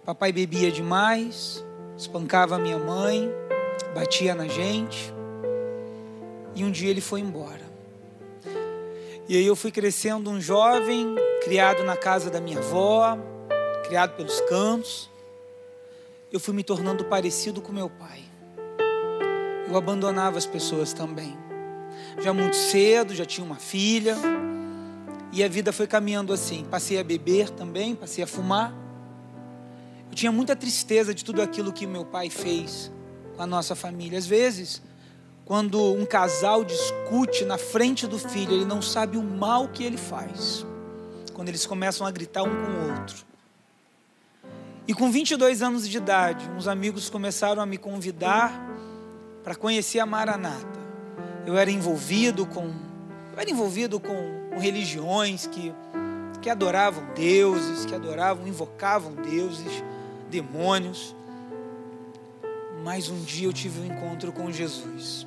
Papai 0.05 0.33
bebia 0.33 0.71
demais, 0.71 1.65
espancava 1.97 2.57
a 2.57 2.59
minha 2.59 2.79
mãe, 2.79 3.31
batia 3.95 4.35
na 4.35 4.47
gente. 4.47 5.11
E 6.55 6.63
um 6.63 6.71
dia 6.71 6.91
ele 6.91 7.01
foi 7.01 7.21
embora. 7.21 7.65
E 9.27 9.35
aí 9.35 9.47
eu 9.47 9.57
fui 9.57 9.71
crescendo 9.71 10.29
um 10.29 10.39
jovem, 10.39 11.15
criado 11.43 11.83
na 11.85 11.97
casa 11.97 12.29
da 12.29 12.39
minha 12.39 12.59
avó, 12.59 13.17
criado 13.87 14.15
pelos 14.15 14.43
cantos. 14.43 15.09
Eu 16.31 16.39
fui 16.39 16.53
me 16.53 16.63
tornando 16.63 17.07
parecido 17.07 17.63
com 17.63 17.73
meu 17.73 17.89
pai. 17.89 18.23
Eu 19.67 19.75
abandonava 19.75 20.37
as 20.37 20.45
pessoas 20.45 20.93
também. 20.93 21.35
Já 22.21 22.35
muito 22.35 22.57
cedo, 22.57 23.15
já 23.15 23.25
tinha 23.25 23.47
uma 23.47 23.57
filha. 23.57 24.15
E 25.35 25.43
a 25.43 25.49
vida 25.49 25.73
foi 25.73 25.89
caminhando 25.89 26.33
assim. 26.33 26.65
Passei 26.71 26.97
a 26.97 27.03
beber 27.03 27.51
também, 27.51 27.97
passei 27.97 28.23
a 28.23 28.27
fumar. 28.27 28.73
Eu 30.09 30.15
tinha 30.15 30.31
muita 30.31 30.55
tristeza 30.55 31.13
de 31.13 31.25
tudo 31.25 31.43
aquilo 31.43 31.73
que 31.73 31.89
meu 31.89 32.05
pai 32.05 32.31
fez 32.31 32.89
com 33.35 33.43
a 33.43 33.47
nossa 33.47 33.75
família. 33.75 34.17
Às 34.17 34.27
vezes, 34.27 34.81
quando 35.45 35.93
um 35.93 36.07
casal 36.07 36.63
discute 36.65 37.45
na 37.45 37.59
frente 37.59 38.07
do 38.07 38.17
filho, 38.17 38.53
ele 38.53 38.65
não 38.65 38.81
sabe 38.81 39.17
o 39.17 39.25
mal 39.25 39.67
que 39.67 39.83
ele 39.83 39.97
faz. 39.97 40.65
Quando 41.33 41.49
eles 41.49 41.67
começam 41.67 42.07
a 42.07 42.13
gritar 42.13 42.45
um 42.45 42.51
com 42.51 42.71
o 42.71 42.97
outro. 42.97 43.27
E 44.87 44.95
com 44.95 45.11
22 45.11 45.63
anos 45.63 45.89
de 45.89 45.97
idade, 45.97 46.49
uns 46.57 46.69
amigos 46.69 47.11
começaram 47.11 47.61
a 47.61 47.67
me 47.67 47.77
convidar 47.77 48.53
para 49.43 49.57
conhecer 49.57 49.99
a 49.99 50.07
Maranata. 50.07 50.79
Eu 51.45 51.59
era 51.59 51.73
envolvido 51.73 52.47
com 52.47 52.95
eu 53.35 53.41
era 53.41 53.51
envolvido 53.51 53.99
com, 53.99 54.44
com 54.55 54.61
religiões 54.61 55.47
que 55.47 55.75
que 56.41 56.51
adoravam 56.51 57.07
deuses, 57.15 57.87
que 57.87 57.95
adoravam, 57.95 58.47
invocavam 58.47 59.15
deuses, 59.15 59.83
demônios 60.29 61.15
mas 62.85 63.09
um 63.09 63.19
dia 63.23 63.49
eu 63.49 63.53
tive 63.53 63.81
um 63.81 63.87
encontro 63.87 64.31
com 64.31 64.53
Jesus. 64.53 65.27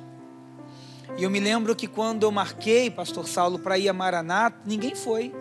E 1.16 1.24
eu 1.24 1.28
me 1.30 1.40
lembro 1.40 1.74
que 1.74 1.88
quando 1.88 2.22
eu 2.22 2.30
marquei, 2.30 2.88
Pastor 2.88 3.26
Saulo, 3.26 3.58
para 3.58 3.76
ir 3.76 3.88
a 3.88 3.92
Maranata, 3.92 4.60
ninguém 4.64 4.94
foi. 4.94 5.34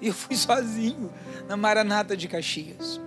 Eu 0.00 0.14
fui 0.14 0.36
sozinho 0.38 1.12
na 1.48 1.56
Maranata 1.56 2.16
de 2.16 2.28
Caxias. 2.28 3.00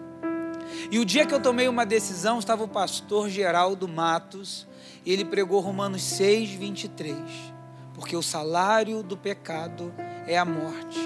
E 0.91 0.99
o 0.99 1.05
dia 1.05 1.25
que 1.25 1.33
eu 1.33 1.39
tomei 1.39 1.69
uma 1.69 1.85
decisão, 1.85 2.37
estava 2.37 2.65
o 2.65 2.67
pastor 2.67 3.29
Geraldo 3.29 3.87
Matos, 3.87 4.67
e 5.05 5.13
ele 5.13 5.23
pregou 5.23 5.61
Romanos 5.61 6.03
6, 6.03 6.49
23. 6.49 7.52
Porque 7.93 8.15
o 8.15 8.21
salário 8.23 9.03
do 9.03 9.15
pecado 9.15 9.93
é 10.27 10.37
a 10.37 10.45
morte, 10.45 10.99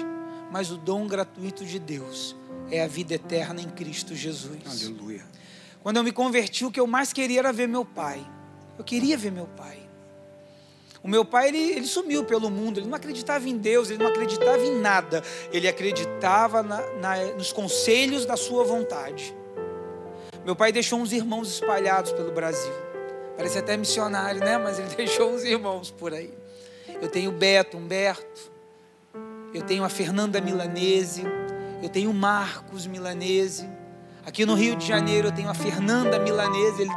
mas 0.50 0.70
o 0.70 0.76
dom 0.76 1.06
gratuito 1.06 1.64
de 1.64 1.78
Deus 1.78 2.34
é 2.70 2.82
a 2.82 2.86
vida 2.86 3.14
eterna 3.14 3.60
em 3.60 3.68
Cristo 3.68 4.14
Jesus. 4.14 4.58
Aleluia. 4.64 5.24
Quando 5.82 5.98
eu 5.98 6.04
me 6.04 6.12
converti, 6.12 6.64
o 6.64 6.70
que 6.70 6.80
eu 6.80 6.86
mais 6.86 7.12
queria 7.12 7.40
era 7.40 7.52
ver 7.52 7.68
meu 7.68 7.84
pai. 7.84 8.24
Eu 8.78 8.84
queria 8.84 9.16
ver 9.16 9.30
meu 9.30 9.46
pai. 9.46 9.78
O 11.02 11.08
meu 11.08 11.24
pai, 11.24 11.48
ele, 11.48 11.58
ele 11.58 11.86
sumiu 11.86 12.24
pelo 12.24 12.50
mundo, 12.50 12.80
ele 12.80 12.86
não 12.88 12.96
acreditava 12.96 13.48
em 13.48 13.56
Deus, 13.56 13.88
ele 13.88 14.02
não 14.02 14.10
acreditava 14.10 14.58
em 14.58 14.80
nada, 14.80 15.22
ele 15.52 15.68
acreditava 15.68 16.62
na, 16.62 16.80
na, 16.94 17.16
nos 17.34 17.52
conselhos 17.52 18.26
da 18.26 18.36
sua 18.36 18.64
vontade. 18.64 19.34
Meu 20.44 20.56
pai 20.56 20.72
deixou 20.72 20.98
uns 20.98 21.12
irmãos 21.12 21.52
espalhados 21.52 22.12
pelo 22.12 22.32
Brasil. 22.32 22.72
Parece 23.36 23.58
até 23.58 23.76
missionário, 23.76 24.40
né? 24.40 24.58
Mas 24.58 24.78
ele 24.78 24.88
deixou 24.96 25.32
uns 25.32 25.44
irmãos 25.44 25.90
por 25.90 26.12
aí. 26.12 26.37
Eu 27.00 27.08
tenho 27.08 27.32
Beto, 27.32 27.76
Humberto, 27.76 28.50
eu 29.54 29.62
tenho 29.62 29.84
a 29.84 29.88
Fernanda 29.88 30.40
Milanese, 30.40 31.24
eu 31.82 31.88
tenho 31.88 32.10
o 32.10 32.14
Marcos 32.14 32.86
Milanese, 32.86 33.68
Aqui 34.28 34.44
no 34.44 34.52
Rio 34.52 34.76
de 34.76 34.86
Janeiro 34.86 35.28
eu 35.28 35.32
tenho 35.32 35.48
a 35.48 35.54
Fernanda 35.54 36.18
Milanese. 36.18 36.82
Ele, 36.82 36.92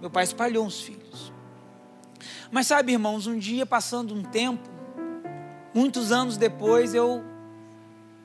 meu 0.00 0.08
pai 0.08 0.24
espalhou 0.24 0.64
uns 0.64 0.80
filhos. 0.80 1.30
Mas 2.50 2.66
sabe, 2.66 2.92
irmãos, 2.92 3.26
um 3.26 3.38
dia 3.38 3.66
passando 3.66 4.14
um 4.14 4.22
tempo, 4.22 4.66
muitos 5.74 6.10
anos 6.10 6.38
depois, 6.38 6.94
eu 6.94 7.22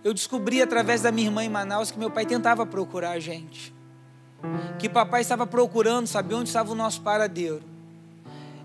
eu 0.02 0.14
descobri 0.14 0.62
através 0.62 1.02
da 1.02 1.12
minha 1.12 1.28
irmã 1.28 1.44
em 1.44 1.50
Manaus 1.50 1.92
que 1.92 2.00
meu 2.00 2.10
pai 2.10 2.26
tentava 2.26 2.66
procurar 2.66 3.12
a 3.12 3.20
gente. 3.20 3.76
Que 4.80 4.88
papai 4.88 5.20
estava 5.20 5.46
procurando, 5.46 6.08
saber 6.08 6.36
onde 6.36 6.48
estava 6.48 6.72
o 6.72 6.76
nosso 6.76 7.02
paradeiro. 7.02 7.62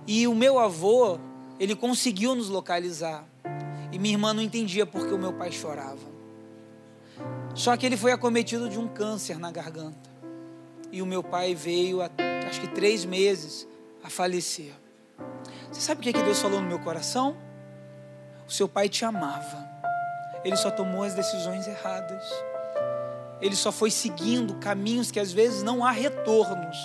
E 0.06 0.28
o 0.28 0.34
meu 0.34 0.60
avô, 0.60 1.18
ele 1.58 1.74
conseguiu 1.74 2.34
nos 2.34 2.48
localizar. 2.48 3.24
E 3.92 3.98
minha 3.98 4.14
irmã 4.14 4.34
não 4.34 4.42
entendia 4.42 4.84
porque 4.84 5.12
o 5.12 5.18
meu 5.18 5.32
pai 5.32 5.52
chorava. 5.52 6.16
Só 7.54 7.76
que 7.76 7.86
ele 7.86 7.96
foi 7.96 8.12
acometido 8.12 8.68
de 8.68 8.78
um 8.78 8.86
câncer 8.86 9.38
na 9.38 9.50
garganta. 9.50 10.10
E 10.92 11.00
o 11.00 11.06
meu 11.06 11.22
pai 11.22 11.54
veio, 11.54 12.00
acho 12.02 12.60
que 12.60 12.68
três 12.68 13.04
meses, 13.04 13.66
a 14.04 14.10
falecer. 14.10 14.72
Você 15.72 15.80
sabe 15.80 16.00
o 16.00 16.02
que, 16.02 16.10
é 16.10 16.12
que 16.12 16.22
Deus 16.22 16.40
falou 16.40 16.60
no 16.60 16.68
meu 16.68 16.78
coração? 16.78 17.36
O 18.46 18.52
seu 18.52 18.68
pai 18.68 18.88
te 18.88 19.04
amava. 19.04 19.66
Ele 20.44 20.56
só 20.56 20.70
tomou 20.70 21.02
as 21.02 21.14
decisões 21.14 21.66
erradas. 21.66 22.22
Ele 23.40 23.56
só 23.56 23.72
foi 23.72 23.90
seguindo 23.90 24.54
caminhos 24.56 25.10
que 25.10 25.18
às 25.18 25.32
vezes 25.32 25.62
não 25.62 25.84
há 25.84 25.90
retornos. 25.90 26.76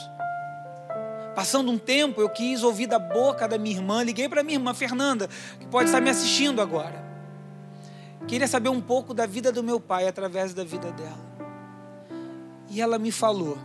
Passando 1.36 1.72
um 1.72 1.78
tempo, 1.78 2.22
eu 2.22 2.30
quis 2.30 2.64
ouvir 2.64 2.88
da 2.88 3.00
boca 3.00 3.48
da 3.48 3.58
minha 3.58 3.76
irmã, 3.76 4.04
liguei 4.04 4.28
para 4.28 4.44
minha 4.44 4.58
irmã 4.58 4.74
Fernanda, 4.74 5.30
que 5.60 5.66
pode 5.68 5.86
estar 5.86 6.02
me 6.02 6.10
assistindo 6.10 6.62
agora. 6.62 7.10
Queria 8.28 8.48
saber 8.48 8.70
um 8.70 8.82
pouco 8.82 9.14
da 9.14 9.26
vida 9.26 9.52
do 9.52 9.64
meu 9.64 9.80
pai 9.80 10.08
através 10.08 10.54
da 10.54 10.64
vida 10.64 10.92
dela. 10.92 11.32
E 12.70 12.82
ela 12.82 13.00
me 13.00 13.12
falou, 13.12 13.58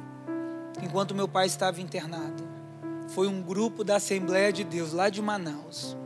enquanto 0.82 1.14
meu 1.14 1.28
pai 1.28 1.46
estava 1.46 1.80
internado, 1.80 2.44
foi 3.08 3.26
um 3.28 3.42
grupo 3.42 3.84
da 3.84 3.96
Assembleia 3.96 4.52
de 4.52 4.64
Deus 4.64 4.92
lá 4.92 5.08
de 5.08 5.20
Manaus. 5.20 5.96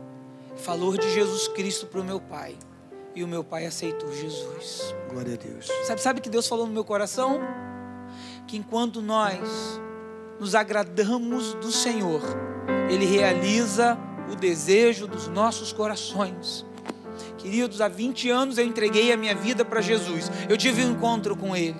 Falou 0.57 0.97
de 0.97 1.09
Jesus 1.11 1.47
Cristo 1.47 1.87
para 1.87 2.01
o 2.01 2.03
meu 2.03 2.19
pai. 2.19 2.55
E 3.15 3.23
o 3.23 3.27
meu 3.27 3.43
pai 3.43 3.65
aceitou 3.65 4.11
Jesus. 4.13 4.95
Glória 5.09 5.33
a 5.33 5.37
Deus. 5.37 5.67
Sabe, 5.85 6.01
sabe 6.01 6.21
que 6.21 6.29
Deus 6.29 6.47
falou 6.47 6.65
no 6.65 6.73
meu 6.73 6.85
coração? 6.85 7.39
Que 8.47 8.57
enquanto 8.57 9.01
nós 9.01 9.81
nos 10.41 10.55
agradamos 10.55 11.53
do 11.53 11.71
Senhor, 11.71 12.19
Ele 12.89 13.05
realiza 13.05 13.95
o 14.27 14.35
desejo 14.35 15.05
dos 15.05 15.27
nossos 15.27 15.71
corações. 15.71 16.65
Queridos, 17.37 17.79
há 17.79 17.87
20 17.87 18.27
anos 18.31 18.57
eu 18.57 18.65
entreguei 18.65 19.13
a 19.13 19.17
minha 19.17 19.35
vida 19.35 19.63
para 19.63 19.81
Jesus. 19.81 20.31
Eu 20.49 20.57
tive 20.57 20.83
um 20.83 20.93
encontro 20.93 21.35
com 21.35 21.55
Ele. 21.55 21.77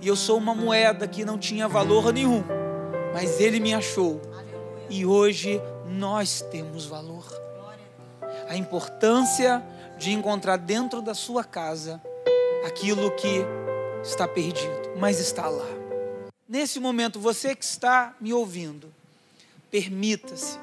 E 0.00 0.06
eu 0.06 0.14
sou 0.14 0.38
uma 0.38 0.54
moeda 0.54 1.08
que 1.08 1.24
não 1.24 1.36
tinha 1.36 1.66
valor 1.66 2.12
nenhum. 2.12 2.44
Mas 3.12 3.40
Ele 3.40 3.58
me 3.58 3.74
achou. 3.74 4.22
E 4.88 5.04
hoje 5.04 5.60
nós 5.88 6.40
temos 6.52 6.86
valor. 6.86 7.26
A 8.48 8.56
importância 8.56 9.60
de 9.98 10.12
encontrar 10.12 10.56
dentro 10.56 11.02
da 11.02 11.14
sua 11.14 11.42
casa 11.42 12.00
aquilo 12.64 13.10
que 13.10 13.44
está 14.04 14.28
perdido, 14.28 14.92
mas 14.96 15.18
está 15.18 15.48
lá. 15.48 15.77
Nesse 16.48 16.80
momento, 16.80 17.20
você 17.20 17.54
que 17.54 17.62
está 17.62 18.14
me 18.18 18.32
ouvindo, 18.32 18.90
permita-se, 19.70 20.58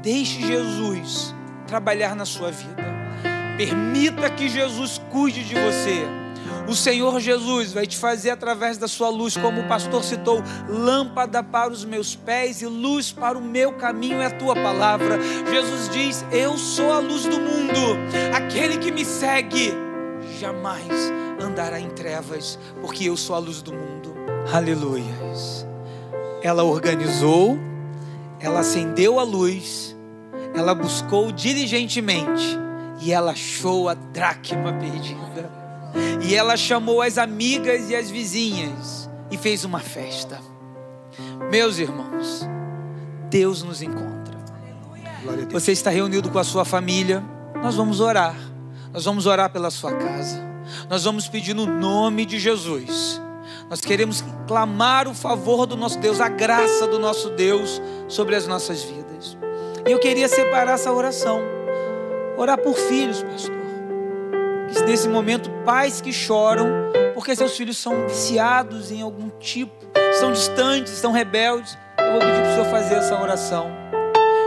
deixe 0.00 0.40
Jesus 0.40 1.34
trabalhar 1.66 2.14
na 2.14 2.24
sua 2.24 2.52
vida. 2.52 2.76
Permita 3.56 4.30
que 4.30 4.48
Jesus 4.48 5.00
cuide 5.10 5.42
de 5.42 5.54
você. 5.54 6.04
O 6.68 6.76
Senhor 6.76 7.18
Jesus 7.18 7.72
vai 7.72 7.88
te 7.88 7.96
fazer 7.96 8.30
através 8.30 8.78
da 8.78 8.86
sua 8.86 9.08
luz, 9.08 9.36
como 9.36 9.62
o 9.62 9.68
pastor 9.68 10.04
citou, 10.04 10.40
lâmpada 10.68 11.42
para 11.42 11.72
os 11.72 11.84
meus 11.84 12.14
pés 12.14 12.62
e 12.62 12.66
luz 12.66 13.10
para 13.10 13.36
o 13.36 13.40
meu 13.42 13.72
caminho 13.72 14.20
é 14.20 14.26
a 14.26 14.38
tua 14.38 14.54
palavra. 14.54 15.18
Jesus 15.50 15.88
diz: 15.88 16.24
Eu 16.30 16.56
sou 16.56 16.92
a 16.92 17.00
luz 17.00 17.24
do 17.24 17.40
mundo. 17.40 17.98
Aquele 18.32 18.78
que 18.78 18.92
me 18.92 19.04
segue 19.04 19.72
jamais 20.38 20.86
andará 21.40 21.80
em 21.80 21.90
trevas, 21.90 22.56
porque 22.80 23.08
eu 23.08 23.16
sou 23.16 23.34
a 23.34 23.40
luz 23.40 23.60
do 23.60 23.72
mundo. 23.72 24.15
Aleluias. 24.52 25.66
Ela 26.42 26.62
organizou, 26.64 27.58
ela 28.40 28.60
acendeu 28.60 29.18
a 29.18 29.22
luz 29.22 29.96
ela 30.56 30.74
buscou 30.74 31.30
diligentemente 31.30 32.58
e 33.02 33.12
ela 33.12 33.32
achou 33.32 33.90
a 33.90 33.94
dracma 33.94 34.72
perdida. 34.72 35.50
E 36.26 36.34
ela 36.34 36.56
chamou 36.56 37.02
as 37.02 37.18
amigas 37.18 37.90
e 37.90 37.94
as 37.94 38.10
vizinhas 38.10 39.08
e 39.30 39.36
fez 39.36 39.64
uma 39.64 39.80
festa. 39.80 40.40
Meus 41.50 41.78
irmãos, 41.78 42.48
Deus 43.28 43.62
nos 43.62 43.82
encontra. 43.82 44.36
Você 45.50 45.72
está 45.72 45.90
reunido 45.90 46.30
com 46.30 46.38
a 46.38 46.44
sua 46.44 46.64
família, 46.64 47.22
nós 47.62 47.74
vamos 47.74 48.00
orar. 48.00 48.36
Nós 48.92 49.04
vamos 49.04 49.26
orar 49.26 49.50
pela 49.50 49.70
sua 49.70 49.92
casa. 49.92 50.42
Nós 50.88 51.04
vamos 51.04 51.28
pedir 51.28 51.54
no 51.54 51.66
nome 51.66 52.24
de 52.24 52.38
Jesus. 52.38 53.20
Nós 53.68 53.80
queremos 53.80 54.24
clamar 54.46 55.08
o 55.08 55.14
favor 55.14 55.66
do 55.66 55.76
nosso 55.76 55.98
Deus, 55.98 56.20
a 56.20 56.28
graça 56.28 56.86
do 56.86 56.98
nosso 56.98 57.30
Deus 57.30 57.82
sobre 58.08 58.36
as 58.36 58.46
nossas 58.46 58.82
vidas. 58.82 59.36
E 59.86 59.90
eu 59.90 59.98
queria 59.98 60.28
separar 60.28 60.74
essa 60.74 60.92
oração. 60.92 61.40
Orar 62.36 62.58
por 62.58 62.76
filhos, 62.76 63.22
pastor. 63.22 63.56
Que 64.72 64.82
nesse 64.82 65.08
momento, 65.08 65.50
pais 65.64 66.00
que 66.00 66.12
choram 66.12 66.66
porque 67.14 67.34
seus 67.34 67.56
filhos 67.56 67.78
são 67.78 68.06
viciados 68.06 68.92
em 68.92 69.00
algum 69.00 69.30
tipo, 69.40 69.74
estão 70.12 70.32
distantes, 70.32 70.92
estão 70.92 71.12
rebeldes. 71.12 71.76
Eu 71.98 72.12
vou 72.12 72.20
pedir 72.20 72.42
para 72.42 72.50
o 72.50 72.52
senhor 72.52 72.70
fazer 72.70 72.94
essa 72.96 73.20
oração. 73.20 73.70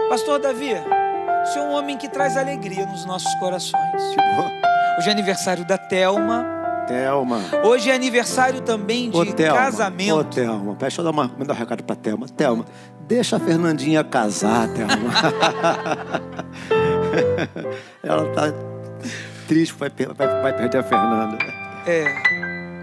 Pastor 0.07 0.39
Davi, 0.39 0.73
o 0.73 1.45
senhor 1.47 1.65
é 1.65 1.67
um 1.67 1.73
homem 1.73 1.97
que 1.97 2.07
traz 2.07 2.37
alegria 2.37 2.85
nos 2.85 3.05
nossos 3.05 3.33
corações. 3.35 4.01
Hoje 4.97 5.09
é 5.09 5.11
aniversário 5.11 5.65
da 5.65 5.77
Telma. 5.77 6.58
Telma. 6.89 7.39
Hoje 7.63 7.91
é 7.91 7.93
aniversário 7.93 8.61
também 8.61 9.11
de 9.11 9.17
Ô, 9.17 9.23
Thelma, 9.23 9.59
casamento. 9.59 10.15
Ô, 10.15 10.23
Thelma, 10.23 10.73
deixa 10.73 11.01
eu 11.01 11.05
dar, 11.05 11.11
uma, 11.11 11.29
mandar 11.37 11.53
um 11.53 11.57
recado 11.57 11.83
pra 11.83 11.95
Thelma. 11.95 12.27
Thelma, 12.27 12.65
deixa 13.01 13.35
a 13.35 13.39
Fernandinha 13.39 14.03
casar, 14.03 14.67
Thelma. 14.69 14.97
Ela 18.01 18.25
tá 18.33 18.51
triste, 19.47 19.75
vai, 19.75 19.91
vai, 20.17 20.41
vai 20.41 20.57
perder 20.57 20.79
a 20.79 20.83
Fernanda. 20.83 21.37
É, 21.85 22.05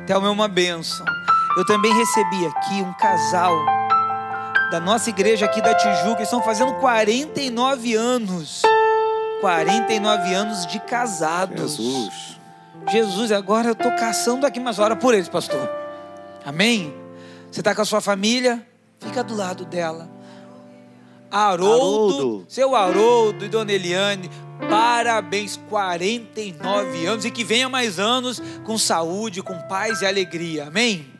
Thelma 0.07 0.29
é 0.29 0.31
uma 0.31 0.47
bênção. 0.47 1.05
Eu 1.59 1.67
também 1.67 1.93
recebi 1.93 2.47
aqui 2.47 2.83
um 2.83 2.93
casal 2.93 3.57
da 4.71 4.79
nossa 4.79 5.11
igreja 5.11 5.47
aqui 5.47 5.61
da 5.61 5.75
Tijuca, 5.75 6.19
eles 6.19 6.29
estão 6.29 6.43
fazendo 6.43 6.75
49 6.75 7.97
anos. 7.97 8.63
49 9.41 10.33
anos 10.33 10.65
de 10.67 10.79
casados. 10.79 11.77
Jesus. 11.77 12.36
Jesus, 12.91 13.32
agora 13.32 13.68
eu 13.68 13.72
estou 13.72 13.91
caçando 13.93 14.47
aqui, 14.47 14.61
mas 14.61 14.78
ora 14.78 14.95
por 14.95 15.14
eles, 15.14 15.28
pastor. 15.28 15.68
Amém? 16.45 16.95
Você 17.51 17.61
está 17.61 17.74
com 17.74 17.82
a 17.82 17.84
sua 17.84 18.01
família? 18.01 18.64
Fica 19.01 19.24
do 19.24 19.34
lado 19.34 19.64
dela. 19.64 20.09
Haroldo, 21.30 22.14
Haroldo. 22.14 22.47
seu 22.49 22.76
Haroldo 22.76 23.45
e 23.45 23.49
Dona 23.49 23.72
Eliane, 23.72 24.30
parabéns, 24.70 25.57
49 25.68 27.07
anos 27.07 27.24
e 27.24 27.30
que 27.30 27.43
venha 27.43 27.68
mais 27.68 27.99
anos 27.99 28.41
com 28.64 28.78
saúde, 28.78 29.43
com 29.43 29.59
paz 29.62 30.03
e 30.03 30.07
alegria, 30.07 30.68
amém? 30.68 31.12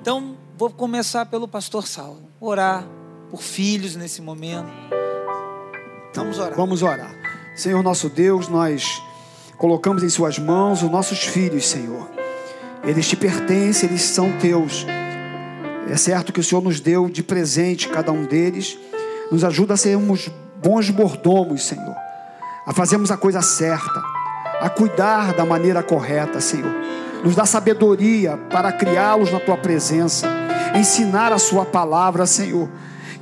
Então, 0.00 0.36
vou 0.58 0.70
começar 0.70 1.26
pelo 1.26 1.46
pastor 1.46 1.86
Saulo, 1.86 2.28
orar 2.40 2.84
por 3.30 3.40
filhos 3.40 3.94
nesse 3.94 4.20
momento. 4.20 4.68
Vamos 6.14 6.38
orar. 6.38 6.56
Vamos 6.56 6.82
orar. 6.82 7.14
Senhor 7.54 7.82
nosso 7.82 8.08
Deus, 8.08 8.48
nós 8.48 9.00
colocamos 9.62 10.02
em 10.02 10.08
Suas 10.08 10.40
mãos 10.40 10.82
os 10.82 10.90
nossos 10.90 11.20
filhos, 11.20 11.68
Senhor. 11.68 12.10
Eles 12.82 13.06
te 13.06 13.14
pertencem, 13.14 13.88
eles 13.88 14.02
são 14.02 14.32
teus. 14.32 14.84
É 15.88 15.96
certo 15.96 16.32
que 16.32 16.40
o 16.40 16.42
Senhor 16.42 16.60
nos 16.60 16.80
deu 16.80 17.08
de 17.08 17.22
presente 17.22 17.88
cada 17.88 18.10
um 18.10 18.24
deles. 18.24 18.76
Nos 19.30 19.44
ajuda 19.44 19.74
a 19.74 19.76
sermos 19.76 20.28
bons 20.60 20.90
mordomos, 20.90 21.64
Senhor. 21.64 21.94
A 22.66 22.72
fazermos 22.72 23.12
a 23.12 23.16
coisa 23.16 23.40
certa. 23.40 24.02
A 24.60 24.68
cuidar 24.68 25.32
da 25.32 25.44
maneira 25.44 25.80
correta, 25.80 26.40
Senhor. 26.40 26.74
Nos 27.22 27.36
dá 27.36 27.46
sabedoria 27.46 28.36
para 28.50 28.72
criá-los 28.72 29.30
na 29.30 29.38
tua 29.38 29.56
presença. 29.56 30.26
Ensinar 30.74 31.32
a 31.32 31.38
Sua 31.38 31.64
palavra, 31.64 32.26
Senhor. 32.26 32.68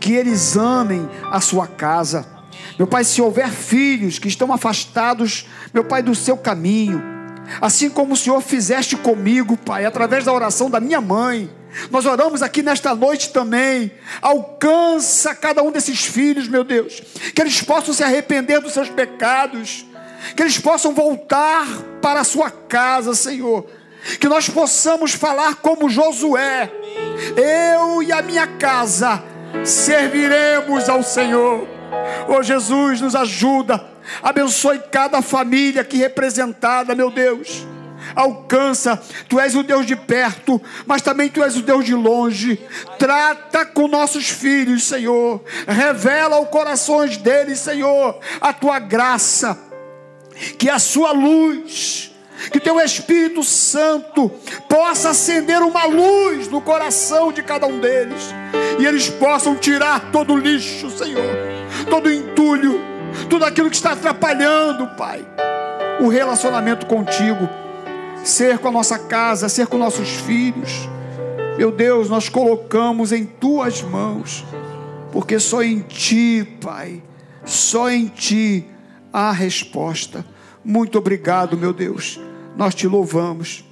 Que 0.01 0.14
eles 0.14 0.57
amem 0.57 1.07
a 1.30 1.38
Sua 1.38 1.66
casa. 1.66 2.39
Meu 2.81 2.87
Pai, 2.87 3.05
se 3.05 3.20
houver 3.20 3.51
filhos 3.51 4.18
que 4.18 4.26
estão 4.26 4.51
afastados, 4.55 5.47
meu 5.70 5.85
Pai, 5.85 6.03
do 6.03 6.14
seu 6.14 6.35
caminho, 6.35 7.03
assim 7.61 7.91
como 7.91 8.14
o 8.14 8.16
Senhor 8.16 8.41
fizeste 8.41 8.97
comigo, 8.97 9.55
Pai, 9.55 9.85
através 9.85 10.24
da 10.24 10.33
oração 10.33 10.70
da 10.70 10.81
minha 10.81 10.99
mãe, 10.99 11.51
nós 11.91 12.07
oramos 12.07 12.41
aqui 12.41 12.62
nesta 12.62 12.95
noite 12.95 13.35
também. 13.35 13.93
Alcança 14.22 15.35
cada 15.35 15.62
um 15.62 15.70
desses 15.70 16.07
filhos, 16.07 16.49
meu 16.49 16.64
Deus, 16.64 17.03
que 17.35 17.43
eles 17.43 17.61
possam 17.61 17.93
se 17.93 18.03
arrepender 18.03 18.62
dos 18.62 18.72
seus 18.72 18.89
pecados, 18.89 19.85
que 20.35 20.43
eles 20.43 20.57
possam 20.57 20.95
voltar 20.95 21.66
para 22.01 22.20
a 22.20 22.24
sua 22.24 22.51
casa, 22.51 23.14
Senhor. 23.14 23.66
Que 24.18 24.26
nós 24.26 24.49
possamos 24.49 25.12
falar 25.12 25.57
como 25.57 25.91
Josué: 25.91 26.72
eu 27.37 28.03
e 28.03 28.11
a 28.11 28.22
minha 28.22 28.47
casa 28.47 29.22
serviremos 29.66 30.89
ao 30.89 31.03
Senhor. 31.03 31.80
Oh 32.28 32.43
Jesus, 32.43 33.01
nos 33.01 33.14
ajuda. 33.14 33.84
Abençoe 34.22 34.78
cada 34.91 35.22
família 35.22 35.82
aqui 35.82 35.97
representada, 35.97 36.95
meu 36.95 37.11
Deus. 37.11 37.66
Alcança, 38.14 39.01
tu 39.28 39.38
és 39.38 39.55
o 39.55 39.62
Deus 39.62 39.86
de 39.86 39.95
perto, 39.95 40.61
mas 40.86 41.03
também 41.03 41.28
tu 41.28 41.43
és 41.43 41.57
o 41.57 41.62
Deus 41.62 41.84
de 41.84 41.95
longe. 41.95 42.59
Trata 42.99 43.64
com 43.64 43.86
nossos 43.86 44.28
filhos, 44.28 44.84
Senhor. 44.84 45.43
Revela 45.66 46.36
aos 46.36 46.49
corações 46.49 47.16
deles, 47.16 47.59
Senhor, 47.59 48.18
a 48.41 48.53
tua 48.53 48.78
graça. 48.78 49.59
que 50.59 50.70
a 50.70 50.78
sua 50.78 51.12
luz, 51.12 52.11
que 52.51 52.59
teu 52.59 52.80
Espírito 52.80 53.43
Santo 53.43 54.30
possa 54.68 55.11
acender 55.11 55.61
uma 55.61 55.84
luz 55.84 56.49
no 56.49 56.62
coração 56.62 57.30
de 57.30 57.43
cada 57.43 57.66
um 57.66 57.78
deles 57.78 58.34
e 58.78 58.86
eles 58.86 59.11
possam 59.11 59.55
tirar 59.55 60.11
todo 60.11 60.32
o 60.32 60.38
lixo, 60.38 60.91
Senhor, 60.91 61.22
todo 61.91 62.11
entulho, 62.11 62.80
tudo 63.28 63.45
aquilo 63.45 63.68
que 63.68 63.76
está 63.76 63.93
atrapalhando, 63.93 64.86
Pai, 64.97 65.26
o 66.01 66.09
relacionamento 66.09 66.86
contigo, 66.86 67.49
ser 68.24 68.59
com 68.59 68.68
a 68.68 68.72
nossa 68.72 68.99
casa, 68.99 69.49
ser 69.49 69.66
com 69.66 69.76
nossos 69.76 70.09
filhos. 70.09 70.88
Meu 71.59 71.70
Deus, 71.70 72.09
nós 72.09 72.28
colocamos 72.28 73.12
em 73.12 73.26
tuas 73.26 73.82
mãos, 73.82 74.45
porque 75.12 75.38
só 75.38 75.62
em 75.62 75.80
ti, 75.80 76.47
Pai, 76.62 77.03
só 77.45 77.91
em 77.91 78.07
ti 78.07 78.64
há 79.12 79.32
resposta. 79.32 80.24
Muito 80.64 80.97
obrigado, 80.97 81.59
meu 81.59 81.72
Deus. 81.72 82.20
Nós 82.57 82.74
te 82.74 82.86
louvamos 82.86 83.64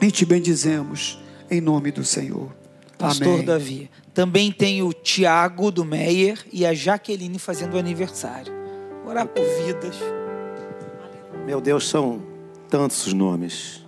e 0.00 0.10
te 0.10 0.24
bendizemos 0.24 1.18
em 1.50 1.60
nome 1.60 1.90
do 1.90 2.04
Senhor. 2.04 2.65
Pastor 2.98 3.34
Amém. 3.34 3.44
Davi. 3.44 3.90
Também 4.14 4.50
tem 4.50 4.82
o 4.82 4.92
Tiago 4.92 5.70
do 5.70 5.84
Meyer 5.84 6.38
e 6.52 6.64
a 6.64 6.72
Jaqueline 6.72 7.38
fazendo 7.38 7.78
aniversário. 7.78 8.52
Orar 9.06 9.26
por 9.26 9.44
vidas. 9.64 9.96
Meu 11.44 11.60
Deus, 11.60 11.88
são 11.88 12.22
tantos 12.68 13.06
os 13.06 13.12
nomes. 13.12 13.84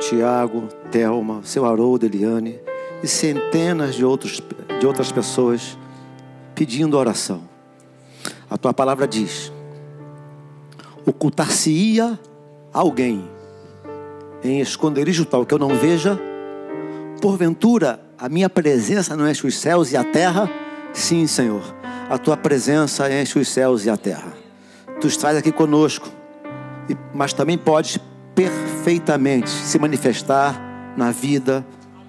Tiago, 0.00 0.68
Telma, 0.90 1.42
seu 1.44 1.66
Haroldo, 1.66 2.06
Eliane 2.06 2.58
e 3.02 3.06
centenas 3.06 3.94
de, 3.94 4.04
outros, 4.04 4.42
de 4.80 4.86
outras 4.86 5.12
pessoas 5.12 5.76
pedindo 6.54 6.96
oração. 6.96 7.42
A 8.50 8.56
tua 8.56 8.72
palavra 8.72 9.06
diz: 9.06 9.52
ocultar-se-ia 11.06 12.18
alguém 12.72 13.28
em 14.42 14.60
esconderijo 14.60 15.24
tal 15.24 15.44
que 15.44 15.52
eu 15.52 15.58
não 15.58 15.76
veja, 15.76 16.18
porventura 17.18 18.00
a 18.18 18.28
minha 18.28 18.48
presença 18.50 19.16
não 19.16 19.28
enche 19.28 19.46
os 19.46 19.58
céus 19.58 19.92
e 19.92 19.96
a 19.96 20.04
terra? 20.04 20.50
Sim, 20.92 21.26
Senhor, 21.26 21.62
a 22.08 22.18
tua 22.18 22.36
presença 22.36 23.10
enche 23.12 23.38
os 23.38 23.48
céus 23.48 23.84
e 23.84 23.90
a 23.90 23.96
terra. 23.96 24.32
Tu 25.00 25.06
estás 25.06 25.36
aqui 25.36 25.52
conosco, 25.52 26.08
mas 27.14 27.32
também 27.32 27.56
podes 27.56 27.98
perfeitamente 28.34 29.48
se 29.48 29.78
manifestar 29.78 30.94
na 30.96 31.12
vida 31.12 31.64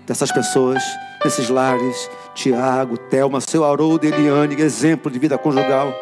dessas 0.07 0.31
pessoas, 0.31 0.83
desses 1.23 1.49
lares. 1.49 2.09
Tiago, 2.33 2.97
Thelma, 2.97 3.41
seu 3.41 3.65
Haroldo, 3.65 4.05
Eliane, 4.07 4.61
exemplo 4.61 5.11
de 5.11 5.19
vida 5.19 5.37
conjugal. 5.37 5.93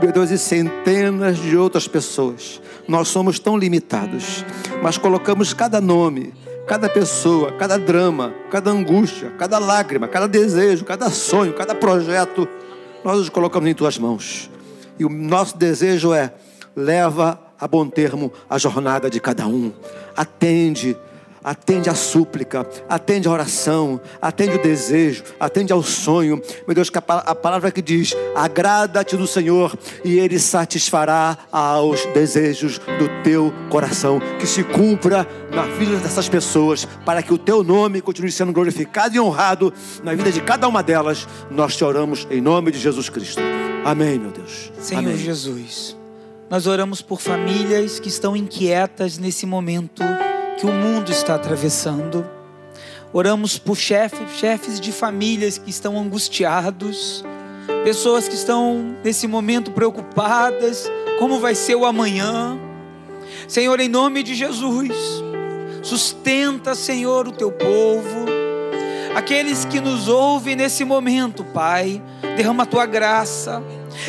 Meu 0.00 0.12
Deus, 0.12 0.30
e 0.30 0.38
centenas 0.38 1.36
de 1.38 1.56
outras 1.56 1.86
pessoas. 1.86 2.60
Nós 2.88 3.08
somos 3.08 3.38
tão 3.38 3.56
limitados, 3.56 4.44
mas 4.82 4.96
colocamos 4.96 5.52
cada 5.52 5.80
nome, 5.80 6.32
cada 6.66 6.88
pessoa, 6.88 7.52
cada 7.52 7.78
drama, 7.78 8.34
cada 8.50 8.70
angústia, 8.70 9.30
cada 9.38 9.58
lágrima, 9.58 10.08
cada 10.08 10.28
desejo, 10.28 10.84
cada 10.84 11.10
sonho, 11.10 11.52
cada 11.52 11.74
projeto, 11.74 12.48
nós 13.04 13.18
os 13.18 13.28
colocamos 13.28 13.68
em 13.68 13.74
tuas 13.74 13.98
mãos. 13.98 14.50
E 14.98 15.04
o 15.04 15.08
nosso 15.08 15.56
desejo 15.56 16.12
é: 16.12 16.32
leva 16.76 17.40
a 17.58 17.66
bom 17.66 17.88
termo 17.88 18.32
a 18.48 18.58
jornada 18.58 19.10
de 19.10 19.20
cada 19.20 19.46
um. 19.46 19.72
Atende, 20.16 20.96
atende 21.42 21.88
a 21.90 21.94
súplica, 21.94 22.66
atende 22.88 23.28
a 23.28 23.30
oração, 23.30 24.00
atende 24.20 24.56
o 24.56 24.62
desejo, 24.62 25.24
atende 25.40 25.72
ao 25.72 25.82
sonho. 25.82 26.40
Meu 26.66 26.74
Deus, 26.74 26.90
que 26.90 26.98
a, 26.98 27.02
pa- 27.02 27.24
a 27.26 27.34
palavra 27.34 27.70
que 27.70 27.82
diz: 27.82 28.14
agrada-te 28.34 29.16
do 29.16 29.26
Senhor 29.26 29.76
e 30.04 30.18
Ele 30.18 30.38
satisfará 30.38 31.36
aos 31.50 32.04
desejos 32.06 32.78
do 32.78 33.22
teu 33.22 33.52
coração. 33.70 34.20
Que 34.38 34.46
se 34.46 34.62
cumpra 34.64 35.26
na 35.50 35.62
vida 35.62 35.96
dessas 35.96 36.28
pessoas, 36.28 36.86
para 37.04 37.22
que 37.22 37.32
o 37.32 37.38
teu 37.38 37.62
nome 37.62 38.00
continue 38.00 38.32
sendo 38.32 38.52
glorificado 38.52 39.14
e 39.16 39.20
honrado 39.20 39.72
na 40.02 40.14
vida 40.14 40.30
de 40.32 40.40
cada 40.40 40.66
uma 40.68 40.82
delas. 40.82 41.26
Nós 41.50 41.76
te 41.76 41.84
oramos 41.84 42.26
em 42.30 42.40
nome 42.40 42.70
de 42.70 42.78
Jesus 42.78 43.08
Cristo. 43.08 43.40
Amém, 43.84 44.18
meu 44.18 44.30
Deus. 44.30 44.72
Senhor 44.78 45.00
Amém. 45.00 45.16
Jesus, 45.16 45.96
nós 46.48 46.66
oramos 46.66 47.02
por 47.02 47.20
famílias 47.20 47.98
que 47.98 48.08
estão 48.08 48.36
inquietas 48.36 49.18
nesse 49.18 49.44
momento 49.44 50.02
que 50.58 50.66
o 50.66 50.72
mundo 50.72 51.10
está 51.10 51.34
atravessando. 51.34 52.28
Oramos 53.12 53.58
por 53.58 53.76
chefes, 53.76 54.30
chefes 54.38 54.80
de 54.80 54.90
famílias 54.90 55.58
que 55.58 55.70
estão 55.70 55.98
angustiados, 55.98 57.24
pessoas 57.84 58.26
que 58.26 58.34
estão 58.34 58.96
nesse 59.04 59.26
momento 59.26 59.70
preocupadas, 59.70 60.90
como 61.18 61.38
vai 61.38 61.54
ser 61.54 61.74
o 61.74 61.84
amanhã. 61.84 62.58
Senhor, 63.46 63.78
em 63.80 63.88
nome 63.88 64.22
de 64.22 64.34
Jesus, 64.34 64.94
sustenta, 65.82 66.74
Senhor, 66.74 67.28
o 67.28 67.32
teu 67.32 67.52
povo. 67.52 68.26
Aqueles 69.14 69.66
que 69.66 69.78
nos 69.78 70.08
ouvem 70.08 70.56
nesse 70.56 70.84
momento, 70.84 71.44
Pai, 71.44 72.02
derrama 72.36 72.62
a 72.62 72.66
tua 72.66 72.86
graça. 72.86 73.62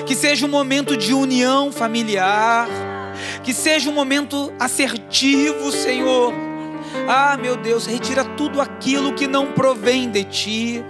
Que 0.05 0.15
seja 0.15 0.45
um 0.45 0.49
momento 0.49 0.95
de 0.95 1.13
união 1.13 1.71
familiar. 1.71 2.69
Que 3.43 3.53
seja 3.53 3.89
um 3.89 3.93
momento 3.93 4.51
assertivo, 4.59 5.71
Senhor. 5.71 6.33
Ah, 7.07 7.37
meu 7.37 7.55
Deus, 7.55 7.85
retira 7.85 8.23
tudo 8.23 8.61
aquilo 8.61 9.13
que 9.13 9.27
não 9.27 9.51
provém 9.53 10.09
de 10.09 10.23
ti. 10.23 10.85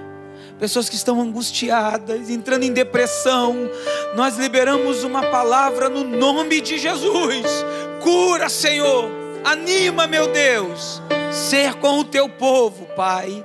Pessoas 0.59 0.87
que 0.87 0.95
estão 0.95 1.19
angustiadas, 1.21 2.29
entrando 2.29 2.63
em 2.63 2.71
depressão. 2.71 3.69
Nós 4.15 4.37
liberamos 4.37 5.03
uma 5.03 5.23
palavra 5.23 5.89
no 5.89 6.03
nome 6.03 6.61
de 6.61 6.77
Jesus. 6.77 7.65
Cura, 8.01 8.49
Senhor. 8.49 9.09
Anima, 9.43 10.07
meu 10.07 10.31
Deus. 10.31 11.01
Ser 11.31 11.75
com 11.75 11.99
o 11.99 12.03
teu 12.03 12.29
povo, 12.29 12.85
Pai 12.95 13.43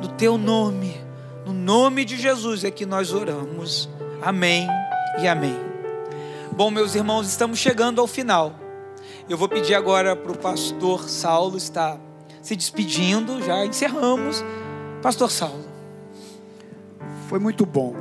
no 0.00 0.08
teu 0.08 0.38
nome, 0.38 0.98
no 1.44 1.52
nome 1.52 2.04
de 2.04 2.16
Jesus 2.16 2.64
é 2.64 2.70
que 2.70 2.86
nós 2.86 3.12
oramos. 3.12 3.88
Amém 4.22 4.66
e 5.22 5.28
amém. 5.28 5.69
Bom, 6.60 6.70
meus 6.70 6.94
irmãos, 6.94 7.26
estamos 7.26 7.58
chegando 7.58 8.02
ao 8.02 8.06
final. 8.06 8.52
Eu 9.26 9.38
vou 9.38 9.48
pedir 9.48 9.74
agora 9.74 10.14
para 10.14 10.30
o 10.30 10.36
pastor 10.36 11.08
Saulo 11.08 11.56
estar 11.56 11.96
se 12.42 12.54
despedindo, 12.54 13.42
já 13.42 13.64
encerramos. 13.64 14.44
Pastor 15.00 15.30
Saulo. 15.30 15.64
Foi 17.30 17.38
muito 17.38 17.64
bom 17.64 17.96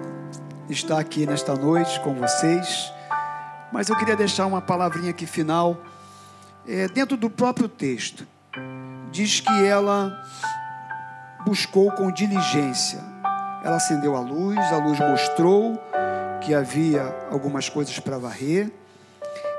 estar 0.70 1.00
aqui 1.00 1.26
nesta 1.26 1.56
noite 1.56 2.02
com 2.02 2.14
vocês, 2.16 2.92
mas 3.72 3.88
eu 3.88 3.96
queria 3.96 4.18
deixar 4.18 4.46
uma 4.46 4.62
palavrinha 4.62 5.12
aqui 5.12 5.26
final, 5.26 5.78
é, 6.68 6.90
dentro 6.90 7.16
do 7.16 7.30
próprio 7.30 7.70
texto. 7.70 8.28
Diz 9.10 9.40
que 9.40 9.66
ela 9.66 10.22
buscou 11.46 11.94
com 11.94 12.12
diligência. 12.12 13.00
Ela 13.64 13.78
acendeu 13.78 14.18
a 14.18 14.20
luz, 14.20 14.60
a 14.74 14.80
luz 14.80 15.00
mostrou 15.00 15.80
que 16.42 16.54
havia 16.54 17.04
algumas 17.30 17.70
coisas 17.70 17.98
para 18.00 18.18
varrer, 18.18 18.72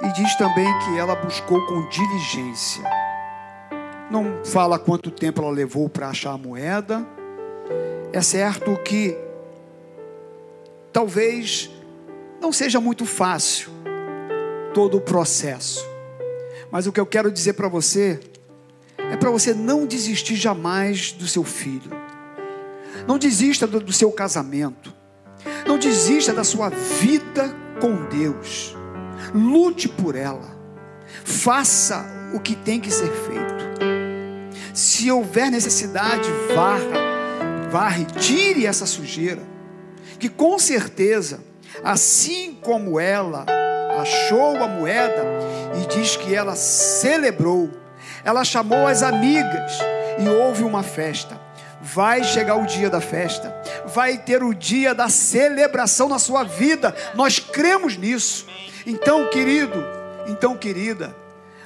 e 0.03 0.12
diz 0.12 0.35
também 0.37 0.66
que 0.81 0.99
ela 0.99 1.14
buscou 1.14 1.64
com 1.66 1.89
diligência. 1.89 2.83
Não 4.11 4.45
fala 4.45 4.78
quanto 4.78 5.11
tempo 5.11 5.43
ela 5.43 5.51
levou 5.51 5.89
para 5.89 6.09
achar 6.09 6.33
a 6.33 6.39
moeda. 6.39 7.07
É 8.12 8.20
certo 8.20 8.76
que 8.83 9.16
talvez 10.93 11.70
não 12.41 12.53
seja 12.53 12.81
muito 12.81 13.05
fácil 13.05 13.70
todo 14.74 14.97
o 14.97 15.01
processo. 15.01 15.87
Mas 16.70 16.87
o 16.87 16.93
que 16.93 17.01
eu 17.01 17.07
quero 17.07 17.31
dizer 17.31 17.53
para 17.53 17.68
você 17.68 18.18
é 18.97 19.16
para 19.16 19.31
você 19.31 19.53
não 19.53 19.87
desistir 19.87 20.37
jamais 20.37 21.12
do 21.12 21.26
seu 21.26 21.45
filho. 21.45 21.91
Não 23.07 23.18
desista 23.18 23.66
do, 23.66 23.93
seu 23.93 24.11
casamento. 24.12 24.95
Não 25.66 25.78
desista 25.78 26.32
da 26.32 26.45
sua 26.45 26.68
vida 26.68 27.55
com 27.80 28.07
Deus. 28.07 28.76
Lute 29.34 29.88
por 29.88 30.14
ela. 30.14 30.59
Faça 31.24 32.05
o 32.34 32.41
que 32.41 32.55
tem 32.55 32.80
que 32.80 32.91
ser 32.91 33.11
feito. 33.11 33.70
Se 34.74 35.11
houver 35.11 35.51
necessidade, 35.51 36.28
varra, 36.55 37.68
varre, 37.70 38.05
tire 38.05 38.66
essa 38.66 38.86
sujeira. 38.86 39.43
Que 40.18 40.28
com 40.28 40.59
certeza, 40.59 41.41
assim 41.82 42.59
como 42.61 43.01
ela 43.01 43.47
achou 44.01 44.62
a 44.62 44.68
moeda 44.68 45.24
e 45.76 45.86
diz 45.95 46.16
que 46.16 46.34
ela 46.34 46.55
celebrou, 46.55 47.70
ela 48.24 48.45
chamou 48.45 48.86
as 48.86 49.03
amigas 49.03 49.78
e 50.18 50.28
houve 50.28 50.62
uma 50.62 50.82
festa. 50.82 51.41
Vai 51.83 52.22
chegar 52.22 52.57
o 52.57 52.66
dia 52.66 52.91
da 52.91 53.01
festa, 53.01 53.55
vai 53.87 54.18
ter 54.18 54.43
o 54.43 54.53
dia 54.53 54.95
da 54.95 55.09
celebração 55.09 56.09
na 56.09 56.18
sua 56.18 56.45
vida. 56.45 56.95
Nós 57.14 57.39
cremos 57.39 57.97
nisso. 57.97 58.47
Então, 58.87 59.28
querido, 59.31 59.83
então, 60.26 60.57
querida, 60.57 61.16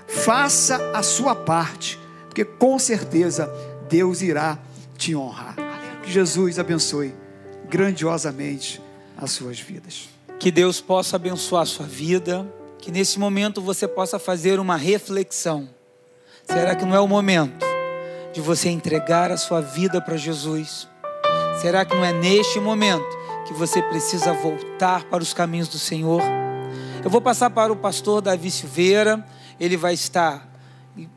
faça 0.06 0.76
a 0.94 1.02
sua 1.02 1.34
parte, 1.34 1.98
porque 2.26 2.44
com 2.44 2.78
certeza 2.78 3.52
Deus 3.88 4.22
irá 4.22 4.58
te 4.96 5.16
honrar. 5.16 5.56
Que 6.02 6.12
Jesus 6.12 6.58
abençoe 6.58 7.14
grandiosamente 7.68 8.80
as 9.16 9.32
suas 9.32 9.58
vidas. 9.58 10.08
Que 10.38 10.50
Deus 10.50 10.80
possa 10.80 11.16
abençoar 11.16 11.62
a 11.62 11.66
sua 11.66 11.86
vida, 11.86 12.46
que 12.78 12.92
nesse 12.92 13.18
momento 13.18 13.60
você 13.60 13.88
possa 13.88 14.18
fazer 14.18 14.60
uma 14.60 14.76
reflexão. 14.76 15.68
Será 16.46 16.74
que 16.76 16.84
não 16.84 16.94
é 16.94 17.00
o 17.00 17.08
momento 17.08 17.73
de 18.34 18.40
você 18.40 18.68
entregar 18.68 19.30
a 19.30 19.36
sua 19.36 19.60
vida 19.60 20.00
para 20.00 20.16
Jesus? 20.16 20.88
Será 21.62 21.84
que 21.84 21.94
não 21.94 22.04
é 22.04 22.12
neste 22.12 22.58
momento 22.58 23.06
que 23.46 23.54
você 23.54 23.80
precisa 23.80 24.32
voltar 24.32 25.04
para 25.04 25.22
os 25.22 25.32
caminhos 25.32 25.68
do 25.68 25.78
Senhor? 25.78 26.20
Eu 27.02 27.08
vou 27.08 27.20
passar 27.20 27.48
para 27.50 27.72
o 27.72 27.76
pastor 27.76 28.20
Davi 28.20 28.50
Silveira, 28.50 29.24
ele 29.58 29.76
vai 29.76 29.94
estar 29.94 30.52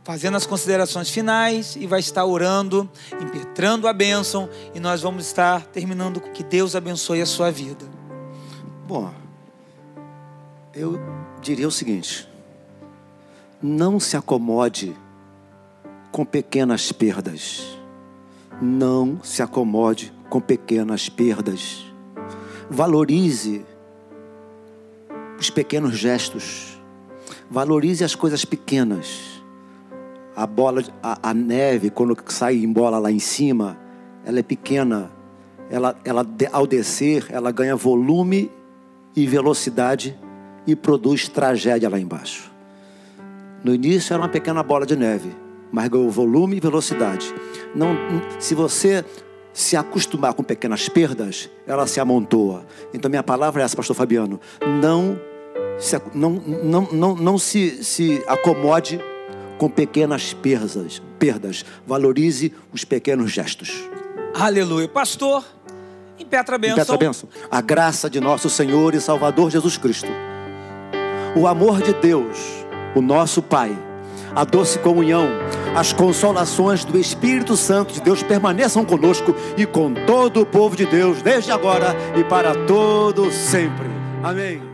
fazendo 0.03 0.37
as 0.37 0.45
considerações 0.45 1.09
finais 1.09 1.75
e 1.75 1.87
vai 1.87 1.99
estar 1.99 2.23
orando, 2.23 2.89
impetrando 3.19 3.87
a 3.87 3.93
bênção 3.93 4.47
e 4.75 4.79
nós 4.79 5.01
vamos 5.01 5.25
estar 5.25 5.65
terminando 5.65 6.21
com 6.21 6.31
que 6.31 6.43
Deus 6.43 6.75
abençoe 6.75 7.21
a 7.21 7.25
sua 7.25 7.51
vida. 7.51 7.85
Bom, 8.87 9.11
eu 10.71 10.99
diria 11.41 11.67
o 11.67 11.71
seguinte: 11.71 12.29
não 13.61 13.99
se 13.99 14.15
acomode 14.15 14.95
com 16.11 16.25
pequenas 16.25 16.91
perdas. 16.91 17.77
Não 18.61 19.19
se 19.23 19.41
acomode 19.41 20.13
com 20.29 20.41
pequenas 20.41 21.09
perdas. 21.09 21.85
Valorize 22.69 23.65
os 25.39 25.49
pequenos 25.49 25.97
gestos. 25.97 26.79
Valorize 27.49 28.03
as 28.03 28.15
coisas 28.15 28.43
pequenas. 28.43 29.41
A 30.35 30.45
bola, 30.45 30.83
a, 31.01 31.29
a 31.29 31.33
neve, 31.33 31.89
quando 31.89 32.17
sai 32.27 32.55
em 32.57 32.71
bola 32.71 32.99
lá 32.99 33.11
em 33.11 33.19
cima, 33.19 33.77
ela 34.25 34.39
é 34.39 34.43
pequena. 34.43 35.11
Ela, 35.69 35.95
ela, 36.03 36.25
ao 36.51 36.67
descer, 36.67 37.25
ela 37.29 37.51
ganha 37.51 37.75
volume 37.75 38.51
e 39.15 39.25
velocidade 39.25 40.17
e 40.65 40.75
produz 40.75 41.27
tragédia 41.27 41.89
lá 41.89 41.99
embaixo. 41.99 42.51
No 43.63 43.73
início 43.73 44.13
era 44.13 44.21
uma 44.21 44.29
pequena 44.29 44.61
bola 44.61 44.85
de 44.85 44.95
neve, 44.95 45.35
mas 45.71 45.87
ganhou 45.87 46.09
volume 46.09 46.57
e 46.57 46.59
velocidade. 46.59 47.33
Não, 47.75 47.95
se 48.39 48.55
você 48.55 49.03
se 49.53 49.75
acostumar 49.75 50.33
com 50.33 50.43
pequenas 50.43 50.87
perdas, 50.87 51.49
ela 51.65 51.87
se 51.87 51.99
amontoa. 51.99 52.65
Então 52.93 53.09
minha 53.09 53.23
palavra 53.23 53.61
é 53.61 53.65
essa, 53.65 53.75
pastor 53.75 53.95
Fabiano. 53.95 54.39
Não 54.81 55.19
se, 55.79 55.99
não, 56.13 56.31
não, 56.31 56.81
não, 56.91 57.15
não 57.15 57.37
se, 57.37 57.83
se 57.83 58.23
acomode 58.27 58.99
com 59.57 59.69
pequenas 59.69 60.33
perdas, 60.33 61.01
perdas. 61.17 61.65
Valorize 61.85 62.53
os 62.71 62.83
pequenos 62.83 63.31
gestos. 63.31 63.83
Aleluia. 64.35 64.87
Pastor, 64.87 65.43
impetra 66.19 66.55
a 66.55 66.59
bênção. 66.59 66.77
Impetra 66.77 66.95
a 66.95 66.97
bênção. 66.97 67.29
A 67.49 67.61
graça 67.61 68.09
de 68.09 68.19
nosso 68.19 68.49
Senhor 68.49 68.93
e 68.93 69.01
Salvador 69.01 69.49
Jesus 69.49 69.77
Cristo. 69.77 70.09
O 71.35 71.47
amor 71.47 71.81
de 71.81 71.93
Deus, 71.93 72.37
o 72.95 73.01
nosso 73.01 73.41
Pai 73.41 73.75
a 74.35 74.43
doce 74.43 74.79
comunhão, 74.79 75.27
as 75.75 75.93
consolações 75.93 76.83
do 76.83 76.97
Espírito 76.97 77.55
Santo 77.55 77.93
de 77.93 78.01
Deus 78.01 78.23
permaneçam 78.23 78.83
conosco 78.83 79.35
e 79.55 79.65
com 79.65 79.93
todo 79.93 80.41
o 80.41 80.45
povo 80.45 80.75
de 80.75 80.85
Deus, 80.85 81.21
desde 81.21 81.51
agora 81.51 81.95
e 82.15 82.23
para 82.23 82.53
todo 82.65 83.31
sempre. 83.31 83.87
Amém. 84.23 84.66